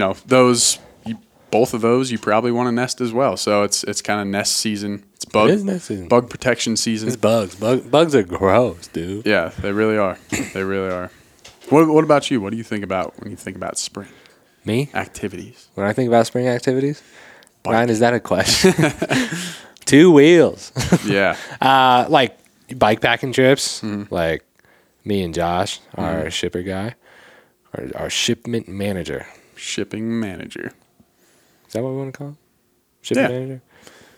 know 0.00 0.14
those. 0.26 0.78
You, 1.04 1.18
both 1.50 1.74
of 1.74 1.80
those 1.80 2.10
you 2.10 2.18
probably 2.18 2.52
want 2.52 2.66
to 2.68 2.72
nest 2.72 3.00
as 3.00 3.12
well. 3.12 3.36
So 3.36 3.62
it's 3.62 3.84
it's 3.84 4.02
kind 4.02 4.20
of 4.20 4.26
nest 4.26 4.56
season. 4.56 5.04
It's 5.14 5.24
bug 5.24 5.50
It 5.50 5.62
nest 5.62 5.86
season. 5.86 6.08
bug 6.08 6.28
protection 6.28 6.76
season. 6.76 7.08
It's 7.08 7.16
bugs. 7.16 7.54
Bug, 7.54 7.90
bugs 7.90 8.14
are 8.14 8.22
gross, 8.22 8.88
dude. 8.88 9.26
Yeah, 9.26 9.50
they 9.60 9.72
really 9.72 9.96
are. 9.96 10.18
they 10.52 10.62
really 10.62 10.90
are. 10.90 11.10
What 11.70 11.88
What 11.88 12.04
about 12.04 12.30
you? 12.30 12.40
What 12.40 12.50
do 12.50 12.56
you 12.56 12.64
think 12.64 12.84
about 12.84 13.14
when 13.20 13.30
you 13.30 13.36
think 13.36 13.56
about 13.56 13.78
spring? 13.78 14.08
Me? 14.64 14.90
activities? 14.94 15.68
When 15.74 15.86
I 15.86 15.92
think 15.92 16.08
about 16.08 16.26
spring 16.26 16.48
activities, 16.48 17.00
Ryan, 17.64 17.88
is 17.88 18.00
that 18.00 18.14
a 18.14 18.20
question? 18.20 18.74
Two 19.84 20.10
wheels. 20.10 20.72
Yeah. 21.06 21.36
uh, 21.60 22.06
like 22.08 22.36
bike 22.76 23.00
packing 23.00 23.32
trips. 23.32 23.80
Mm-hmm. 23.80 24.12
Like 24.12 24.44
me 25.06 25.22
and 25.22 25.32
Josh, 25.32 25.80
our 25.94 26.30
shipper 26.30 26.62
guy, 26.62 26.94
our, 27.72 27.84
our 27.94 28.10
shipment 28.10 28.68
manager. 28.68 29.26
Shipping 29.54 30.20
manager. 30.20 30.72
Is 31.66 31.72
that 31.72 31.82
what 31.82 31.90
we 31.92 31.96
want 31.96 32.12
to 32.12 32.18
call 32.18 32.26
him? 32.28 32.38
Shipping 33.00 33.22
Yeah. 33.22 33.28
manager? 33.28 33.62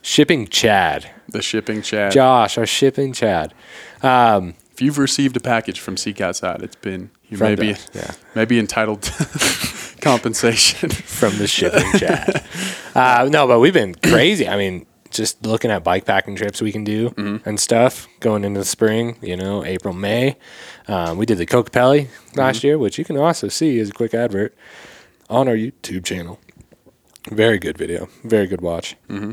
Shipping 0.02 0.46
Chad. 0.48 1.10
The 1.28 1.42
shipping 1.42 1.82
Chad. 1.82 2.12
Josh, 2.12 2.56
our 2.58 2.66
shipping 2.66 3.12
Chad. 3.12 3.52
Um, 4.02 4.54
if 4.72 4.80
you've 4.80 4.98
received 4.98 5.36
a 5.36 5.40
package 5.40 5.78
from 5.80 5.96
Seek 5.96 6.20
Outside, 6.20 6.62
it's 6.62 6.76
been 6.76 7.10
you 7.28 7.36
may 7.36 7.54
be 7.54 7.76
yeah. 7.92 8.12
may 8.34 8.44
be 8.46 8.58
entitled 8.58 9.02
to 9.02 9.12
compensation. 10.00 10.88
from 10.90 11.36
the 11.38 11.46
shipping 11.46 11.90
Chad. 11.98 12.44
Uh, 12.94 13.28
no, 13.30 13.46
but 13.46 13.60
we've 13.60 13.74
been 13.74 13.94
crazy. 13.94 14.48
I 14.48 14.56
mean, 14.56 14.84
just 15.10 15.44
looking 15.46 15.70
at 15.70 15.82
bike 15.84 16.04
packing 16.04 16.36
trips 16.36 16.60
we 16.60 16.72
can 16.72 16.84
do 16.84 17.10
Mm-hmm. 17.10 17.48
and 17.48 17.58
stuff 17.58 18.06
going 18.20 18.44
into 18.44 18.60
the 18.60 18.64
spring, 18.66 19.16
you 19.22 19.36
know, 19.36 19.64
April, 19.64 19.94
May. 19.94 20.36
Um, 20.86 21.16
we 21.18 21.26
did 21.26 21.38
the 21.38 21.46
Kokopelli 21.46 22.06
Mm-hmm. 22.06 22.38
last 22.38 22.62
year, 22.64 22.78
which 22.78 22.98
you 22.98 23.04
can 23.04 23.16
also 23.16 23.48
see 23.48 23.78
as 23.80 23.90
a 23.90 23.92
quick 23.92 24.14
advert 24.14 24.54
on 25.30 25.48
our 25.48 25.54
YouTube 25.54 26.04
channel. 26.04 26.38
Very 27.30 27.58
good 27.58 27.76
video. 27.76 28.08
Very 28.24 28.46
good 28.46 28.60
watch. 28.60 28.96
Mm-hmm. 29.08 29.32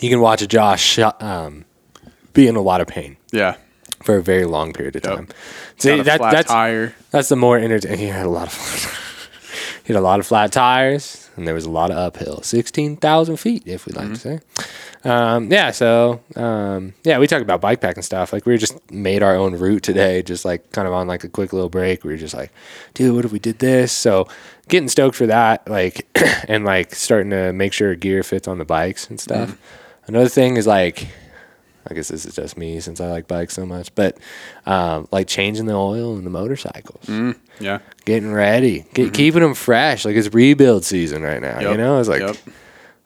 You 0.00 0.10
can 0.10 0.20
watch 0.20 0.46
Josh 0.48 0.98
um, 0.98 1.64
be 2.32 2.46
in 2.48 2.56
a 2.56 2.60
lot 2.62 2.80
of 2.80 2.86
pain 2.86 3.16
yeah. 3.32 3.56
for 4.02 4.16
a 4.16 4.22
very 4.22 4.44
long 4.44 4.72
period 4.72 4.96
of 4.96 5.04
Yep. 5.04 5.14
time. 5.16 5.28
See, 5.78 5.90
a 5.98 6.02
that, 6.04 6.20
that's 6.20 6.48
tire. 6.48 6.94
that's 7.10 7.28
the 7.28 7.36
more 7.36 7.58
entertaining. 7.58 7.98
He 7.98 8.06
had 8.06 8.26
a 8.26 8.30
lot 8.30 8.48
of 8.48 8.54
he 9.84 9.92
had 9.92 9.98
a 9.98 10.02
lot 10.02 10.20
of 10.20 10.26
flat 10.26 10.52
tires, 10.52 11.23
and 11.36 11.46
there 11.46 11.54
was 11.54 11.64
a 11.64 11.70
lot 11.70 11.90
of 11.90 11.96
uphill, 11.96 12.42
sixteen 12.42 12.96
thousand 12.96 13.36
feet, 13.38 13.62
if 13.66 13.86
we 13.86 13.92
like 13.92 14.08
to 14.08 14.16
say. 14.16 14.40
Um, 15.04 15.50
yeah, 15.52 15.70
so 15.70 16.20
um, 16.36 16.94
yeah, 17.04 17.18
we 17.18 17.26
talked 17.26 17.42
about 17.42 17.60
bike 17.60 17.80
packing 17.80 18.02
stuff. 18.02 18.32
Like 18.32 18.46
we 18.46 18.56
just 18.56 18.90
made 18.90 19.22
our 19.22 19.36
own 19.36 19.56
route 19.56 19.82
today, 19.82 20.22
just 20.22 20.44
like 20.44 20.70
kind 20.72 20.88
of 20.88 20.94
on 20.94 21.06
like 21.06 21.24
a 21.24 21.28
quick 21.28 21.52
little 21.52 21.68
break. 21.68 22.04
We 22.04 22.12
were 22.12 22.16
just 22.16 22.34
like, 22.34 22.52
dude, 22.94 23.14
what 23.14 23.24
if 23.24 23.32
we 23.32 23.38
did 23.38 23.58
this? 23.58 23.92
So 23.92 24.28
getting 24.68 24.88
stoked 24.88 25.16
for 25.16 25.26
that, 25.26 25.68
like, 25.68 26.06
and 26.48 26.64
like 26.64 26.94
starting 26.94 27.30
to 27.30 27.52
make 27.52 27.72
sure 27.72 27.94
gear 27.94 28.22
fits 28.22 28.48
on 28.48 28.58
the 28.58 28.64
bikes 28.64 29.08
and 29.10 29.20
stuff. 29.20 29.58
Another 30.06 30.28
thing 30.28 30.56
is 30.56 30.66
like 30.66 31.08
I 31.86 31.94
guess 31.94 32.08
this 32.08 32.24
is 32.24 32.34
just 32.34 32.56
me 32.56 32.80
since 32.80 33.00
I 33.00 33.08
like 33.08 33.28
bikes 33.28 33.54
so 33.54 33.66
much, 33.66 33.94
but 33.94 34.16
um, 34.66 35.06
like 35.12 35.26
changing 35.26 35.66
the 35.66 35.74
oil 35.74 36.16
in 36.16 36.24
the 36.24 36.30
motorcycles, 36.30 37.04
mm, 37.06 37.36
Yeah. 37.60 37.80
getting 38.04 38.32
ready, 38.32 38.86
get, 38.94 39.06
mm-hmm. 39.06 39.12
keeping 39.12 39.42
them 39.42 39.54
fresh. 39.54 40.04
Like 40.04 40.16
it's 40.16 40.32
rebuild 40.32 40.84
season 40.84 41.22
right 41.22 41.42
now. 41.42 41.60
You 41.60 41.76
know, 41.76 42.00
it's 42.00 42.08
like 42.08 42.22
Yep. 42.22 42.36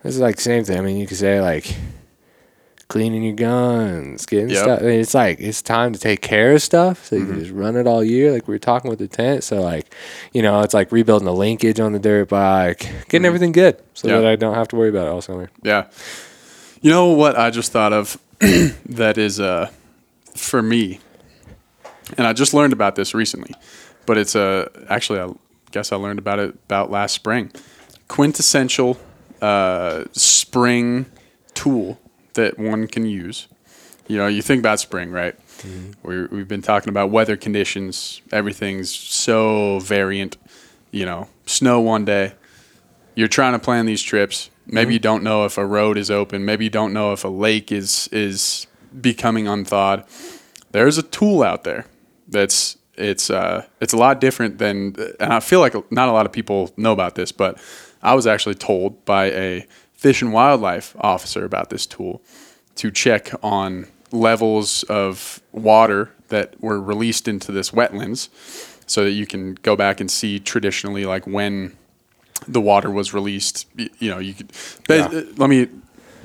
this 0.03 0.15
is 0.15 0.21
like 0.21 0.37
the 0.37 0.43
same 0.43 0.65
thing. 0.65 0.79
I 0.79 0.81
mean, 0.81 0.97
you 0.97 1.07
could 1.07 1.17
say 1.17 1.41
like 1.41 1.75
cleaning 2.87 3.23
your 3.23 3.35
guns, 3.35 4.27
getting 4.27 4.51
Yep. 4.51 4.59
stuff. 4.59 4.81
I 4.81 4.85
mean, 4.85 5.01
it's 5.01 5.15
like 5.15 5.41
it's 5.41 5.61
time 5.61 5.93
to 5.93 5.99
take 5.99 6.23
care 6.23 6.53
of 6.53 6.63
stuff, 6.63 7.05
so 7.05 7.17
you 7.17 7.23
can 7.23 7.33
mm-hmm. 7.33 7.41
just 7.41 7.53
run 7.53 7.77
it 7.77 7.87
all 7.87 8.05
year. 8.05 8.33
Like 8.33 8.47
we 8.47 8.55
were 8.55 8.61
talking 8.61 8.91
with 8.91 9.01
the 9.01 9.09
tent, 9.09 9.45
so 9.45 9.61
like 9.61 9.93
you 10.33 10.41
know, 10.41 10.61
it's 10.61 10.75
like 10.75 10.93
rebuilding 10.93 11.27
the 11.27 11.35
linkage 11.35 11.81
on 11.81 11.93
the 11.93 11.99
dirt 11.99 12.29
bike, 12.29 12.79
getting 12.79 12.93
mm-hmm. 12.93 13.25
everything 13.27 13.53
good, 13.53 13.83
so 13.95 14.07
that 14.07 14.25
I 14.25 14.37
don't 14.37 14.55
have 14.55 14.69
to 14.69 14.77
worry 14.77 14.89
about 14.89 15.07
it 15.07 15.11
all 15.11 15.21
summer. 15.21 15.51
Yeah. 15.63 15.87
You 16.81 16.91
know 16.93 17.07
what 17.09 17.37
I 17.37 17.51
just 17.51 17.73
thought 17.73 17.93
of 17.93 18.19
that 18.87 19.19
is 19.19 19.41
uh 19.41 19.71
for 20.35 20.63
me. 20.63 21.01
And 22.17 22.27
I 22.27 22.33
just 22.33 22.55
learned 22.55 22.73
about 22.73 22.95
this 22.95 23.15
recently. 23.15 23.55
But 24.07 24.19
it's 24.19 24.37
uh 24.37 24.69
actually 24.89 25.21
I 25.21 25.29
guess 25.71 25.93
I 25.93 25.97
learned 25.97 26.19
about 26.19 26.39
it 26.39 26.55
about 26.67 26.91
last 26.91 27.15
spring. 27.15 27.53
Quintessential 28.09 28.99
uh 29.43 30.05
spring 30.13 31.07
tool 31.55 31.99
that 32.35 32.59
one 32.59 32.87
can 32.87 33.05
use. 33.05 33.49
You 34.07 34.17
know, 34.17 34.27
you 34.27 34.41
think 34.41 34.61
about 34.61 34.81
spring, 34.81 35.11
right? 35.11 35.35
we 36.03 36.27
we've 36.27 36.49
been 36.49 36.63
talking 36.63 36.89
about 36.89 37.11
weather 37.11 37.37
conditions. 37.37 38.23
Everything's 38.33 38.95
so 38.95 39.81
variant. 39.81 40.37
You 40.91 41.05
know, 41.05 41.29
snow 41.47 41.81
one 41.81 42.05
day, 42.05 42.33
you're 43.19 43.27
trying 43.27 43.53
to 43.53 43.59
plan 43.59 43.85
these 43.85 44.01
trips. 44.01 44.49
Maybe 44.65 44.93
you 44.93 45.01
don't 45.01 45.25
know 45.25 45.45
if 45.45 45.59
a 45.59 45.67
road 45.67 45.99
is 45.99 46.09
open. 46.09 46.45
Maybe 46.45 46.67
you 46.67 46.71
don't 46.71 46.93
know 46.93 47.13
if 47.13 47.25
a 47.25 47.29
lake 47.29 47.73
is 47.73 48.09
is 48.13 48.69
becoming 49.01 49.49
unthawed. 49.49 50.05
There's 50.71 50.99
a 50.99 51.03
tool 51.03 51.43
out 51.43 51.65
there 51.65 51.87
that's 52.29 52.79
it's 52.95 53.29
uh, 53.29 53.67
it's 53.81 53.93
a 53.93 53.97
lot 53.97 54.21
different 54.21 54.59
than, 54.59 54.95
and 55.19 55.33
I 55.33 55.41
feel 55.41 55.59
like 55.59 55.75
not 55.91 56.09
a 56.09 56.13
lot 56.13 56.27
of 56.27 56.33
people 56.33 56.71
know 56.77 56.93
about 56.93 57.17
this, 57.17 57.33
but 57.33 57.59
I 58.05 58.15
was 58.15 58.25
actually 58.29 58.55
told 58.55 59.05
by 59.05 59.33
a 59.33 59.67
fish 59.95 60.23
and 60.23 60.33
wildlife 60.33 60.95
officer 61.01 61.45
about 61.45 61.71
this 61.71 61.87
tool 61.87 62.23
to 62.77 62.93
check 62.93 63.33
on 63.43 63.89
levels 64.13 64.85
of 64.85 65.43
water 65.51 66.13
that 66.29 66.55
were 66.63 66.81
released 66.81 67.27
into 67.27 67.51
this 67.51 67.73
wetlands 67.73 68.29
so 68.89 69.03
that 69.03 69.11
you 69.11 69.27
can 69.27 69.55
go 69.55 69.75
back 69.75 69.99
and 69.99 70.09
see 70.09 70.39
traditionally 70.39 71.05
like 71.05 71.27
when 71.27 71.77
the 72.47 72.61
water 72.61 72.91
was 72.91 73.13
released. 73.15 73.67
You 73.77 74.11
know, 74.11 74.19
you 74.19 74.35
could. 74.35 74.53
Yeah. 74.89 75.07
uh, 75.07 75.23
Let 75.37 75.51
me 75.51 75.69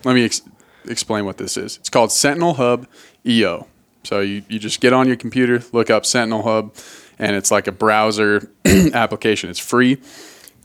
let 0.04 0.14
me 0.16 0.26
ex- 0.26 0.42
explain 0.86 1.26
what 1.26 1.38
this 1.38 1.58
is. 1.58 1.78
It's 1.78 1.90
called 1.90 2.12
Sentinel 2.12 2.56
Hub 2.56 2.88
EO. 3.26 3.68
So 4.04 4.20
you, 4.20 4.44
you 4.50 4.60
just 4.60 4.82
get 4.82 4.92
on 4.92 5.08
your 5.08 5.16
computer, 5.16 5.64
look 5.72 5.90
up 5.90 6.06
Sentinel 6.06 6.44
Hub, 6.44 6.76
and 7.18 7.36
it's 7.38 7.52
like 7.52 7.68
a 7.68 7.72
browser 7.72 8.50
application. 8.94 9.50
It's 9.50 9.60
free. 9.60 10.02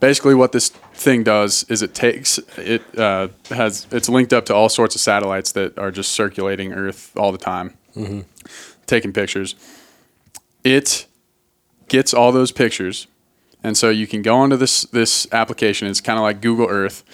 Basically, 0.00 0.34
what 0.34 0.52
this 0.52 0.68
thing 0.94 1.22
does 1.24 1.64
is 1.68 1.82
it 1.82 1.94
takes 1.94 2.38
it 2.56 2.82
uh, 2.98 3.28
has 3.50 3.86
it's 3.90 4.08
linked 4.08 4.32
up 4.32 4.44
to 4.46 4.54
all 4.54 4.68
sorts 4.68 4.94
of 4.94 5.00
satellites 5.00 5.52
that 5.52 5.78
are 5.78 5.90
just 5.90 6.12
circulating 6.12 6.72
Earth 6.72 7.16
all 7.16 7.30
the 7.32 7.38
time, 7.38 7.74
taking 8.86 9.12
pictures. 9.12 9.54
It 10.64 11.06
gets 11.88 12.12
all 12.12 12.32
those 12.32 12.52
pictures, 12.52 13.06
and 13.62 13.76
so 13.76 13.90
you 13.90 14.06
can 14.06 14.22
go 14.22 14.36
onto 14.36 14.56
this 14.56 14.82
this 14.82 15.26
application. 15.32 15.88
It's 15.88 16.00
kind 16.00 16.18
of 16.18 16.22
like 16.22 16.40
Google 16.40 16.66
Earth. 16.68 17.04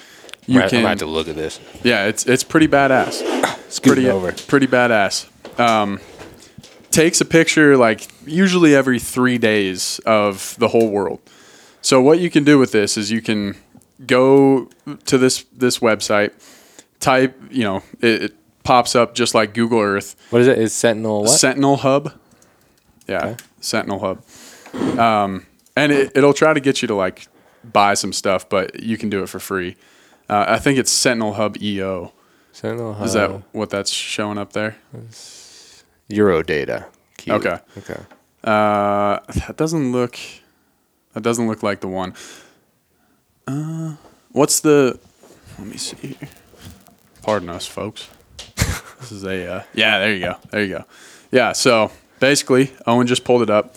You 0.47 0.61
I'm 0.61 0.69
can, 0.69 0.79
gonna 0.81 0.89
have 0.91 0.99
to 0.99 1.07
look 1.07 1.29
at 1.29 1.37
this. 1.37 1.59
yeah, 1.83 2.07
it's 2.07 2.27
it's 2.27 2.45
pretty 2.45 2.69
badass. 2.69 3.23
Scoot 3.71 3.95
pretty 3.95 4.09
over. 4.11 4.33
pretty 4.33 4.67
badass. 4.67 5.29
Um, 5.59 6.01
takes 6.91 7.21
a 7.21 7.25
picture 7.25 7.77
like 7.77 8.07
usually 8.27 8.75
every 8.75 8.99
three 8.99 9.39
days 9.39 10.01
of 10.07 10.55
the 10.59 10.69
whole 10.69 10.91
world. 10.91 11.21
So 11.81 12.01
what 12.01 12.19
you 12.19 12.31
can 12.31 12.45
do 12.45 12.59
with 12.59 12.73
this 12.73 12.97
is 12.97 13.11
you 13.11 13.21
can 13.23 13.57
go 14.07 14.69
to 15.07 15.19
this 15.19 15.45
this 15.53 15.79
website, 15.79 16.33
type 17.01 17.39
you 17.51 17.63
know 17.65 17.83
it, 18.01 18.23
it 18.23 18.35
pops 18.65 18.95
up 18.95 19.15
just 19.15 19.35
like 19.35 19.55
Google 19.55 19.81
Earth. 19.81 20.15
What 20.31 20.43
is 20.43 20.49
it? 20.49 20.59
Is 20.59 20.73
Sentinel 20.75 21.23
what? 21.23 21.31
Sentinel 21.31 21.77
Hub. 21.79 22.13
Yeah, 23.07 23.19
Okay. 23.27 23.37
Sentinel 23.61 23.99
Hub. 23.99 24.99
Um, 24.99 25.47
and 25.77 25.93
it, 25.93 26.13
it'll 26.15 26.35
try 26.35 26.53
to 26.53 26.61
get 26.61 26.83
you 26.83 26.89
to 26.89 26.95
like 26.95 27.27
buy 27.65 27.95
some 27.95 28.13
stuff, 28.13 28.49
but 28.49 28.83
you 28.83 28.97
can 28.97 29.11
do 29.11 29.23
it 29.23 29.29
for 29.29 29.39
free. 29.39 29.77
Uh, 30.29 30.45
I 30.49 30.59
think 30.59 30.79
it's 30.79 30.91
Sentinel 30.91 31.35
Hub 31.35 31.57
EO. 31.61 32.13
Sentinel 32.53 32.95
Hub. 32.95 33.07
Is 33.07 33.13
that 33.15 33.31
what 33.53 33.71
that's 33.71 33.91
showing 33.91 34.39
up 34.39 34.53
there? 34.53 34.77
Euro 36.09 36.43
data? 36.43 36.87
Cute. 37.17 37.37
Okay. 37.37 37.59
Okay. 37.79 38.01
Uh, 38.43 39.19
that 39.47 39.57
doesn't 39.57 39.93
look. 39.93 40.19
That 41.15 41.23
doesn't 41.23 41.47
look 41.47 41.63
like 41.63 41.81
the 41.81 41.89
one. 41.89 42.15
Uh, 43.47 43.97
what's 44.33 44.61
the? 44.61 44.99
Let 45.59 45.69
me 45.69 45.77
see. 45.77 46.09
here. 46.09 46.29
Pardon 47.23 47.49
us, 47.51 47.67
folks. 47.67 48.09
this 48.57 49.13
is 49.13 49.25
a. 49.25 49.47
Uh, 49.47 49.63
yeah, 49.75 49.99
there 49.99 50.13
you 50.15 50.21
go. 50.21 50.37
There 50.51 50.63
you 50.63 50.69
go. 50.69 50.85
Yeah. 51.31 51.53
So 51.53 51.91
basically, 52.21 52.73
Owen 52.87 53.07
just 53.07 53.25
pulled 53.25 53.43
it 53.43 53.51
up. 53.51 53.77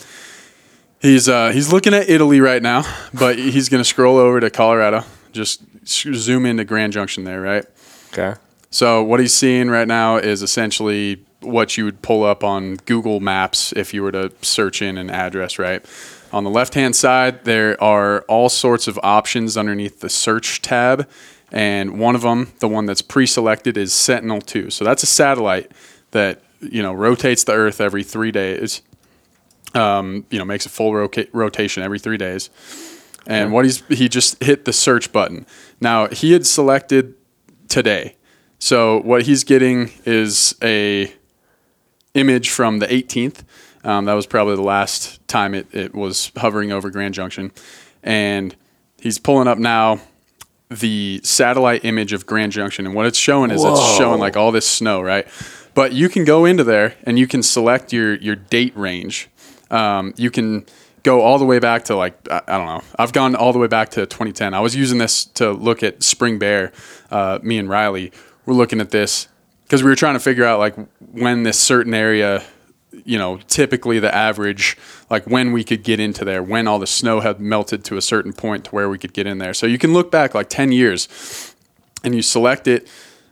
He's 1.02 1.30
uh, 1.30 1.52
he's 1.52 1.72
looking 1.72 1.94
at 1.94 2.10
Italy 2.10 2.42
right 2.42 2.62
now, 2.62 2.84
but 3.14 3.38
he's 3.38 3.70
gonna 3.70 3.84
scroll 3.84 4.18
over 4.18 4.40
to 4.40 4.50
Colorado. 4.50 5.04
Just 5.32 5.62
zoom 5.86 6.46
into 6.46 6.64
Grand 6.64 6.94
Junction 6.94 7.24
there, 7.24 7.42
right? 7.42 7.66
Okay. 8.12 8.40
So 8.70 9.04
what 9.04 9.20
he's 9.20 9.34
seeing 9.34 9.70
right 9.70 9.88
now 9.88 10.18
is 10.18 10.42
essentially 10.42 11.24
what 11.42 11.78
you 11.78 11.86
would 11.86 12.02
pull 12.02 12.24
up 12.24 12.44
on 12.44 12.78
Google 12.86 13.20
Maps 13.20 13.72
if 13.74 13.94
you 13.94 14.02
were 14.04 14.12
to 14.12 14.32
search 14.42 14.82
in 14.82 14.98
an 14.98 15.10
address, 15.10 15.60
right? 15.60 15.86
On 16.34 16.44
the 16.44 16.50
left-hand 16.50 16.96
side, 16.96 17.46
there 17.46 17.82
are 17.82 18.22
all 18.28 18.50
sorts 18.50 18.88
of 18.88 19.00
options 19.02 19.56
underneath 19.56 20.02
the 20.02 20.10
search 20.10 20.62
tab, 20.62 21.08
and 21.52 22.00
one 22.00 22.16
of 22.16 22.22
them, 22.22 22.52
the 22.60 22.68
one 22.68 22.86
that's 22.86 23.02
pre-selected, 23.02 23.78
is 23.78 23.94
Sentinel-2. 23.94 24.74
So 24.74 24.84
that's 24.84 25.04
a 25.04 25.08
satellite 25.08 25.72
that 26.12 26.42
you 26.60 26.82
know 26.82 26.94
rotates 26.94 27.44
the 27.44 27.54
Earth 27.54 27.80
every 27.80 28.04
three 28.04 28.32
days. 28.32 28.82
Um, 29.74 30.26
you 30.30 30.40
know, 30.40 30.46
makes 30.46 30.66
a 30.66 30.70
full 30.70 30.94
roca- 30.94 31.28
rotation 31.34 31.84
every 31.84 32.00
three 32.00 32.18
days. 32.18 32.50
And 33.28 33.52
what 33.52 33.66
he's 33.66 33.84
he 33.90 34.08
just 34.08 34.42
hit 34.42 34.64
the 34.64 34.72
search 34.72 35.12
button. 35.12 35.46
Now 35.82 36.08
he 36.08 36.32
had 36.32 36.48
selected 36.48 37.14
today. 37.68 38.16
So 38.60 39.02
what 39.02 39.24
he's 39.24 39.44
getting 39.44 39.92
is 40.06 40.56
a 40.64 41.14
image 42.14 42.50
from 42.50 42.80
the 42.80 42.88
18th. 42.88 43.44
Um, 43.84 44.06
that 44.06 44.14
was 44.14 44.26
probably 44.26 44.56
the 44.56 44.64
last 44.64 45.26
time 45.28 45.54
it, 45.54 45.68
it 45.74 45.94
was 45.94 46.32
hovering 46.38 46.72
over 46.72 46.90
Grand 46.90 47.14
Junction, 47.14 47.52
and 48.04 48.56
he's 49.00 49.20
pulling 49.20 49.48
up 49.48 49.58
now 49.58 50.00
the 50.70 51.22
satellite 51.24 51.86
image 51.86 52.12
of 52.12 52.26
Grand 52.26 52.52
Junction, 52.52 52.86
and 52.86 52.96
what 52.96 53.06
it's 53.06 53.18
showing 53.18 53.52
is 53.52 53.64
it's 53.64 53.98
showing 53.98 54.20
like 54.20 54.36
all 54.36 54.52
this 54.52 54.68
snow, 54.68 55.02
right? 55.02 55.28
But 55.74 55.94
you 55.94 56.10
can 56.10 56.26
go 56.26 56.44
into 56.44 56.64
there 56.64 56.96
and 57.04 57.20
you 57.20 57.28
can 57.28 57.44
select 57.44 57.94
your 57.94 58.16
your 58.16 58.36
date 58.36 58.76
range. 58.76 59.30
Um, 59.70 60.14
you 60.18 60.32
can 60.32 60.66
go 61.04 61.22
all 61.22 61.40
the 61.40 61.46
way 61.46 61.60
back 61.60 61.86
to 61.86 61.96
like 61.96 62.16
I, 62.30 62.42
I 62.48 62.58
don't 62.58 62.68
know. 62.68 62.82
I've 62.98 63.14
gone 63.14 63.36
all 63.36 63.54
the 63.54 63.60
way 63.60 63.68
back 63.68 63.90
to 63.90 64.06
2010. 64.06 64.54
I 64.54 64.60
was 64.60 64.76
using 64.76 64.98
this 64.98 65.26
to 65.26 65.52
look 65.52 65.84
at 65.84 66.04
spring 66.04 66.40
bear. 66.40 66.72
Uh, 67.12 67.40
me 67.42 67.58
and 67.58 67.70
Riley 67.70 68.12
were 68.46 68.54
looking 68.54 68.82
at 68.82 68.92
this 68.92 69.28
because 69.64 69.84
we 69.84 69.90
were 69.90 69.96
trying 69.96 70.16
to 70.16 70.20
figure 70.20 70.46
out 70.46 70.60
like 70.60 70.76
when 71.12 71.44
this 71.44 71.60
certain 71.60 71.94
area 71.94 72.44
you 73.06 73.18
know, 73.18 73.38
typically 73.48 74.00
the 74.00 74.14
average, 74.14 74.78
like 75.10 75.26
when 75.26 75.52
we 75.52 75.64
could 75.64 75.84
get 75.84 76.00
into 76.00 76.26
there, 76.26 76.42
when 76.42 76.68
all 76.68 76.80
the 76.80 76.88
snow 76.88 77.20
had 77.20 77.40
melted 77.40 77.84
to 77.86 77.98
a 77.98 78.02
certain 78.02 78.34
point 78.34 78.66
to 78.66 78.72
where 78.72 78.90
we 78.90 78.98
could 78.98 79.14
get 79.14 79.28
in 79.28 79.38
there. 79.38 79.54
So 79.54 79.68
you 79.68 79.78
can 79.78 79.94
look 79.94 80.12
back 80.12 80.34
like 80.34 80.50
10 80.50 80.72
years 80.72 81.54
and 82.04 82.16
you 82.16 82.22
select 82.22 82.68
it, 82.68 82.88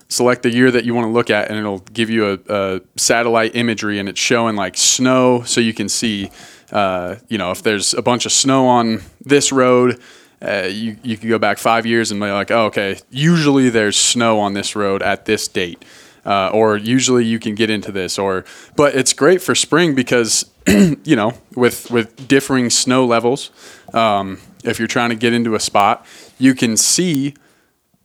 select 0.08 0.42
the 0.42 0.50
year 0.50 0.70
that 0.70 0.84
you 0.84 0.94
want 0.94 1.06
to 1.06 1.10
look 1.10 1.30
at, 1.30 1.48
and 1.48 1.58
it'll 1.58 1.80
give 1.80 2.10
you 2.10 2.32
a, 2.32 2.38
a 2.48 2.80
satellite 2.96 3.56
imagery 3.56 3.98
and 3.98 4.08
it's 4.08 4.20
showing 4.20 4.56
like 4.56 4.76
snow 4.76 5.42
so 5.42 5.60
you 5.60 5.74
can 5.74 5.88
see, 5.88 6.30
uh, 6.72 7.16
you 7.28 7.38
know, 7.38 7.50
if 7.50 7.62
there's 7.62 7.94
a 7.94 8.02
bunch 8.02 8.26
of 8.26 8.32
snow 8.32 8.66
on 8.66 9.02
this 9.20 9.52
road. 9.52 10.00
Uh, 10.42 10.68
you, 10.70 10.98
you 11.02 11.16
could 11.16 11.30
go 11.30 11.38
back 11.38 11.56
five 11.56 11.86
years 11.86 12.10
and 12.10 12.20
be 12.20 12.30
like, 12.30 12.50
oh, 12.50 12.66
okay, 12.66 12.98
usually 13.10 13.70
there's 13.70 13.96
snow 13.96 14.38
on 14.38 14.52
this 14.52 14.76
road 14.76 15.00
at 15.00 15.24
this 15.24 15.48
date 15.48 15.82
uh, 16.26 16.50
or 16.52 16.76
usually 16.76 17.24
you 17.24 17.38
can 17.38 17.54
get 17.54 17.70
into 17.70 17.92
this 17.92 18.18
or 18.18 18.44
but 18.74 18.94
it's 18.94 19.12
great 19.12 19.40
for 19.40 19.54
spring 19.54 19.94
because 19.94 20.50
you 20.66 21.16
know 21.16 21.32
with 21.54 21.90
with 21.90 22.28
differing 22.28 22.68
snow 22.68 23.06
levels 23.06 23.50
um, 23.94 24.38
if 24.64 24.78
you're 24.78 24.88
trying 24.88 25.10
to 25.10 25.16
get 25.16 25.32
into 25.32 25.54
a 25.54 25.60
spot 25.60 26.04
you 26.38 26.54
can 26.54 26.76
see 26.76 27.34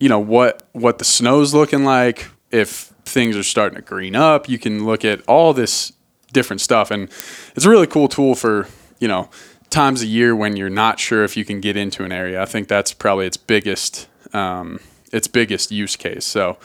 you 0.01 0.09
know 0.09 0.19
what 0.19 0.67
what 0.73 0.97
the 0.97 1.05
snow's 1.05 1.53
looking 1.53 1.85
like 1.85 2.27
if 2.51 2.91
things 3.05 3.37
are 3.37 3.43
starting 3.43 3.77
to 3.77 3.81
green 3.81 4.15
up 4.15 4.49
you 4.49 4.59
can 4.59 4.85
look 4.85 5.05
at 5.05 5.21
all 5.27 5.53
this 5.53 5.93
different 6.33 6.61
stuff 6.61 6.91
and 6.91 7.09
it's 7.55 7.65
a 7.65 7.69
really 7.69 7.87
cool 7.87 8.07
tool 8.07 8.35
for 8.35 8.67
you 8.99 9.07
know 9.07 9.29
times 9.69 10.01
a 10.01 10.05
year 10.05 10.35
when 10.35 10.57
you're 10.57 10.69
not 10.69 10.99
sure 10.99 11.23
if 11.23 11.37
you 11.37 11.45
can 11.45 11.61
get 11.61 11.77
into 11.77 12.03
an 12.03 12.11
area 12.11 12.41
i 12.41 12.45
think 12.45 12.67
that's 12.67 12.93
probably 12.93 13.25
its 13.25 13.37
biggest 13.37 14.09
um, 14.33 14.79
its 15.13 15.27
biggest 15.27 15.71
use 15.71 15.95
case 15.95 16.25
so 16.25 16.57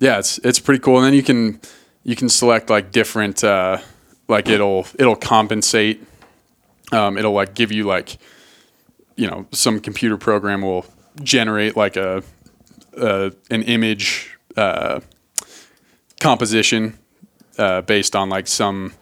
yeah, 0.00 0.18
it's 0.18 0.38
it's 0.38 0.58
pretty 0.58 0.80
cool. 0.80 0.96
And 0.96 1.06
then 1.06 1.14
you 1.14 1.22
can 1.22 1.60
you 2.02 2.16
can 2.16 2.28
select 2.28 2.68
like 2.68 2.90
different 2.90 3.44
uh, 3.44 3.78
like 4.26 4.48
it'll 4.48 4.86
it'll 4.98 5.14
compensate. 5.14 6.02
Um, 6.90 7.16
it'll 7.16 7.34
like 7.34 7.54
give 7.54 7.70
you 7.70 7.84
like 7.84 8.18
you 9.14 9.28
know 9.28 9.46
some 9.52 9.78
computer 9.78 10.16
program 10.16 10.62
will 10.62 10.86
generate 11.22 11.76
like 11.76 11.96
a, 11.96 12.24
a 12.96 13.32
an 13.50 13.62
image 13.62 14.36
uh, 14.56 15.00
composition 16.20 16.98
uh, 17.58 17.82
based 17.82 18.14
on 18.16 18.28
like 18.28 18.46
some 18.46 18.92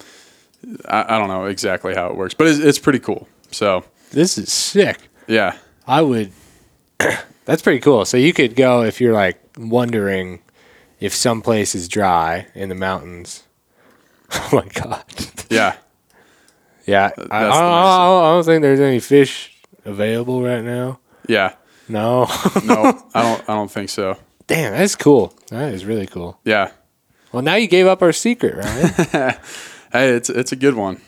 I, 0.87 1.15
I 1.15 1.19
don't 1.19 1.29
know 1.29 1.45
exactly 1.47 1.95
how 1.95 2.09
it 2.09 2.17
works, 2.17 2.35
but 2.35 2.47
it's, 2.47 2.59
it's 2.59 2.79
pretty 2.79 2.99
cool. 2.99 3.29
So 3.51 3.85
This 4.11 4.39
is 4.39 4.53
sick. 4.53 4.99
yeah, 5.27 5.57
I 5.87 6.03
would. 6.03 6.33
That's 7.45 7.63
pretty 7.63 7.81
cool. 7.81 8.05
So 8.05 8.17
you 8.17 8.33
could 8.33 8.57
go 8.57 8.83
if 8.83 9.01
you're 9.01 9.15
like 9.15 9.41
wondering 9.57 10.41
if 11.01 11.15
some 11.15 11.41
place 11.43 11.75
is 11.75 11.89
dry 11.89 12.47
in 12.55 12.69
the 12.69 12.75
mountains. 12.75 13.45
Oh 14.31 14.49
my 14.53 14.67
god. 14.75 15.05
yeah, 15.49 15.77
Yeah, 16.85 17.11
I, 17.31 17.37
I, 17.39 17.41
don't, 17.45 17.53
I 17.55 18.31
don't 18.35 18.45
think 18.45 18.61
there's 18.61 18.79
any 18.81 19.01
fish 19.01 19.57
available 19.87 20.43
right 20.43 20.63
now. 20.63 21.01
yeah. 21.27 21.55
No. 21.89 22.27
No, 22.65 23.03
I 23.15 23.23
don't. 23.23 23.43
I 23.49 23.55
don't 23.55 23.71
think 23.71 23.89
so. 23.91 24.17
Damn, 24.47 24.73
that's 24.73 24.95
cool. 24.97 25.35
That 25.51 25.73
is 25.75 25.85
really 25.85 26.07
cool. 26.07 26.39
Yeah. 26.45 26.71
Well, 27.33 27.43
now 27.43 27.55
you 27.57 27.67
gave 27.69 27.87
up 27.87 28.03
our 28.03 28.13
secret, 28.13 28.57
right? 28.57 29.39
Hey, 29.91 30.11
it's 30.11 30.29
it's 30.29 30.53
a 30.53 30.57
good 30.57 30.75
one. 30.75 31.01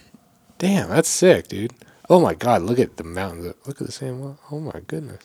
Damn, 0.58 0.88
that's 0.88 1.08
sick, 1.08 1.48
dude. 1.48 1.72
Oh 2.08 2.18
my 2.18 2.32
god, 2.32 2.62
look 2.62 2.78
at 2.78 2.96
the 2.96 3.04
mountains. 3.04 3.54
Look 3.66 3.78
at 3.80 3.86
the 3.86 3.92
same 3.92 4.20
one. 4.20 4.38
Oh 4.50 4.58
my 4.58 4.80
goodness. 4.86 5.22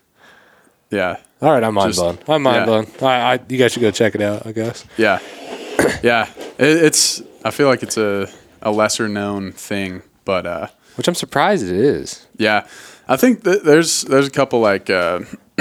Yeah. 0.91 1.17
All 1.41 1.51
right, 1.51 1.63
I'm 1.63 1.73
mind 1.73 1.93
Just- 1.93 1.99
blown. 1.99 2.19
I'm 2.27 2.43
mind 2.43 2.57
yeah. 2.57 2.65
blown. 2.65 2.85
Right, 3.01 3.33
I, 3.33 3.39
you 3.47 3.57
guys 3.57 3.71
should 3.71 3.79
go 3.81 3.91
check 3.91 4.13
it 4.13 4.21
out. 4.21 4.45
I 4.45 4.51
guess. 4.51 4.83
Yeah, 4.97 5.19
yeah. 6.03 6.29
It, 6.57 6.83
it's. 6.83 7.21
I 7.45 7.51
feel 7.51 7.67
like 7.67 7.81
it's 7.81 7.95
a 7.97 8.27
a 8.61 8.71
lesser 8.71 9.07
known 9.07 9.53
thing, 9.53 10.01
but 10.25 10.45
uh, 10.45 10.67
Which 10.95 11.07
I'm 11.07 11.15
surprised 11.15 11.63
it 11.63 11.71
is. 11.71 12.27
yeah, 12.37 12.67
I 13.07 13.17
think 13.17 13.43
that 13.43 13.63
there's 13.63 14.01
there's 14.03 14.27
a 14.27 14.31
couple 14.31 14.59
like 14.61 14.89
uh, 14.89 15.21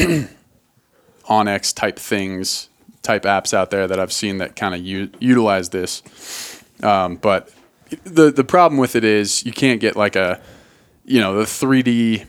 onX 1.29 1.75
type 1.75 1.99
things, 1.99 2.69
type 3.03 3.23
apps 3.25 3.55
out 3.55 3.71
there 3.71 3.87
that 3.87 3.99
I've 3.99 4.13
seen 4.13 4.39
that 4.39 4.57
kind 4.57 4.75
of 4.75 4.81
u- 4.81 5.11
utilize 5.21 5.71
this. 5.71 6.03
Um, 6.83 7.17
but 7.17 7.51
the 8.05 8.31
the 8.31 8.45
problem 8.45 8.79
with 8.79 8.97
it 8.97 9.05
is 9.05 9.45
you 9.45 9.53
can't 9.53 9.81
get 9.81 9.97
like 9.97 10.17
a, 10.17 10.41
you 11.05 11.21
know, 11.21 11.37
the 11.39 11.45
3D. 11.45 12.27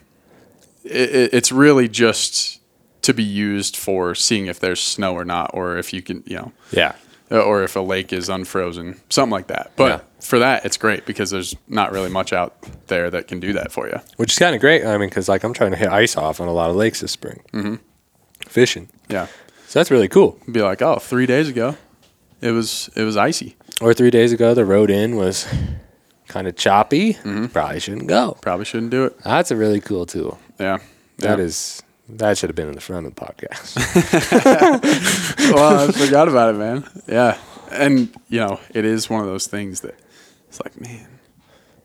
It, 0.84 1.34
it's 1.34 1.52
really 1.52 1.88
just 1.88 2.62
to 3.02 3.14
be 3.14 3.24
used 3.24 3.76
for 3.78 4.16
seeing 4.16 4.48
if 4.48 4.60
there's 4.60 4.82
snow 4.82 5.14
or 5.14 5.26
not, 5.26 5.52
or 5.54 5.78
if 5.78 5.94
you 5.94 6.02
can, 6.02 6.24
you 6.26 6.38
know, 6.38 6.52
Yeah. 6.72 6.94
or 7.30 7.64
if 7.64 7.76
a 7.76 7.80
lake 7.80 8.12
is 8.12 8.30
unfrozen, 8.30 9.00
something 9.10 9.32
like 9.32 9.48
that. 9.48 9.72
But 9.76 9.86
Yeah. 9.86 10.00
For 10.26 10.40
that, 10.40 10.66
it's 10.66 10.78
great 10.78 11.06
because 11.06 11.30
there's 11.30 11.56
not 11.68 11.92
really 11.92 12.10
much 12.10 12.34
out 12.34 12.56
there 12.88 13.10
that 13.12 13.28
can 13.28 13.40
do 13.40 13.54
that 13.54 13.72
for 13.72 13.88
you. 13.88 14.00
Which 14.18 14.34
is 14.34 14.40
kind 14.40 14.56
of 14.56 14.62
great. 14.62 14.84
I 14.86 14.98
mean, 14.98 15.10
because 15.10 15.30
like 15.30 15.44
I'm 15.44 15.54
trying 15.54 15.72
to 15.72 15.78
hit 15.78 15.90
ice 15.90 16.18
off 16.18 16.42
on 16.42 16.48
a 16.48 16.54
lot 16.54 16.70
of 16.70 16.76
lakes 16.76 17.02
this 17.02 17.12
spring, 17.12 17.42
mm-hmm. 17.54 17.76
fishing. 18.48 18.90
Yeah, 19.08 19.28
So 19.68 19.80
that's 19.80 19.92
really 19.92 20.08
cool. 20.08 20.40
be 20.52 20.62
like, 20.62 20.82
oh, 20.82 20.98
three 20.98 21.28
days 21.28 21.48
ago, 21.48 21.78
it 22.42 22.52
was 22.52 22.90
it 22.96 23.04
was 23.04 23.16
icy. 23.16 23.56
Or 23.82 23.94
three 23.94 24.10
days 24.10 24.32
ago, 24.32 24.54
the 24.54 24.66
road 24.66 24.90
in 24.90 25.16
was 25.16 25.48
kind 26.28 26.48
of 26.48 26.56
choppy. 26.56 27.14
Probably 27.54 27.80
shouldn't 27.80 28.08
go. 28.08 28.38
Probably 28.42 28.66
shouldn't 28.66 28.92
do 28.92 29.06
it. 29.06 29.20
That's 29.20 29.52
a 29.52 29.56
really 29.56 29.80
cool 29.80 30.06
tool. 30.06 30.40
Yeah, 30.60 30.80
That 31.20 31.38
yeah. 31.38 31.46
is 31.46 31.84
that 32.10 32.38
should 32.38 32.50
have 32.50 32.56
been 32.56 32.70
in 32.70 32.76
the 32.76 32.82
front 32.82 33.06
of 33.06 33.14
the 33.14 33.22
podcast. 33.22 33.76
well, 35.54 35.90
I 35.90 35.92
forgot 35.92 36.28
about 36.28 36.56
it, 36.56 36.58
man. 36.58 36.90
Yeah, 37.08 37.38
and 37.72 38.14
you 38.30 38.40
know, 38.40 38.60
it 38.74 38.86
is 38.86 39.10
one 39.10 39.22
of 39.22 39.28
those 39.28 39.46
things 39.48 39.82
that 39.82 39.96
it's 40.56 40.64
like, 40.64 40.80
man, 40.80 41.20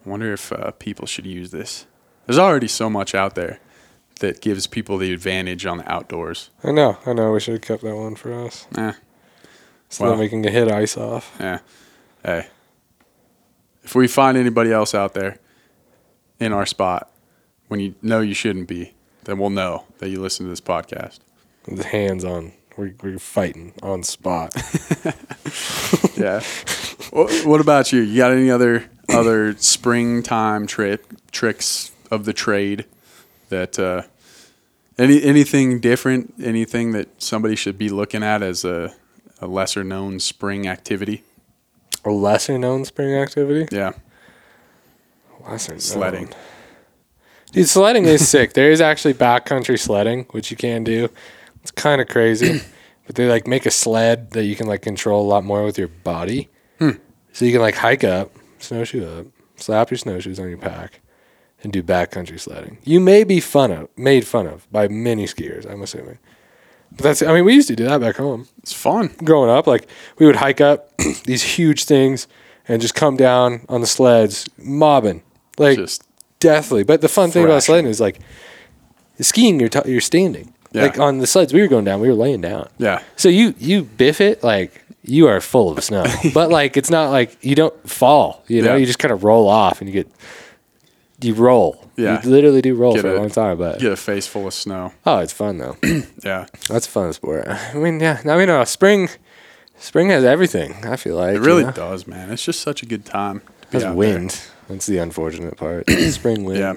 I 0.04 0.08
wonder 0.08 0.32
if 0.32 0.52
uh, 0.52 0.70
people 0.72 1.06
should 1.06 1.26
use 1.26 1.50
this. 1.50 1.86
There's 2.26 2.38
already 2.38 2.68
so 2.68 2.88
much 2.88 3.14
out 3.14 3.34
there 3.34 3.58
that 4.20 4.40
gives 4.40 4.66
people 4.66 4.96
the 4.98 5.12
advantage 5.12 5.66
on 5.66 5.78
the 5.78 5.90
outdoors. 5.92 6.50
I 6.62 6.70
know. 6.72 6.98
I 7.06 7.12
know. 7.12 7.32
We 7.32 7.40
should 7.40 7.54
have 7.54 7.62
kept 7.62 7.82
that 7.82 7.96
one 7.96 8.14
for 8.14 8.32
us, 8.32 8.66
Eh, 8.76 8.92
so 9.88 10.04
Well. 10.04 10.12
then 10.12 10.20
we 10.20 10.28
can 10.28 10.42
get 10.42 10.52
hit 10.52 10.70
ice 10.70 10.96
off. 10.96 11.34
Yeah. 11.40 11.60
Hey. 12.24 12.46
If 13.82 13.94
we 13.94 14.06
find 14.06 14.36
anybody 14.36 14.70
else 14.72 14.94
out 14.94 15.14
there 15.14 15.38
in 16.38 16.52
our 16.52 16.66
spot 16.66 17.10
when 17.68 17.80
you 17.80 17.94
know 18.02 18.20
you 18.20 18.34
shouldn't 18.34 18.68
be, 18.68 18.94
then 19.24 19.38
we'll 19.38 19.50
know 19.50 19.84
that 19.98 20.10
you 20.10 20.20
listen 20.20 20.46
to 20.46 20.50
this 20.50 20.60
podcast. 20.60 21.18
The 21.66 21.84
hands 21.86 22.24
on. 22.24 22.52
We're, 22.76 22.94
we're 23.02 23.18
fighting 23.18 23.72
on 23.82 24.02
spot. 24.04 24.54
Yeah. 26.16 26.42
what, 27.10 27.46
what 27.46 27.60
about 27.60 27.92
you? 27.92 28.00
You 28.00 28.16
got 28.16 28.32
any 28.32 28.50
other 28.50 28.84
other 29.08 29.56
springtime 29.56 30.66
trick 30.66 31.02
tricks 31.32 31.90
of 32.10 32.24
the 32.24 32.32
trade 32.32 32.84
that 33.48 33.78
uh, 33.78 34.02
any 34.98 35.22
anything 35.22 35.80
different? 35.80 36.34
Anything 36.42 36.92
that 36.92 37.22
somebody 37.22 37.56
should 37.56 37.78
be 37.78 37.88
looking 37.88 38.22
at 38.22 38.42
as 38.42 38.64
a, 38.64 38.94
a 39.40 39.46
lesser 39.46 39.84
known 39.84 40.20
spring 40.20 40.66
activity? 40.66 41.24
a 42.04 42.10
lesser 42.10 42.58
known 42.58 42.84
spring 42.84 43.14
activity. 43.14 43.74
Yeah. 43.74 43.92
Lesser 45.46 45.72
known. 45.72 45.80
Sledding. 45.80 46.28
Dude, 47.52 47.68
sledding 47.68 48.04
is 48.04 48.28
sick. 48.28 48.52
There 48.52 48.70
is 48.70 48.80
actually 48.80 49.14
backcountry 49.14 49.78
sledding, 49.78 50.26
which 50.30 50.50
you 50.50 50.56
can 50.56 50.84
do. 50.84 51.08
It's 51.62 51.70
kind 51.70 52.00
of 52.00 52.08
crazy, 52.08 52.60
but 53.06 53.16
they 53.16 53.28
like 53.28 53.46
make 53.46 53.66
a 53.66 53.70
sled 53.70 54.30
that 54.32 54.44
you 54.44 54.54
can 54.54 54.66
like 54.66 54.82
control 54.82 55.26
a 55.26 55.28
lot 55.28 55.44
more 55.44 55.64
with 55.64 55.78
your 55.78 55.88
body. 55.88 56.48
Hmm. 56.80 56.90
So 57.32 57.44
you 57.44 57.52
can 57.52 57.60
like 57.60 57.76
hike 57.76 58.02
up, 58.04 58.32
snowshoe 58.58 59.06
up, 59.20 59.26
slap 59.56 59.90
your 59.90 59.98
snowshoes 59.98 60.40
on 60.40 60.48
your 60.48 60.58
pack, 60.58 61.00
and 61.62 61.72
do 61.72 61.82
backcountry 61.82 62.40
sledding. 62.40 62.78
You 62.84 62.98
may 63.00 63.22
be 63.24 63.38
fun 63.38 63.70
of, 63.70 63.88
made 63.96 64.26
fun 64.26 64.46
of 64.46 64.66
by 64.72 64.88
many 64.88 65.26
skiers. 65.26 65.70
I'm 65.70 65.82
assuming, 65.82 66.18
but 66.90 67.04
that's. 67.04 67.22
I 67.22 67.32
mean, 67.34 67.44
we 67.44 67.54
used 67.54 67.68
to 67.68 67.76
do 67.76 67.84
that 67.84 68.00
back 68.00 68.16
home 68.16 68.48
It's 68.62 68.72
fun. 68.72 69.10
growing 69.22 69.50
up, 69.50 69.66
like 69.66 69.86
we 70.18 70.26
would 70.26 70.36
hike 70.36 70.60
up 70.60 70.96
these 71.24 71.42
huge 71.42 71.84
things 71.84 72.26
and 72.66 72.80
just 72.82 72.94
come 72.94 73.16
down 73.16 73.64
on 73.68 73.80
the 73.80 73.86
sleds, 73.86 74.48
mobbing 74.58 75.22
like 75.58 75.76
Just 75.78 76.02
deathly. 76.40 76.82
But 76.82 77.00
the 77.02 77.08
fun 77.08 77.30
thing 77.30 77.44
about 77.44 77.62
sledding 77.62 77.86
is 77.90 78.00
like 78.00 78.18
skiing, 79.20 79.60
you're 79.60 79.68
t- 79.68 79.90
you're 79.90 80.00
standing. 80.00 80.54
Yeah. 80.72 80.82
Like 80.82 80.98
on 80.98 81.18
the 81.18 81.26
sleds 81.26 81.52
we 81.52 81.60
were 81.60 81.68
going 81.68 81.84
down, 81.84 82.00
we 82.00 82.08
were 82.08 82.14
laying 82.14 82.40
down. 82.40 82.68
yeah. 82.78 83.02
So 83.16 83.28
you 83.28 83.54
you 83.58 83.82
biff 83.82 84.20
it 84.20 84.42
like 84.42 84.82
you 85.02 85.26
are 85.28 85.40
full 85.40 85.70
of 85.76 85.82
snow, 85.84 86.04
but 86.34 86.50
like 86.50 86.76
it's 86.76 86.90
not 86.90 87.10
like 87.10 87.36
you 87.44 87.54
don't 87.54 87.88
fall. 87.88 88.44
You 88.48 88.62
know, 88.62 88.72
Yeah. 88.72 88.76
you 88.78 88.86
just 88.86 88.98
kind 88.98 89.12
of 89.12 89.24
roll 89.24 89.48
off 89.48 89.80
and 89.80 89.88
you 89.88 89.92
get 89.92 90.10
you 91.22 91.34
roll. 91.34 91.84
Yeah. 91.96 92.22
You 92.22 92.30
literally 92.30 92.62
do 92.62 92.74
roll 92.74 92.94
Get 92.94 93.02
for 93.02 93.08
a 93.12 93.16
a- 93.16 93.20
long 93.20 93.28
time, 93.30 93.58
but 93.58 93.78
Get 93.78 93.92
a 93.92 93.96
face 93.96 94.26
full 94.26 94.46
of 94.46 94.54
snow. 94.54 94.92
oh, 95.04 95.18
it's 95.18 95.32
fun 95.32 95.58
though. 95.58 95.76
Yeah, 96.24 96.46
That's 96.68 96.86
a 96.86 96.90
fun 96.90 97.12
sport. 97.12 97.46
I 97.48 97.74
mean, 97.74 98.00
yeah. 98.00 98.20
I 98.26 98.36
mean, 98.38 98.48
uh, 98.50 98.64
spring, 98.64 99.08
spring 99.78 100.08
has 100.10 100.24
everything. 100.24 100.84
I 100.86 100.96
feel 100.96 101.16
like 101.16 101.36
it 101.36 101.40
really 101.40 101.60
you 101.60 101.66
know? 101.66 101.72
does, 101.72 102.06
man. 102.06 102.30
It's 102.30 102.44
just 102.44 102.60
such 102.60 102.82
a 102.82 102.86
good 102.86 103.04
time. 103.04 103.40
To 103.40 103.68
be 103.68 103.72
Has 103.72 103.84
out 103.84 103.96
wind. 103.96 104.40
That's 104.68 104.86
the 104.86 104.98
unfortunate 104.98 105.56
part. 105.56 105.88
spring 105.90 106.44
wind. 106.44 106.58
Yeah. 106.60 106.74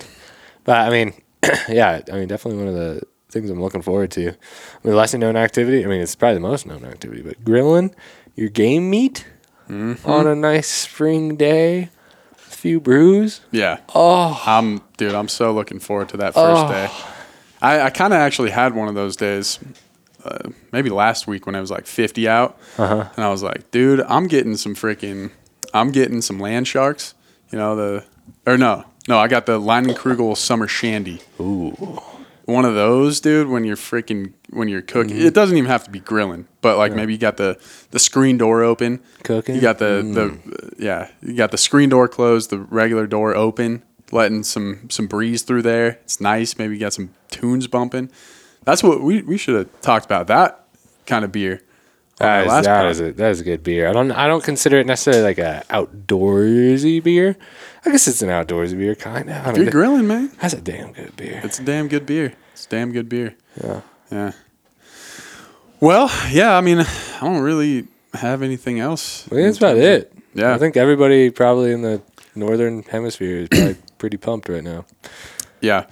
But 0.65 0.77
I 0.77 0.89
mean, 0.89 1.13
yeah. 1.69 2.01
I 2.11 2.15
mean, 2.17 2.27
definitely 2.27 2.59
one 2.63 2.67
of 2.67 2.75
the 2.75 3.01
things 3.33 3.49
I'm 3.49 3.61
looking 3.61 3.81
forward 3.81 4.11
to. 4.11 4.29
I 4.29 4.33
mean, 4.87 4.95
lesser 4.95 5.17
known 5.17 5.35
activity. 5.35 5.83
I 5.83 5.87
mean, 5.87 6.01
it's 6.01 6.15
probably 6.15 6.35
the 6.35 6.39
most 6.41 6.65
known 6.65 6.85
activity, 6.85 7.21
but 7.21 7.43
grilling 7.43 7.93
your 8.35 8.49
game 8.49 8.89
meat 8.89 9.25
Mm-hmm. 9.69 10.09
on 10.09 10.27
a 10.27 10.35
nice 10.35 10.67
spring 10.67 11.37
day, 11.37 11.89
a 12.33 12.35
few 12.37 12.81
brews. 12.81 13.39
Yeah. 13.49 13.77
Oh, 13.95 14.41
I'm, 14.45 14.81
dude. 14.97 15.15
I'm 15.15 15.29
so 15.29 15.53
looking 15.53 15.79
forward 15.79 16.09
to 16.09 16.17
that 16.17 16.33
first 16.33 16.65
Oh. 16.65 16.67
day. 16.67 16.89
I, 17.61 17.81
I 17.83 17.89
kind 17.89 18.11
of 18.13 18.19
actually 18.19 18.49
had 18.51 18.75
one 18.75 18.89
of 18.89 18.93
those 18.95 19.15
days, 19.15 19.59
uh, 20.25 20.49
maybe 20.73 20.89
last 20.89 21.27
week 21.27 21.45
when 21.45 21.55
I 21.55 21.61
was 21.61 21.71
like 21.71 21.87
50 21.87 22.27
out, 22.27 22.57
Uh-huh. 22.77 23.07
and 23.15 23.23
I 23.25 23.29
was 23.29 23.41
like, 23.41 23.71
dude, 23.71 24.01
I'm 24.01 24.27
getting 24.27 24.57
some 24.57 24.75
freaking, 24.75 25.31
I'm 25.73 25.91
getting 25.91 26.21
some 26.21 26.39
land 26.41 26.67
sharks. 26.67 27.13
You 27.49 27.57
know 27.57 27.75
the, 27.77 28.03
or 28.45 28.57
no, 28.57 28.83
no, 29.07 29.17
I 29.17 29.29
got 29.29 29.45
the 29.45 29.61
Leinenkugel 29.61 30.35
Summer 30.35 30.67
Shandy. 30.67 31.21
ooh. 31.39 32.01
One 32.45 32.65
of 32.65 32.73
those, 32.75 33.21
dude. 33.21 33.47
When 33.47 33.63
you're 33.63 33.77
freaking, 33.77 34.33
when 34.49 34.67
you're 34.67 34.81
cooking, 34.81 35.15
Mm-hmm. 35.15 35.27
it 35.27 35.33
doesn't 35.33 35.55
even 35.57 35.69
have 35.69 35.83
to 35.85 35.89
be 35.89 35.99
grilling, 35.99 36.47
but 36.61 36.77
like 36.77 36.93
maybe 36.93 37.13
you 37.13 37.19
got 37.19 37.37
the 37.37 37.57
the 37.91 37.99
screen 37.99 38.37
door 38.37 38.63
open, 38.63 38.99
Cooking? 39.23 39.55
You 39.55 39.61
got 39.61 39.79
the 39.79 40.01
Mm. 40.03 40.13
the 40.13 40.83
yeah, 40.83 41.09
you 41.21 41.35
got 41.35 41.51
the 41.51 41.57
screen 41.57 41.89
door 41.89 42.07
closed, 42.09 42.49
the 42.49 42.59
regular 42.59 43.07
door 43.07 43.33
open, 43.35 43.81
letting 44.11 44.43
some 44.43 44.89
some 44.89 45.07
breeze 45.07 45.43
through 45.43 45.61
there. 45.61 45.99
It's 46.03 46.19
nice. 46.19 46.57
Maybe 46.57 46.73
you 46.73 46.79
got 46.81 46.93
some 46.93 47.11
tunes 47.31 47.67
bumping. 47.67 48.09
That's 48.65 48.83
what 48.83 49.01
we 49.01 49.21
we 49.21 49.37
should 49.37 49.55
have 49.55 49.81
talked 49.81 50.05
about. 50.05 50.27
That 50.27 50.65
kind 51.05 51.23
of 51.23 51.31
beer. 51.31 51.61
That 52.17 52.47
last 52.47 52.65
that 52.65 52.99
a 52.99 53.11
that 53.13 53.31
is 53.31 53.41
a 53.41 53.43
good 53.43 53.63
beer. 53.63 53.87
I 53.89 53.93
don't 53.93 54.11
I 54.11 54.27
don't 54.27 54.43
consider 54.43 54.79
it 54.79 54.85
necessarily 54.85 55.23
like 55.23 55.39
a 55.39 55.63
outdoorsy 55.69 57.03
beer. 57.03 57.35
I 57.85 57.91
guess 57.91 58.07
it's 58.07 58.21
an 58.21 58.29
outdoorsy 58.29 58.77
beer, 58.77 58.95
kind 58.95 59.29
of. 59.29 59.47
If 59.47 59.57
you're 59.57 59.71
grilling, 59.71 60.07
man, 60.07 60.31
That's 60.41 60.53
a 60.53 60.61
damn 60.61 60.93
good 60.93 61.15
beer. 61.15 61.41
it's 61.43 61.59
a 61.59 61.63
damn 61.63 61.87
good 61.87 62.05
beer. 62.05 62.33
It's 62.53 62.65
a 62.65 62.69
damn 62.69 62.91
good 62.91 63.09
beer. 63.09 63.35
Yeah. 63.61 63.81
Yeah. 64.11 64.31
Well, 65.79 66.09
yeah. 66.31 66.55
I 66.55 66.61
mean, 66.61 66.79
I 66.79 67.19
don't 67.19 67.41
really 67.41 67.87
have 68.13 68.41
anything 68.41 68.79
else. 68.79 69.25
I 69.27 69.29
think 69.31 69.45
that's 69.47 69.57
about 69.57 69.77
it. 69.77 70.13
Yeah. 70.33 70.53
I 70.53 70.57
think 70.57 70.77
everybody 70.77 71.29
probably 71.29 71.71
in 71.71 71.81
the 71.81 72.01
northern 72.35 72.83
hemisphere 72.83 73.39
is 73.39 73.47
probably 73.49 73.75
pretty 73.97 74.17
pumped 74.17 74.49
right 74.49 74.63
now. 74.63 74.85
Yeah, 75.61 75.85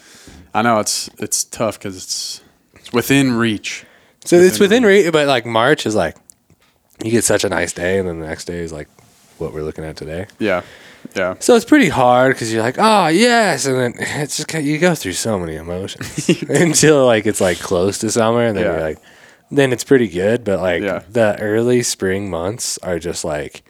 I 0.54 0.62
know 0.62 0.80
it's 0.80 1.10
it's 1.18 1.44
tough 1.44 1.78
because 1.80 1.96
it's 1.98 2.42
it's 2.76 2.92
within 2.94 3.34
reach. 3.34 3.86
So 4.26 4.36
it's 4.38 4.60
Within 4.60 4.84
within 4.84 5.04
reach, 5.06 5.12
but 5.12 5.28
like 5.28 5.46
March 5.46 5.86
is 5.86 5.96
like 5.96 6.16
you 7.04 7.10
get 7.12 7.24
such 7.24 7.44
a 7.44 7.50
nice 7.50 7.74
day, 7.74 7.98
and 7.98 8.08
then 8.08 8.20
the 8.20 8.28
next 8.28 8.46
day 8.46 8.60
is 8.60 8.72
like 8.72 8.88
what 9.40 9.54
we're 9.54 9.64
looking 9.64 9.84
at 9.84 9.98
today. 9.98 10.28
Yeah, 10.38 10.62
yeah, 11.16 11.34
So 11.40 11.56
it's 11.56 11.66
pretty 11.66 11.90
hard 11.90 12.36
because 12.36 12.54
you're 12.54 12.62
like, 12.62 12.76
oh 12.78 13.08
yes, 13.08 13.66
and 13.66 13.76
then 13.76 13.94
it's 14.00 14.38
just 14.38 14.54
you 14.54 14.78
go 14.78 14.94
through 14.94 15.14
so 15.14 15.40
many 15.40 15.56
emotions 15.56 16.30
until 16.50 17.06
like 17.08 17.26
it's 17.26 17.42
like 17.42 17.60
close 17.60 17.98
to 18.00 18.12
summer, 18.12 18.46
and 18.46 18.56
then 18.56 18.66
Yeah. 18.66 18.72
you're 18.74 18.82
like, 18.82 19.00
then 19.50 19.74
it's 19.74 19.84
pretty 19.84 20.08
good. 20.08 20.44
But 20.44 20.60
like 20.60 20.84
Yeah. 20.84 21.02
the 21.10 21.40
early 21.40 21.82
spring 21.82 22.30
months 22.30 22.78
are 22.84 23.00
just 23.00 23.26
like, 23.26 23.64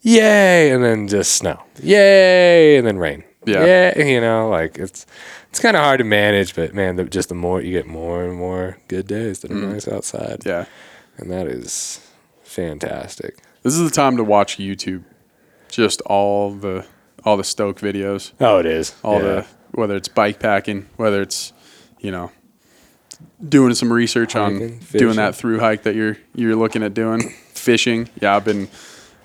yay, 0.00 0.72
and 0.72 0.82
then 0.82 1.06
just 1.06 1.32
snow, 1.36 1.62
yay, 1.80 2.76
and 2.76 2.84
then 2.86 2.98
rain, 2.98 3.22
Yeah. 3.44 3.64
yeah, 3.64 3.98
you 4.04 4.20
know, 4.20 4.48
like 4.48 4.78
it's 4.78 5.04
it's 5.50 5.58
kind 5.60 5.76
of 5.76 5.82
hard 5.82 5.98
to 5.98 6.04
manage. 6.04 6.54
But 6.54 6.74
man, 6.74 6.96
the, 6.96 7.04
just 7.04 7.28
the 7.28 7.34
more 7.34 7.60
you 7.60 7.72
get 7.72 7.86
more 7.86 8.22
and 8.24 8.34
more 8.36 8.78
good 8.88 9.06
days 9.06 9.40
that 9.40 9.50
are 9.50 9.54
nice 9.54 9.88
outside, 9.88 10.40
Mm. 10.40 10.46
yeah. 10.46 10.64
and 11.18 11.30
that 11.30 11.46
is 11.46 12.00
fantastic. 12.42 13.38
This 13.62 13.74
is 13.74 13.88
the 13.88 13.94
time 13.94 14.16
to 14.16 14.24
watch 14.24 14.58
YouTube. 14.58 15.04
Just 15.70 16.00
all 16.02 16.52
the 16.52 16.84
all 17.24 17.36
the 17.36 17.44
stoke 17.44 17.78
videos, 17.80 18.32
Oh, 18.40 18.58
it 18.58 18.66
is 18.66 18.94
all 19.02 19.14
Yeah. 19.14 19.20
the 19.22 19.46
whether 19.72 19.96
it's 19.96 20.08
bike 20.08 20.38
packing, 20.38 20.86
whether 20.96 21.22
it's 21.22 21.52
you 22.00 22.10
know 22.10 22.30
doing 23.48 23.74
some 23.74 23.92
research 23.92 24.36
on 24.36 24.52
Hiking, 24.54 24.80
doing 24.92 25.16
that 25.16 25.34
through 25.34 25.60
hike 25.60 25.82
that 25.84 25.94
you're 25.94 26.16
you're 26.34 26.56
looking 26.56 26.82
at 26.82 26.94
doing, 26.94 27.30
fishing. 27.54 28.08
Yeah, 28.20 28.36
I've 28.36 28.44
been 28.44 28.68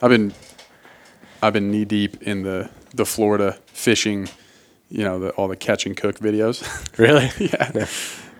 I've 0.01 0.09
been 0.09 0.34
I've 1.41 1.53
been 1.53 1.70
knee 1.72 1.86
deep 1.86 2.22
in 2.24 2.43
the 2.43 2.70
the 2.94 3.06
Florida 3.06 3.58
fishing. 3.68 4.30
You 4.90 5.04
know, 5.04 5.20
the, 5.20 5.30
all 5.32 5.48
the 5.50 5.58
catch 5.58 5.86
and 5.86 5.98
cook 5.98 6.20
videos. 6.20 6.64
really. 6.98 7.30
yeah. 7.40 7.88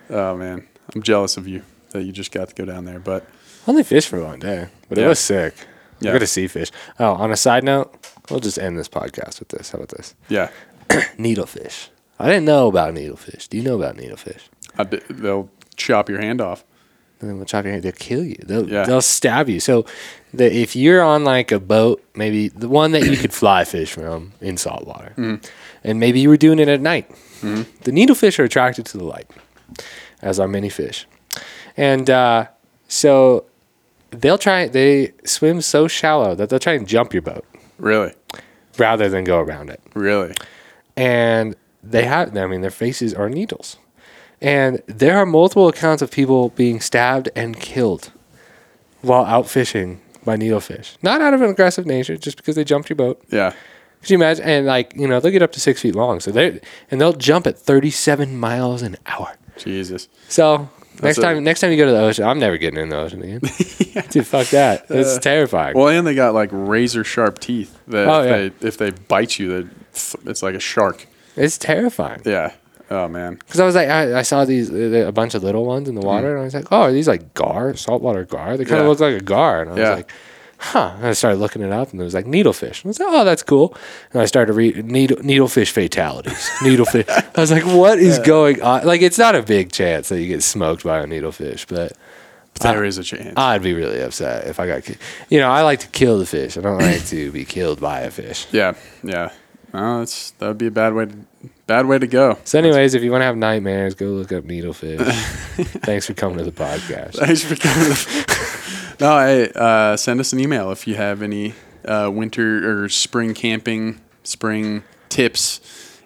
Oh 0.10 0.38
man, 0.38 0.66
I'm 0.95 1.04
jealous 1.04 1.36
of 1.38 1.48
you 1.48 1.64
that 1.91 2.04
you 2.04 2.12
just 2.14 2.32
got 2.32 2.50
to 2.50 2.56
go 2.56 2.64
down 2.66 2.86
there. 2.86 3.00
But 3.00 3.26
Only 3.68 3.84
fished 3.84 4.08
for 4.10 4.24
one 4.24 4.39
day, 4.39 4.70
but 4.88 4.98
it 4.98 5.06
was 5.08 5.20
sick. 5.20 5.54
Yeah. 6.00 6.12
I 6.12 6.14
got 6.14 6.20
to 6.20 6.28
see 6.28 6.48
fish. 6.48 6.72
Oh, 7.00 7.14
on 7.14 7.32
a 7.32 7.36
side 7.38 7.64
note, 7.64 7.93
we'll 8.30 8.39
just 8.39 8.60
end 8.60 8.78
this 8.78 8.88
podcast 8.88 9.39
with 9.39 9.50
this. 9.50 9.72
How 9.72 9.78
about 9.78 9.89
this? 9.89 10.16
yeah, 10.30 10.50
Needlefish. 11.18 11.89
I 12.20 12.28
didn't 12.30 12.45
know 12.45 12.68
about 12.68 12.93
needlefish. 12.93 13.48
Do 13.50 13.58
you 13.58 13.64
know 13.64 13.76
about 13.76 13.95
needlefish? 13.98 14.41
I 14.78 14.84
d- 14.86 15.02
they'll 15.10 15.50
chop 15.76 16.08
your 16.10 16.20
hand 16.22 16.39
off. 16.41 16.64
And 17.20 17.30
then 17.30 17.38
they'll 17.38 17.45
chop 17.45 17.63
your 17.65 17.72
hand. 17.74 17.84
They'll 17.84 17.91
kill 17.93 18.24
you. 18.24 18.36
They'll, 18.43 18.70
Yeah. 18.70 18.86
they'll 18.86 19.01
stab 19.01 19.49
you. 19.49 19.59
So 19.59 19.86
the, 20.34 20.53
if 20.55 20.76
you're 20.76 21.01
on 21.01 21.24
like 21.24 21.51
a 21.51 21.59
boat, 21.59 22.03
maybe 22.15 22.49
the 22.49 22.70
one 22.70 22.91
that 22.91 23.05
you 23.05 23.18
could 23.18 23.34
fly 23.34 23.63
fish 23.65 23.91
from 23.93 24.34
in 24.41 24.57
saltwater, 24.57 25.13
Mm-hmm. 25.18 25.43
and 25.84 25.99
maybe 25.99 26.20
you 26.20 26.30
were 26.30 26.38
doing 26.38 26.59
it 26.59 26.68
at 26.68 26.80
night, 26.82 27.09
the 27.41 27.91
needlefish 27.91 28.38
are 28.39 28.43
attracted 28.43 28.86
to 28.88 28.97
the 28.97 29.03
light, 29.03 29.30
as 30.22 30.39
are 30.39 30.47
many 30.47 30.70
fish. 30.70 31.07
And 31.76 32.07
uh, 32.09 32.47
so 32.88 33.45
they'll 34.11 34.38
try, 34.38 34.68
they 34.68 35.13
swim 35.24 35.61
so 35.61 35.88
shallow 35.88 36.36
that 36.36 36.49
they'll 36.49 36.59
try 36.59 36.74
and 36.74 36.88
jump 36.88 37.13
your 37.13 37.22
boat 37.24 37.45
Really, 37.80 38.13
rather 38.78 39.09
than 39.09 39.24
go 39.24 39.39
around 39.39 39.70
it. 39.70 39.82
really. 39.95 40.34
and 40.95 41.55
they 41.84 42.03
have 42.05 42.36
i 42.36 42.47
mean 42.47 42.61
their 42.61 42.72
faces 42.72 43.13
are 43.13 43.30
needles 43.30 43.78
and 44.42 44.82
there 44.88 45.18
are 45.18 45.26
multiple 45.26 45.68
accounts 45.68 46.02
of 46.02 46.12
people 46.12 46.50
being 46.50 46.80
stabbed 46.80 47.30
and 47.36 47.60
killed 47.60 48.12
while 49.02 49.26
out 49.26 49.48
fishing 49.50 50.02
by 50.26 50.36
needlefish. 50.38 50.98
Not 51.02 51.22
out 51.22 51.34
of 51.34 51.42
an 51.42 51.50
aggressive 51.50 51.86
nature 51.86 52.18
just 52.18 52.38
because 52.38 52.56
they 52.56 52.64
jumped 52.64 52.90
your 52.90 52.96
boat. 52.98 53.22
Yeah, 53.30 53.54
could 54.02 54.10
you 54.12 54.18
imagine? 54.18 54.46
And 54.46 54.66
like 54.66 54.94
you 54.96 55.08
know 55.08 55.20
they'll 55.20 55.32
get 55.32 55.42
up 55.42 55.52
to 55.54 55.60
six 55.60 55.82
feet 55.82 55.96
long 55.96 56.20
so 56.20 56.32
they 56.32 56.60
and 56.92 57.00
they'll 57.02 57.14
jump 57.14 57.48
at 57.48 57.58
37 57.58 58.38
miles 58.38 58.82
an 58.82 58.98
hour. 59.06 59.36
Jesus. 59.58 60.08
so 60.30 60.70
next 61.02 61.18
time 61.20 61.44
next 61.44 61.62
time 61.62 61.72
you 61.72 61.78
go 61.78 61.86
to 61.86 61.92
the 61.92 62.00
ocean 62.00 62.24
i'm 62.26 62.38
never 62.40 62.58
getting 62.58 62.80
in 62.80 62.90
the 62.90 62.98
ocean 62.98 63.22
again. 63.24 63.40
Dude 64.10 64.26
fuck 64.28 64.48
that. 64.50 64.86
It's 64.90 65.18
terrifying. 65.18 65.76
Well, 65.76 65.88
and 65.88 66.06
they 66.06 66.14
got 66.14 66.34
like 66.36 66.50
razor 66.52 67.04
sharp 67.04 67.40
teeth 67.40 67.76
that 67.88 68.08
Oh, 68.08 68.22
if, 68.22 68.26
yeah. 68.30 68.38
they, 68.60 68.68
if 68.68 68.78
they 68.78 68.92
bite 68.92 69.40
you, 69.40 69.64
they 69.64 69.70
it's 70.26 70.44
like 70.44 70.54
a 70.54 70.60
shark. 70.60 71.08
it's 71.36 71.58
terrifying. 71.58 72.22
Yeah. 72.26 72.54
Oh 72.90 73.08
man. 73.08 73.36
Because 73.36 73.60
I 73.60 73.66
was 73.66 73.76
like, 73.76 73.90
I, 73.90 74.20
I 74.20 74.22
saw 74.22 74.46
these 74.46 74.72
uh, 74.72 75.06
a 75.08 75.12
bunch 75.12 75.36
of 75.36 75.44
little 75.44 75.66
ones 75.66 75.90
in 75.90 75.96
the 75.96 76.02
water, 76.02 76.32
and 76.32 76.42
I 76.42 76.44
was 76.46 76.54
like, 76.54 76.68
oh, 76.72 76.82
are 76.84 76.92
these 76.92 77.08
like 77.08 77.34
gar, 77.34 77.76
saltwater 77.76 78.24
gar? 78.26 78.56
They 78.58 78.64
kind 78.66 78.80
of 78.80 78.86
Yeah. 78.86 78.90
look 78.90 79.00
like 79.02 79.22
a 79.22 79.24
gar, 79.24 79.62
and 79.62 79.72
I 79.72 79.74
was 79.74 79.90
like, 79.98 80.12
huh. 80.60 80.94
And 80.98 81.08
I 81.08 81.14
started 81.14 81.38
looking 81.38 81.62
it 81.62 81.72
up, 81.72 81.92
and 81.92 82.00
it 82.00 82.04
was 82.04 82.14
like 82.14 82.26
needlefish. 82.26 82.84
And 82.84 82.86
I 82.86 82.88
was 82.88 83.00
like, 83.00 83.10
oh, 83.12 83.26
that's 83.26 83.44
cool. 83.44 83.76
And 84.14 84.22
I 84.22 84.26
started 84.26 84.48
to 84.48 84.54
read 84.54 84.86
needle, 84.86 85.18
needlefish 85.18 85.72
fatalities. 85.72 86.34
needlefish. 86.62 87.10
I 87.10 87.42
was 87.42 87.52
like, 87.52 87.66
what 87.66 88.00
is 88.00 88.20
going 88.20 88.62
on? 88.62 88.86
Like, 88.86 89.02
it's 89.02 89.18
not 89.18 89.36
a 89.36 89.44
big 89.44 89.72
chance 89.72 90.08
that 90.10 90.22
you 90.22 90.28
get 90.28 90.42
smoked 90.44 90.84
by 90.84 91.00
a 91.00 91.06
needlefish, 91.06 91.68
but 91.68 91.92
There 92.62 92.86
is 92.86 92.98
a 92.98 93.04
chance. 93.04 93.34
I'd 93.38 93.62
be 93.62 93.74
really 93.74 94.02
upset 94.02 94.48
if 94.48 94.60
I 94.62 94.66
got, 94.68 94.84
ki- 94.84 94.96
you 95.30 95.40
know, 95.40 95.50
I 95.50 95.62
like 95.64 95.82
to 95.82 95.88
kill 95.90 96.18
the 96.20 96.26
fish. 96.26 96.58
I 96.58 96.62
don't 96.62 96.80
like 96.80 97.06
to 97.08 97.32
be 97.34 97.44
killed 97.46 97.80
by 97.82 98.00
a 98.00 98.10
fish. 98.12 98.48
yeah. 98.52 98.74
Yeah. 99.04 99.32
That's 99.74 100.32
that 100.40 100.48
would 100.48 100.58
be 100.58 100.68
a 100.68 100.72
bad 100.72 100.94
way 100.96 101.06
to 101.06 101.14
bad 101.68 101.86
way 101.86 101.99
to 101.99 102.07
go. 102.07 102.38
So, 102.43 102.57
anyways, 102.57 102.93
if 102.95 103.03
you 103.03 103.11
want 103.11 103.22
to 103.22 103.26
have 103.26 103.38
nightmares, 103.38 103.93
go 103.93 104.07
look 104.07 104.32
up 104.32 104.43
needlefish. 104.45 104.99
Thanks 105.86 106.07
for 106.07 106.13
coming 106.13 106.38
to 106.39 106.43
the 106.43 106.51
podcast. 106.51 107.15
Thanks 107.15 107.43
for 107.43 107.55
coming. 107.55 108.97
no, 108.99 109.20
hey, 109.20 109.51
uh, 109.55 109.95
send 109.97 110.20
us 110.20 110.34
an 110.34 110.39
email 110.39 110.72
if 110.72 110.88
you 110.88 110.95
have 110.95 111.22
any 111.22 111.53
uh, 111.86 112.09
winter 112.13 112.84
or 112.84 112.89
spring 112.89 113.34
camping, 113.34 114.01
spring 114.24 114.84
tips, 115.09 115.59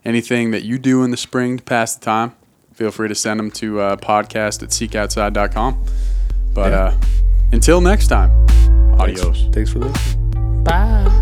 anything 0.03 0.51
that 0.51 0.63
you 0.63 0.77
do 0.77 1.03
in 1.03 1.11
the 1.11 1.17
spring 1.17 1.57
to 1.57 1.63
pass 1.63 1.95
the 1.95 2.03
time. 2.03 2.33
Feel 2.73 2.91
free 2.91 3.07
to 3.07 3.15
send 3.15 3.39
them 3.39 3.51
to 3.51 3.79
uh, 3.79 3.95
podcast 3.97 4.63
at 4.63 4.69
seekoutside.com. 4.69 5.85
But 6.53 6.71
Yeah. 6.71 6.77
uh, 6.83 6.97
until 7.51 7.81
next 7.81 8.07
time, 8.07 8.31
adios. 8.99 9.45
Thanks 9.51 9.71
for 9.71 9.79
listening. 9.79 10.63
Bye. 10.63 11.20